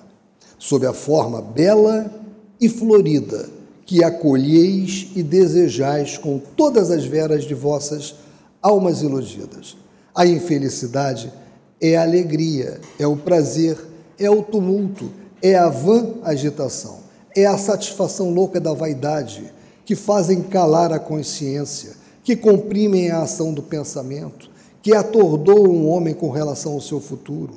sob 0.57 0.85
a 0.87 0.93
forma 0.93 1.41
bela 1.41 2.11
e 2.59 2.67
florida, 2.67 3.49
que 3.89 4.03
acolheis 4.03 5.07
e 5.15 5.23
desejais 5.23 6.15
com 6.15 6.37
todas 6.37 6.91
as 6.91 7.05
veras 7.05 7.43
de 7.43 7.55
vossas 7.55 8.13
almas 8.61 9.01
iludidas. 9.01 9.75
A 10.13 10.27
infelicidade 10.27 11.33
é 11.81 11.97
a 11.97 12.03
alegria, 12.03 12.79
é 12.99 13.07
o 13.07 13.17
prazer, 13.17 13.79
é 14.19 14.29
o 14.29 14.43
tumulto, 14.43 15.11
é 15.41 15.55
a 15.55 15.69
vã 15.69 16.13
agitação, 16.21 16.99
é 17.35 17.47
a 17.47 17.57
satisfação 17.57 18.31
louca 18.31 18.59
da 18.59 18.75
vaidade, 18.75 19.51
que 19.83 19.95
fazem 19.95 20.43
calar 20.43 20.93
a 20.93 20.99
consciência, 20.99 21.93
que 22.23 22.35
comprimem 22.35 23.09
a 23.09 23.23
ação 23.23 23.51
do 23.51 23.63
pensamento, 23.63 24.51
que 24.83 24.93
atordoam 24.93 25.65
um 25.65 25.89
homem 25.89 26.13
com 26.13 26.29
relação 26.29 26.73
ao 26.73 26.81
seu 26.81 26.99
futuro. 26.99 27.55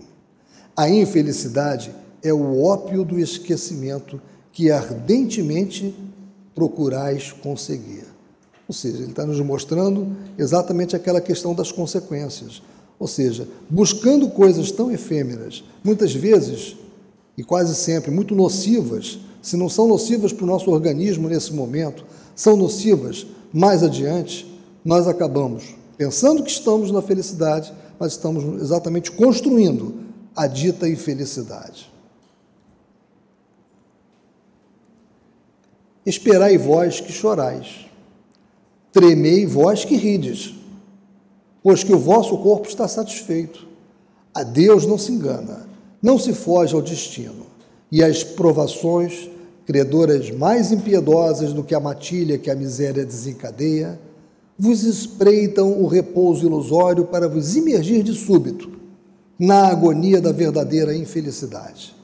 A 0.74 0.88
infelicidade 0.88 1.94
é 2.22 2.32
o 2.32 2.62
ópio 2.64 3.04
do 3.04 3.20
esquecimento 3.20 4.18
que 4.50 4.70
ardentemente 4.70 5.94
procurais 6.54 7.32
conseguir. 7.32 8.04
Ou 8.68 8.74
seja, 8.74 8.98
ele 8.98 9.10
está 9.10 9.26
nos 9.26 9.40
mostrando 9.40 10.16
exatamente 10.38 10.96
aquela 10.96 11.20
questão 11.20 11.54
das 11.54 11.70
consequências. 11.72 12.62
Ou 12.98 13.08
seja, 13.08 13.48
buscando 13.68 14.28
coisas 14.30 14.70
tão 14.70 14.90
efêmeras, 14.90 15.64
muitas 15.82 16.14
vezes 16.14 16.76
e 17.36 17.42
quase 17.42 17.74
sempre 17.74 18.10
muito 18.10 18.34
nocivas, 18.34 19.18
se 19.40 19.56
não 19.56 19.68
são 19.68 19.88
nocivas 19.88 20.32
para 20.32 20.44
o 20.44 20.46
nosso 20.46 20.70
organismo 20.70 21.28
nesse 21.28 21.52
momento, 21.52 22.04
são 22.36 22.56
nocivas 22.56 23.26
mais 23.52 23.82
adiante, 23.82 24.46
nós 24.84 25.06
acabamos 25.06 25.74
pensando 25.96 26.42
que 26.42 26.50
estamos 26.50 26.90
na 26.90 27.02
felicidade, 27.02 27.72
mas 27.98 28.12
estamos 28.12 28.60
exatamente 28.62 29.10
construindo 29.12 29.94
a 30.34 30.46
dita 30.46 30.88
infelicidade. 30.88 31.91
Esperai 36.04 36.58
vós 36.58 37.00
que 37.00 37.12
chorais 37.12 37.92
Tremei 38.92 39.46
vós 39.46 39.86
que 39.86 39.96
rides, 39.96 40.54
pois 41.62 41.82
que 41.82 41.94
o 41.94 41.98
vosso 41.98 42.36
corpo 42.36 42.68
está 42.68 42.86
satisfeito. 42.86 43.66
A 44.34 44.42
Deus 44.42 44.84
não 44.84 44.98
se 44.98 45.10
engana, 45.10 45.66
não 46.02 46.18
se 46.18 46.34
foge 46.34 46.74
ao 46.74 46.82
destino. 46.82 47.46
E 47.90 48.04
as 48.04 48.22
provações, 48.22 49.30
credoras 49.64 50.30
mais 50.30 50.70
impiedosas 50.70 51.54
do 51.54 51.64
que 51.64 51.74
a 51.74 51.80
matilha 51.80 52.36
que 52.36 52.50
a 52.50 52.54
miséria 52.54 53.04
desencadeia, 53.04 53.98
vos 54.58 54.82
espreitam 54.82 55.80
o 55.82 55.86
repouso 55.86 56.44
ilusório 56.44 57.06
para 57.06 57.26
vos 57.26 57.56
imergir 57.56 58.02
de 58.02 58.12
súbito 58.12 58.72
na 59.38 59.68
agonia 59.68 60.20
da 60.20 60.32
verdadeira 60.32 60.94
infelicidade, 60.94 61.96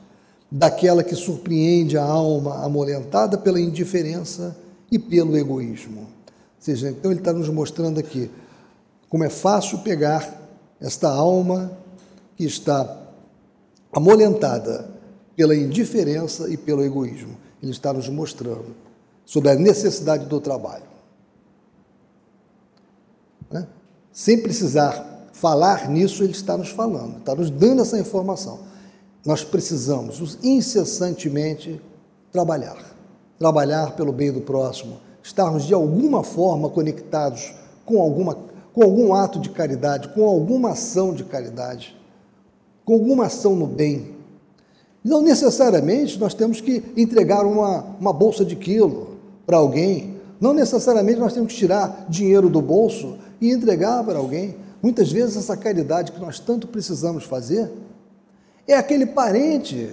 daquela 0.51 1.05
que 1.05 1.15
surpreende 1.15 1.99
a 1.99 2.05
alma 2.05 2.65
amolentada 2.65 3.37
pela 3.37 3.61
indiferença 3.61 4.57
e 4.91 4.99
pelo 4.99 5.37
egoísmo 5.37 6.19
seja, 6.59 6.91
então 6.91 7.11
ele 7.11 7.21
está 7.21 7.33
nos 7.33 7.49
mostrando 7.49 7.99
aqui 7.99 8.31
como 9.09 9.25
é 9.25 9.31
fácil 9.31 9.79
pegar 9.79 10.39
esta 10.81 11.09
alma 11.09 11.73
que 12.37 12.45
está 12.45 13.09
amolentada 13.93 14.91
pela 15.35 15.57
indiferença 15.57 16.49
e 16.51 16.57
pelo 16.57 16.85
egoísmo. 16.85 17.37
Ele 17.63 17.73
está 17.73 17.93
nos 17.93 18.09
mostrando 18.09 18.77
sobre 19.25 19.51
a 19.51 19.55
necessidade 19.55 20.27
do 20.27 20.41
trabalho. 20.41 20.85
Né? 23.51 23.67
Sem 24.13 24.43
precisar 24.43 25.31
falar 25.33 25.89
nisso, 25.89 26.23
ele 26.23 26.33
está 26.33 26.57
nos 26.57 26.69
falando, 26.69 27.19
está 27.19 27.35
nos 27.35 27.51
dando 27.51 27.83
essa 27.83 27.99
informação. 27.99 28.61
Nós 29.25 29.45
precisamos 29.45 30.39
incessantemente 30.43 31.81
trabalhar. 32.33 32.77
Trabalhar 33.39 33.95
pelo 33.95 34.13
bem 34.13 34.33
do 34.33 34.41
próximo, 34.41 34.99
estarmos 35.23 35.65
de 35.65 35.75
alguma 35.75 36.25
forma 36.25 36.69
conectados 36.69 37.55
com, 37.85 38.01
alguma, 38.01 38.37
com 38.73 38.83
algum 38.83 39.15
ato 39.15 39.39
de 39.39 39.51
caridade, 39.51 40.09
com 40.09 40.25
alguma 40.25 40.71
ação 40.71 41.15
de 41.15 41.25
caridade, 41.25 41.97
com 42.85 42.95
alguma 42.95 43.27
ação 43.27 43.55
no 43.55 43.67
bem. 43.67 44.17
Não 45.05 45.23
necessariamente 45.23 46.19
nós 46.19 46.35
temos 46.35 46.61
que 46.61 46.83
entregar 46.97 47.47
uma, 47.47 47.85
uma 48.01 48.13
bolsa 48.13 48.45
de 48.45 48.57
quilo 48.57 49.17
para 49.47 49.57
alguém, 49.57 50.19
não 50.41 50.53
necessariamente 50.53 51.19
nós 51.19 51.33
temos 51.33 51.53
que 51.53 51.59
tirar 51.59 52.07
dinheiro 52.09 52.49
do 52.49 52.61
bolso 52.61 53.17
e 53.41 53.51
entregar 53.51 54.05
para 54.05 54.19
alguém. 54.19 54.57
Muitas 54.83 55.11
vezes 55.11 55.37
essa 55.37 55.57
caridade 55.57 56.13
que 56.13 56.21
nós 56.21 56.39
tanto 56.39 56.69
precisamos 56.69 57.25
fazer 57.25 57.71
é 58.69 58.77
aquele 58.77 59.07
parente 59.07 59.91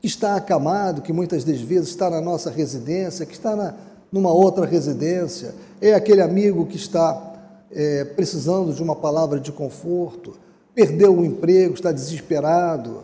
que 0.00 0.06
está 0.06 0.36
acamado, 0.36 1.02
que 1.02 1.12
muitas 1.12 1.42
das 1.44 1.60
vezes 1.60 1.88
está 1.88 2.08
na 2.08 2.20
nossa 2.20 2.48
residência, 2.48 3.26
que 3.26 3.32
está 3.32 3.56
na, 3.56 3.74
numa 4.12 4.32
outra 4.32 4.64
residência, 4.64 5.54
é 5.80 5.92
aquele 5.92 6.22
amigo 6.22 6.64
que 6.66 6.76
está 6.76 7.34
é, 7.70 8.04
precisando 8.04 8.72
de 8.72 8.82
uma 8.82 8.94
palavra 8.94 9.40
de 9.40 9.50
conforto, 9.50 10.34
perdeu 10.72 11.18
o 11.18 11.24
emprego, 11.24 11.74
está 11.74 11.90
desesperado, 11.90 13.02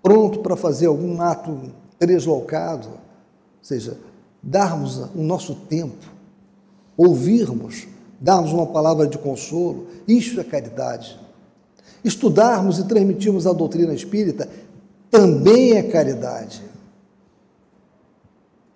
pronto 0.00 0.38
para 0.38 0.56
fazer 0.56 0.86
algum 0.86 1.20
ato 1.20 1.72
deslocado, 1.98 2.88
ou 2.88 2.94
seja, 3.60 3.98
darmos 4.40 4.98
o 5.14 5.22
nosso 5.22 5.54
tempo, 5.54 6.06
ouvirmos, 6.96 7.88
darmos 8.20 8.52
uma 8.52 8.66
palavra 8.66 9.06
de 9.06 9.18
consolo, 9.18 9.88
isso 10.06 10.38
é 10.40 10.44
caridade. 10.44 11.23
Estudarmos 12.04 12.78
e 12.78 12.84
transmitirmos 12.84 13.46
a 13.46 13.52
doutrina 13.52 13.94
espírita 13.94 14.48
também 15.10 15.72
é 15.72 15.82
caridade. 15.82 16.62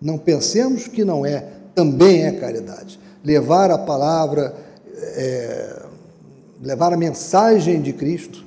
Não 0.01 0.17
pensemos 0.17 0.89
que 0.89 1.05
não 1.05 1.27
é, 1.27 1.45
também 1.75 2.25
é 2.25 2.33
caridade. 2.33 2.99
Levar 3.23 3.71
a 3.71 3.79
palavra, 3.79 4.55
é, 4.97 5.83
levar 6.63 6.93
a 6.93 6.97
mensagem 6.97 7.83
de 7.83 7.93
Cristo, 7.93 8.45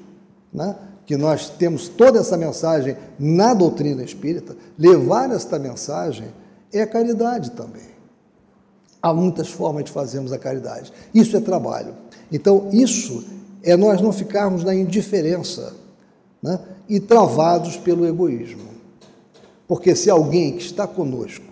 né? 0.51 0.75
que 1.05 1.17
nós 1.17 1.49
temos 1.49 1.89
toda 1.89 2.19
essa 2.19 2.37
mensagem 2.37 2.95
na 3.19 3.53
doutrina 3.53 4.01
espírita, 4.01 4.55
levar 4.79 5.29
esta 5.31 5.59
mensagem 5.59 6.27
é 6.71 6.85
caridade 6.85 7.51
também. 7.51 7.91
Há 9.01 9.13
muitas 9.13 9.49
formas 9.49 9.83
de 9.83 9.91
fazermos 9.91 10.31
a 10.31 10.37
caridade. 10.37 10.93
Isso 11.13 11.35
é 11.35 11.41
trabalho. 11.41 11.95
Então, 12.31 12.69
isso 12.71 13.23
é 13.63 13.75
nós 13.75 14.01
não 14.01 14.11
ficarmos 14.11 14.63
na 14.63 14.73
indiferença 14.73 15.73
né? 16.41 16.59
e 16.89 16.99
travados 16.99 17.77
pelo 17.77 18.05
egoísmo. 18.05 18.69
Porque 19.67 19.95
se 19.95 20.09
alguém 20.09 20.57
que 20.57 20.63
está 20.63 20.87
conosco, 20.87 21.45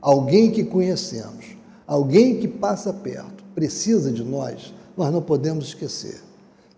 alguém 0.00 0.50
que 0.50 0.64
conhecemos, 0.64 1.46
alguém 1.86 2.38
que 2.38 2.46
passa 2.46 2.92
perto, 2.92 3.44
precisa 3.54 4.12
de 4.12 4.22
nós, 4.22 4.72
nós 4.96 5.12
não 5.12 5.22
podemos 5.22 5.66
esquecer. 5.66 6.22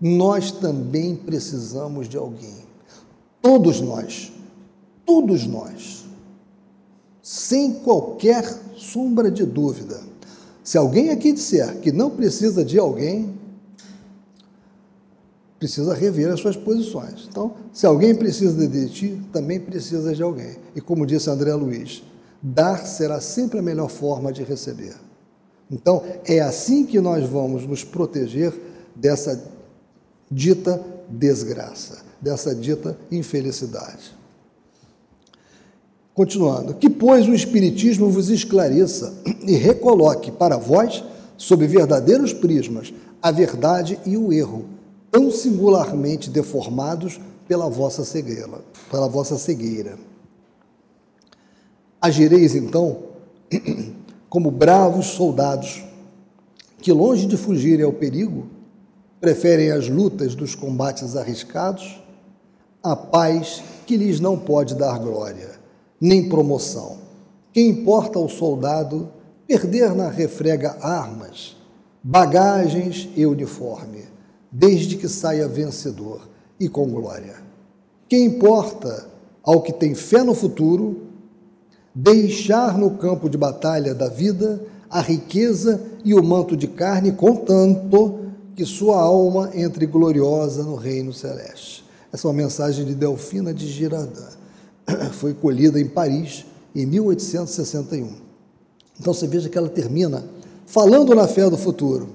Nós 0.00 0.50
também 0.50 1.16
precisamos 1.16 2.08
de 2.08 2.16
alguém. 2.16 2.64
Todos 3.42 3.80
nós, 3.80 4.32
todos 5.04 5.46
nós, 5.46 6.04
sem 7.22 7.74
qualquer 7.74 8.44
sombra 8.76 9.30
de 9.30 9.44
dúvida 9.44 10.00
se 10.66 10.76
alguém 10.76 11.10
aqui 11.10 11.30
disser 11.30 11.76
que 11.76 11.92
não 11.92 12.10
precisa 12.10 12.64
de 12.64 12.76
alguém, 12.76 13.32
precisa 15.66 15.94
rever 15.94 16.30
as 16.30 16.38
suas 16.38 16.56
posições. 16.56 17.26
Então, 17.28 17.54
se 17.72 17.84
alguém 17.86 18.14
precisa 18.14 18.68
de 18.68 18.88
ti, 18.88 19.20
também 19.32 19.58
precisa 19.58 20.14
de 20.14 20.22
alguém. 20.22 20.54
E 20.76 20.80
como 20.80 21.04
disse 21.04 21.28
André 21.28 21.52
Luiz, 21.54 22.04
dar 22.40 22.86
será 22.86 23.20
sempre 23.20 23.58
a 23.58 23.62
melhor 23.62 23.90
forma 23.90 24.32
de 24.32 24.44
receber. 24.44 24.94
Então, 25.68 26.04
é 26.24 26.38
assim 26.38 26.86
que 26.86 27.00
nós 27.00 27.28
vamos 27.28 27.66
nos 27.66 27.82
proteger 27.82 28.54
dessa 28.94 29.42
dita 30.30 30.80
desgraça, 31.08 31.98
dessa 32.20 32.54
dita 32.54 32.96
infelicidade. 33.10 34.14
Continuando, 36.14 36.74
que, 36.74 36.88
pois, 36.88 37.26
o 37.26 37.34
Espiritismo 37.34 38.08
vos 38.08 38.30
esclareça 38.30 39.12
e 39.44 39.56
recoloque 39.56 40.30
para 40.30 40.56
vós, 40.56 41.02
sob 41.36 41.66
verdadeiros 41.66 42.32
prismas, 42.32 42.94
a 43.20 43.32
verdade 43.32 43.98
e 44.06 44.16
o 44.16 44.32
erro, 44.32 44.75
tão 45.16 45.30
singularmente 45.30 46.28
deformados 46.28 47.18
pela 47.48 47.70
vossa 47.70 48.04
cegueira. 48.04 48.60
Pela 48.90 49.08
vossa 49.08 49.38
cegueira. 49.38 49.96
Agireis, 51.98 52.54
então, 52.54 52.98
como 54.28 54.50
bravos 54.50 55.06
soldados, 55.06 55.82
que, 56.82 56.92
longe 56.92 57.26
de 57.26 57.38
fugirem 57.38 57.86
ao 57.86 57.94
perigo, 57.94 58.46
preferem 59.18 59.70
as 59.70 59.88
lutas 59.88 60.34
dos 60.34 60.54
combates 60.54 61.16
arriscados 61.16 61.98
à 62.82 62.94
paz 62.94 63.62
que 63.86 63.96
lhes 63.96 64.20
não 64.20 64.38
pode 64.38 64.74
dar 64.74 64.98
glória 64.98 65.58
nem 65.98 66.28
promoção. 66.28 66.98
Que 67.54 67.62
importa 67.62 68.18
ao 68.18 68.28
soldado 68.28 69.08
perder 69.46 69.94
na 69.94 70.10
refrega 70.10 70.76
armas, 70.82 71.56
bagagens 72.02 73.08
e 73.16 73.24
uniforme, 73.24 74.15
desde 74.58 74.96
que 74.96 75.06
saia 75.06 75.46
vencedor 75.46 76.26
e 76.58 76.68
com 76.68 76.88
glória. 76.88 77.34
Que 78.08 78.16
importa 78.16 79.06
ao 79.42 79.60
que 79.60 79.72
tem 79.72 79.94
fé 79.94 80.22
no 80.22 80.34
futuro 80.34 81.02
deixar 81.94 82.78
no 82.78 82.92
campo 82.92 83.28
de 83.28 83.36
batalha 83.36 83.94
da 83.94 84.08
vida 84.08 84.62
a 84.88 85.00
riqueza 85.00 85.80
e 86.04 86.14
o 86.14 86.22
manto 86.22 86.56
de 86.56 86.68
carne, 86.68 87.12
contanto 87.12 88.20
que 88.54 88.64
sua 88.64 89.00
alma 89.00 89.50
entre 89.54 89.84
gloriosa 89.84 90.62
no 90.62 90.76
reino 90.76 91.12
celeste. 91.12 91.84
Essa 92.10 92.26
é 92.26 92.30
uma 92.30 92.36
mensagem 92.36 92.86
de 92.86 92.94
Delfina 92.94 93.52
de 93.52 93.66
Girardin 93.66 94.36
foi 95.12 95.34
colhida 95.34 95.78
em 95.78 95.86
Paris 95.86 96.46
em 96.74 96.86
1861. 96.86 98.08
Então 98.98 99.12
você 99.12 99.26
veja 99.26 99.50
que 99.50 99.58
ela 99.58 99.68
termina 99.68 100.24
falando 100.64 101.14
na 101.14 101.28
fé 101.28 101.50
do 101.50 101.58
futuro. 101.58 102.08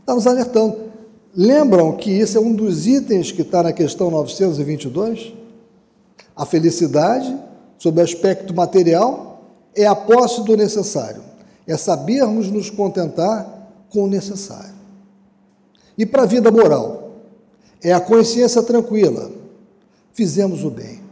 Está 0.00 0.14
nos 0.14 0.26
alertando. 0.26 0.81
Lembram 1.34 1.96
que 1.96 2.10
isso 2.10 2.36
é 2.36 2.40
um 2.40 2.54
dos 2.54 2.86
itens 2.86 3.32
que 3.32 3.42
está 3.42 3.62
na 3.62 3.72
questão 3.72 4.10
922? 4.10 5.32
A 6.36 6.44
felicidade, 6.44 7.36
sob 7.78 8.00
o 8.00 8.04
aspecto 8.04 8.54
material, 8.54 9.42
é 9.74 9.86
a 9.86 9.94
posse 9.94 10.44
do 10.44 10.56
necessário, 10.56 11.22
é 11.66 11.76
sabermos 11.76 12.50
nos 12.50 12.68
contentar 12.68 13.70
com 13.88 14.04
o 14.04 14.08
necessário. 14.08 14.74
E 15.96 16.04
para 16.04 16.22
a 16.22 16.26
vida 16.26 16.50
moral, 16.50 17.12
é 17.82 17.92
a 17.92 18.00
consciência 18.00 18.62
tranquila, 18.62 19.30
fizemos 20.12 20.64
o 20.64 20.70
bem. 20.70 21.02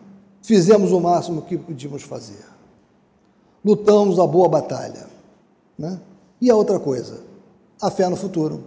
Fizemos 0.43 0.91
o 0.91 1.01
máximo 1.01 1.43
que 1.43 1.57
podíamos 1.57 2.03
fazer. 2.03 2.45
Lutamos 3.65 4.19
a 4.19 4.27
boa 4.27 4.49
batalha. 4.49 5.07
Né? 5.79 6.01
E 6.41 6.51
a 6.51 6.57
outra 6.57 6.79
coisa, 6.79 7.21
a 7.81 7.91
fé 7.91 8.09
no 8.09 8.17
futuro, 8.17 8.65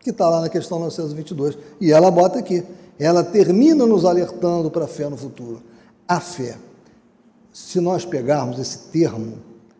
que 0.00 0.10
está 0.10 0.28
lá 0.28 0.40
na 0.40 0.48
questão 0.48 0.78
922. 0.78 1.58
E 1.80 1.92
ela 1.92 2.10
bota 2.10 2.38
aqui. 2.38 2.62
Ela 2.98 3.22
termina 3.22 3.86
nos 3.86 4.04
alertando 4.04 4.70
para 4.70 4.84
a 4.84 4.88
fé 4.88 5.08
no 5.08 5.16
futuro. 5.16 5.62
A 6.06 6.20
fé. 6.20 6.56
Se 7.52 7.80
nós 7.80 8.04
pegarmos 8.04 8.58
esse 8.58 8.90
termo, 8.90 9.34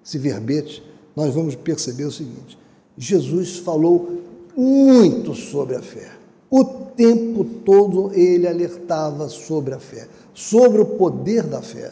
esse 0.05 0.19
verbete, 0.19 0.83
nós 1.15 1.35
vamos 1.35 1.55
perceber 1.55 2.05
o 2.05 2.13
seguinte: 2.13 2.59
Jesus 2.97 3.59
falou 3.59 4.23
muito 4.57 5.35
sobre 5.35 5.77
a 5.77 5.83
fé. 5.83 6.11
O 6.51 6.65
tempo 6.65 7.45
todo 7.45 8.13
ele 8.15 8.47
alertava 8.47 9.29
sobre 9.29 9.75
a 9.75 9.79
fé 9.79 10.09
sobre 10.39 10.81
o 10.81 10.87
poder 10.87 11.43
da 11.43 11.61
fé. 11.61 11.91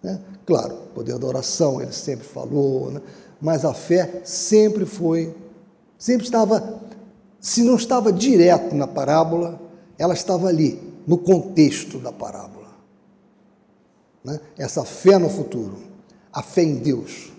Né? 0.00 0.20
Claro, 0.46 0.74
o 0.74 0.94
poder 0.94 1.18
da 1.18 1.26
oração, 1.26 1.82
ele 1.82 1.92
sempre 1.92 2.24
falou, 2.24 2.92
né? 2.92 3.02
mas 3.40 3.64
a 3.64 3.74
fé 3.74 4.22
sempre 4.24 4.86
foi, 4.86 5.34
sempre 5.98 6.24
estava, 6.24 6.80
se 7.40 7.62
não 7.62 7.76
estava 7.76 8.12
direto 8.12 8.74
na 8.74 8.86
parábola, 8.86 9.60
ela 9.98 10.14
estava 10.14 10.48
ali, 10.48 10.80
no 11.06 11.18
contexto 11.18 11.98
da 11.98 12.12
parábola. 12.12 12.68
Né? 14.24 14.40
Essa 14.56 14.84
fé 14.84 15.18
no 15.18 15.30
futuro, 15.30 15.78
a 16.32 16.42
fé 16.42 16.62
em 16.62 16.76
Deus. 16.76 17.32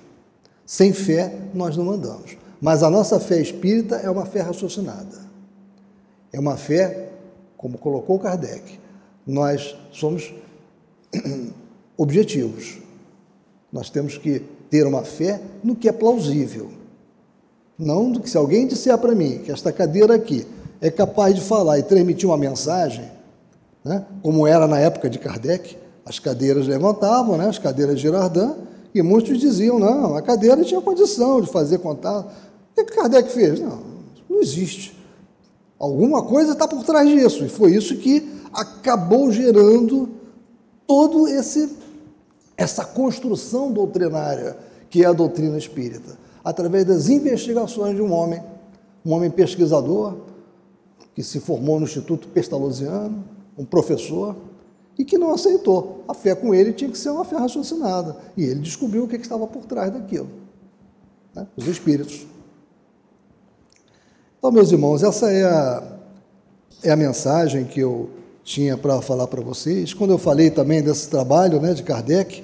Sem 0.65 0.93
fé, 0.93 1.37
nós 1.53 1.75
não 1.75 1.89
andamos. 1.91 2.37
Mas 2.61 2.83
a 2.83 2.89
nossa 2.89 3.19
fé 3.19 3.41
espírita 3.41 3.97
é 3.97 4.09
uma 4.09 4.25
fé 4.25 4.41
raciocinada. 4.41 5.29
É 6.31 6.39
uma 6.39 6.57
fé, 6.57 7.09
como 7.57 7.77
colocou 7.77 8.19
Kardec, 8.19 8.79
nós 9.25 9.75
somos 9.91 10.33
objetivos. 11.97 12.79
Nós 13.71 13.89
temos 13.89 14.17
que 14.17 14.39
ter 14.69 14.85
uma 14.85 15.03
fé 15.03 15.41
no 15.63 15.75
que 15.75 15.89
é 15.89 15.91
plausível. 15.91 16.78
Não 17.79 18.11
que 18.11 18.29
se 18.29 18.37
alguém 18.37 18.67
disser 18.67 18.97
para 18.97 19.15
mim 19.15 19.39
que 19.39 19.51
esta 19.51 19.71
cadeira 19.71 20.13
aqui 20.15 20.45
é 20.81 20.91
capaz 20.91 21.33
de 21.33 21.39
falar 21.39 21.79
e 21.79 21.83
transmitir 21.83 22.27
uma 22.27 22.37
mensagem, 22.37 23.09
né, 23.83 24.05
como 24.21 24.45
era 24.45 24.67
na 24.67 24.77
época 24.77 25.09
de 25.09 25.17
Kardec, 25.17 25.77
as 26.05 26.19
cadeiras 26.19 26.67
levantavam, 26.67 27.37
né, 27.37 27.47
as 27.47 27.57
cadeiras 27.57 27.95
de 27.95 28.01
Girardin, 28.01 28.53
e 28.93 29.01
muitos 29.01 29.39
diziam, 29.39 29.79
não, 29.79 30.15
a 30.15 30.21
cadeira 30.21 30.61
tinha 30.63 30.81
condição 30.81 31.39
de 31.39 31.47
fazer 31.49 31.77
contato. 31.77 32.29
O 32.77 32.83
que 32.83 32.91
Kardec 32.93 33.31
fez? 33.31 33.59
Não, 33.61 33.79
não 34.29 34.41
existe. 34.41 34.97
Alguma 35.79 36.23
coisa 36.23 36.51
está 36.51 36.67
por 36.67 36.83
trás 36.83 37.07
disso, 37.07 37.45
e 37.45 37.49
foi 37.49 37.73
isso 37.73 37.95
que 37.95 38.27
acabou 38.51 39.31
gerando 39.31 40.09
todo 40.85 41.27
esse 41.27 41.77
essa 42.57 42.83
construção 42.83 43.71
doutrinária 43.71 44.57
que 44.89 45.03
é 45.03 45.07
a 45.07 45.13
doutrina 45.13 45.57
espírita, 45.57 46.17
através 46.43 46.85
das 46.85 47.09
investigações 47.09 47.95
de 47.95 48.01
um 48.01 48.11
homem, 48.11 48.41
um 49.05 49.13
homem 49.13 49.29
pesquisador 49.29 50.17
que 51.13 51.23
se 51.23 51.39
formou 51.39 51.79
no 51.79 51.85
Instituto 51.85 52.27
Pestalozziano, 52.29 53.23
um 53.57 53.65
professor 53.65 54.35
e 54.97 55.05
que 55.05 55.17
não 55.17 55.31
aceitou. 55.31 56.03
A 56.07 56.13
fé 56.13 56.35
com 56.35 56.53
ele 56.53 56.73
tinha 56.73 56.89
que 56.89 56.97
ser 56.97 57.09
uma 57.09 57.25
fé 57.25 57.37
raciocinada. 57.37 58.17
E 58.35 58.43
ele 58.43 58.59
descobriu 58.59 59.03
o 59.03 59.07
que 59.07 59.15
estava 59.15 59.47
por 59.47 59.65
trás 59.65 59.91
daquilo. 59.91 60.29
Né? 61.33 61.47
Os 61.55 61.67
espíritos. 61.67 62.27
Então, 64.37 64.51
meus 64.51 64.71
irmãos, 64.71 65.03
essa 65.03 65.31
é 65.31 65.43
a, 65.43 65.97
é 66.83 66.91
a 66.91 66.95
mensagem 66.95 67.65
que 67.65 67.79
eu 67.79 68.09
tinha 68.43 68.77
para 68.77 69.01
falar 69.01 69.27
para 69.27 69.41
vocês. 69.41 69.93
Quando 69.93 70.11
eu 70.11 70.17
falei 70.17 70.49
também 70.49 70.81
desse 70.81 71.09
trabalho 71.09 71.61
né, 71.61 71.73
de 71.73 71.83
Kardec 71.83 72.43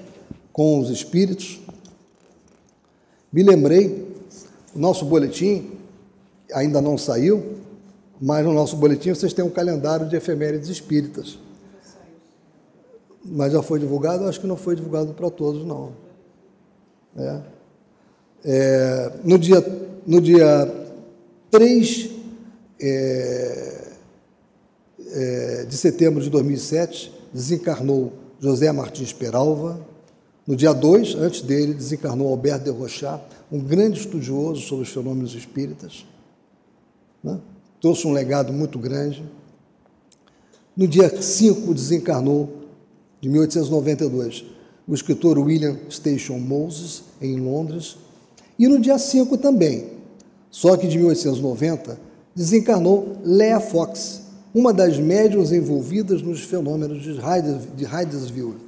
com 0.52 0.80
os 0.80 0.90
espíritos, 0.90 1.60
me 3.36 3.44
lembrei, 3.44 4.08
o 4.74 4.80
nosso 4.80 5.04
boletim 5.04 5.72
ainda 6.54 6.82
não 6.82 6.98
saiu, 6.98 7.58
Mas 8.22 8.46
no 8.46 8.54
nosso 8.54 8.78
boletim 8.78 9.14
vocês 9.14 9.34
têm 9.34 9.44
um 9.44 9.50
calendário 9.50 10.08
de 10.08 10.16
efemérides 10.16 10.70
espíritas. 10.70 11.38
Mas 13.26 13.52
já 13.52 13.62
foi 13.62 13.78
divulgado? 13.78 14.24
Acho 14.26 14.40
que 14.40 14.48
não 14.48 14.56
foi 14.56 14.74
divulgado 14.74 15.14
para 15.14 15.30
todos, 15.30 15.66
não. 15.66 15.92
É. 17.18 17.42
É, 18.46 19.12
no, 19.22 19.38
dia, 19.38 19.62
no 20.08 20.22
dia 20.22 20.74
3 21.52 22.10
é, 22.80 23.82
é, 25.12 25.66
de 25.66 25.76
setembro 25.76 26.24
de 26.24 26.30
2007, 26.30 27.12
desencarnou 27.34 28.14
José 28.40 28.72
Martins 28.72 29.12
Peralva. 29.12 29.78
No 30.48 30.56
dia 30.56 30.74
2, 30.74 31.16
antes 31.16 31.42
dele, 31.42 31.74
desencarnou 31.74 32.28
Alberto 32.28 32.66
de 32.66 32.70
Rochat, 32.70 33.24
um 33.52 33.60
grande 33.60 34.00
estudioso 34.00 34.62
sobre 34.62 34.84
os 34.84 34.92
fenômenos 34.92 35.34
espíritas. 35.34 36.06
Né? 37.24 37.40
Trouxe 37.82 38.06
um 38.06 38.12
legado 38.12 38.54
muito 38.54 38.78
grande. 38.78 39.24
No 40.78 40.88
dia 40.88 41.10
5, 41.22 41.74
desencarnou, 41.74 42.62
de 43.20 43.30
1892, 43.30 44.46
o 44.88 44.94
escritor 44.94 45.40
William 45.40 45.78
Station 45.90 46.38
Moses, 46.38 47.04
em 47.20 47.40
Londres. 47.40 47.98
E 48.60 48.68
no 48.68 48.80
dia 48.80 49.00
5 49.00 49.38
também, 49.40 49.90
só 50.52 50.78
que 50.78 50.88
de 50.88 50.98
1890, 50.98 51.98
desencarnou 52.36 53.18
Lea 53.24 53.60
Fox, 53.60 54.22
uma 54.54 54.72
das 54.72 55.00
médiums 55.00 55.52
envolvidas 55.52 56.22
nos 56.22 56.42
fenômenos 56.42 57.02
de 57.02 57.84
Hydesville, 57.84 58.65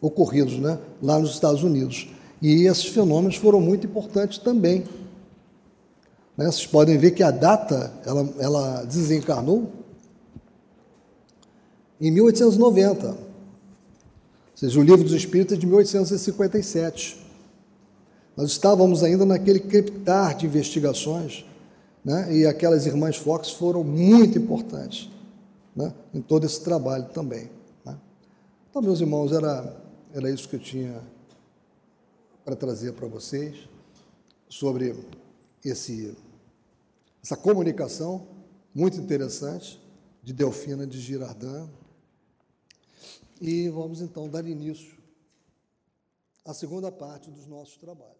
ocorridos 0.00 0.58
né, 0.58 0.78
lá 1.02 1.18
nos 1.18 1.32
Estados 1.32 1.62
Unidos. 1.62 2.08
E 2.40 2.66
esses 2.66 2.86
fenômenos 2.86 3.36
foram 3.36 3.60
muito 3.60 3.86
importantes 3.86 4.38
também. 4.38 4.84
Né, 6.36 6.46
vocês 6.46 6.66
podem 6.66 6.96
ver 6.96 7.10
que 7.10 7.22
a 7.22 7.30
data, 7.30 7.92
ela, 8.04 8.28
ela 8.38 8.84
desencarnou 8.84 9.70
em 12.00 12.10
1890. 12.10 13.08
Ou 13.08 13.16
seja, 14.54 14.80
o 14.80 14.82
Livro 14.82 15.04
dos 15.04 15.12
Espíritos 15.12 15.56
é 15.56 15.60
de 15.60 15.66
1857. 15.66 17.20
Nós 18.36 18.50
estávamos 18.50 19.02
ainda 19.02 19.26
naquele 19.26 19.60
criptar 19.60 20.36
de 20.36 20.46
investigações, 20.46 21.44
né, 22.02 22.34
e 22.34 22.46
aquelas 22.46 22.86
irmãs 22.86 23.16
Fox 23.16 23.50
foram 23.50 23.84
muito 23.84 24.38
importantes 24.38 25.10
né, 25.74 25.92
em 26.14 26.20
todo 26.20 26.44
esse 26.46 26.62
trabalho 26.62 27.04
também. 27.12 27.50
Né. 27.84 27.96
Então, 28.70 28.80
meus 28.80 29.00
irmãos, 29.00 29.32
era, 29.32 29.76
era 30.12 30.30
isso 30.30 30.48
que 30.48 30.56
eu 30.56 30.60
tinha 30.60 31.02
para 32.44 32.56
trazer 32.56 32.92
para 32.94 33.06
vocês 33.06 33.68
sobre 34.48 34.96
esse, 35.64 36.16
essa 37.22 37.36
comunicação 37.36 38.26
muito 38.74 38.96
interessante 38.96 39.80
de 40.22 40.32
Delfina 40.32 40.86
de 40.86 40.98
Girardin. 40.98 41.70
E 43.40 43.68
vamos 43.68 44.00
então 44.00 44.28
dar 44.28 44.46
início 44.46 44.98
à 46.44 46.52
segunda 46.52 46.90
parte 46.90 47.30
dos 47.30 47.46
nossos 47.46 47.76
trabalhos. 47.76 48.19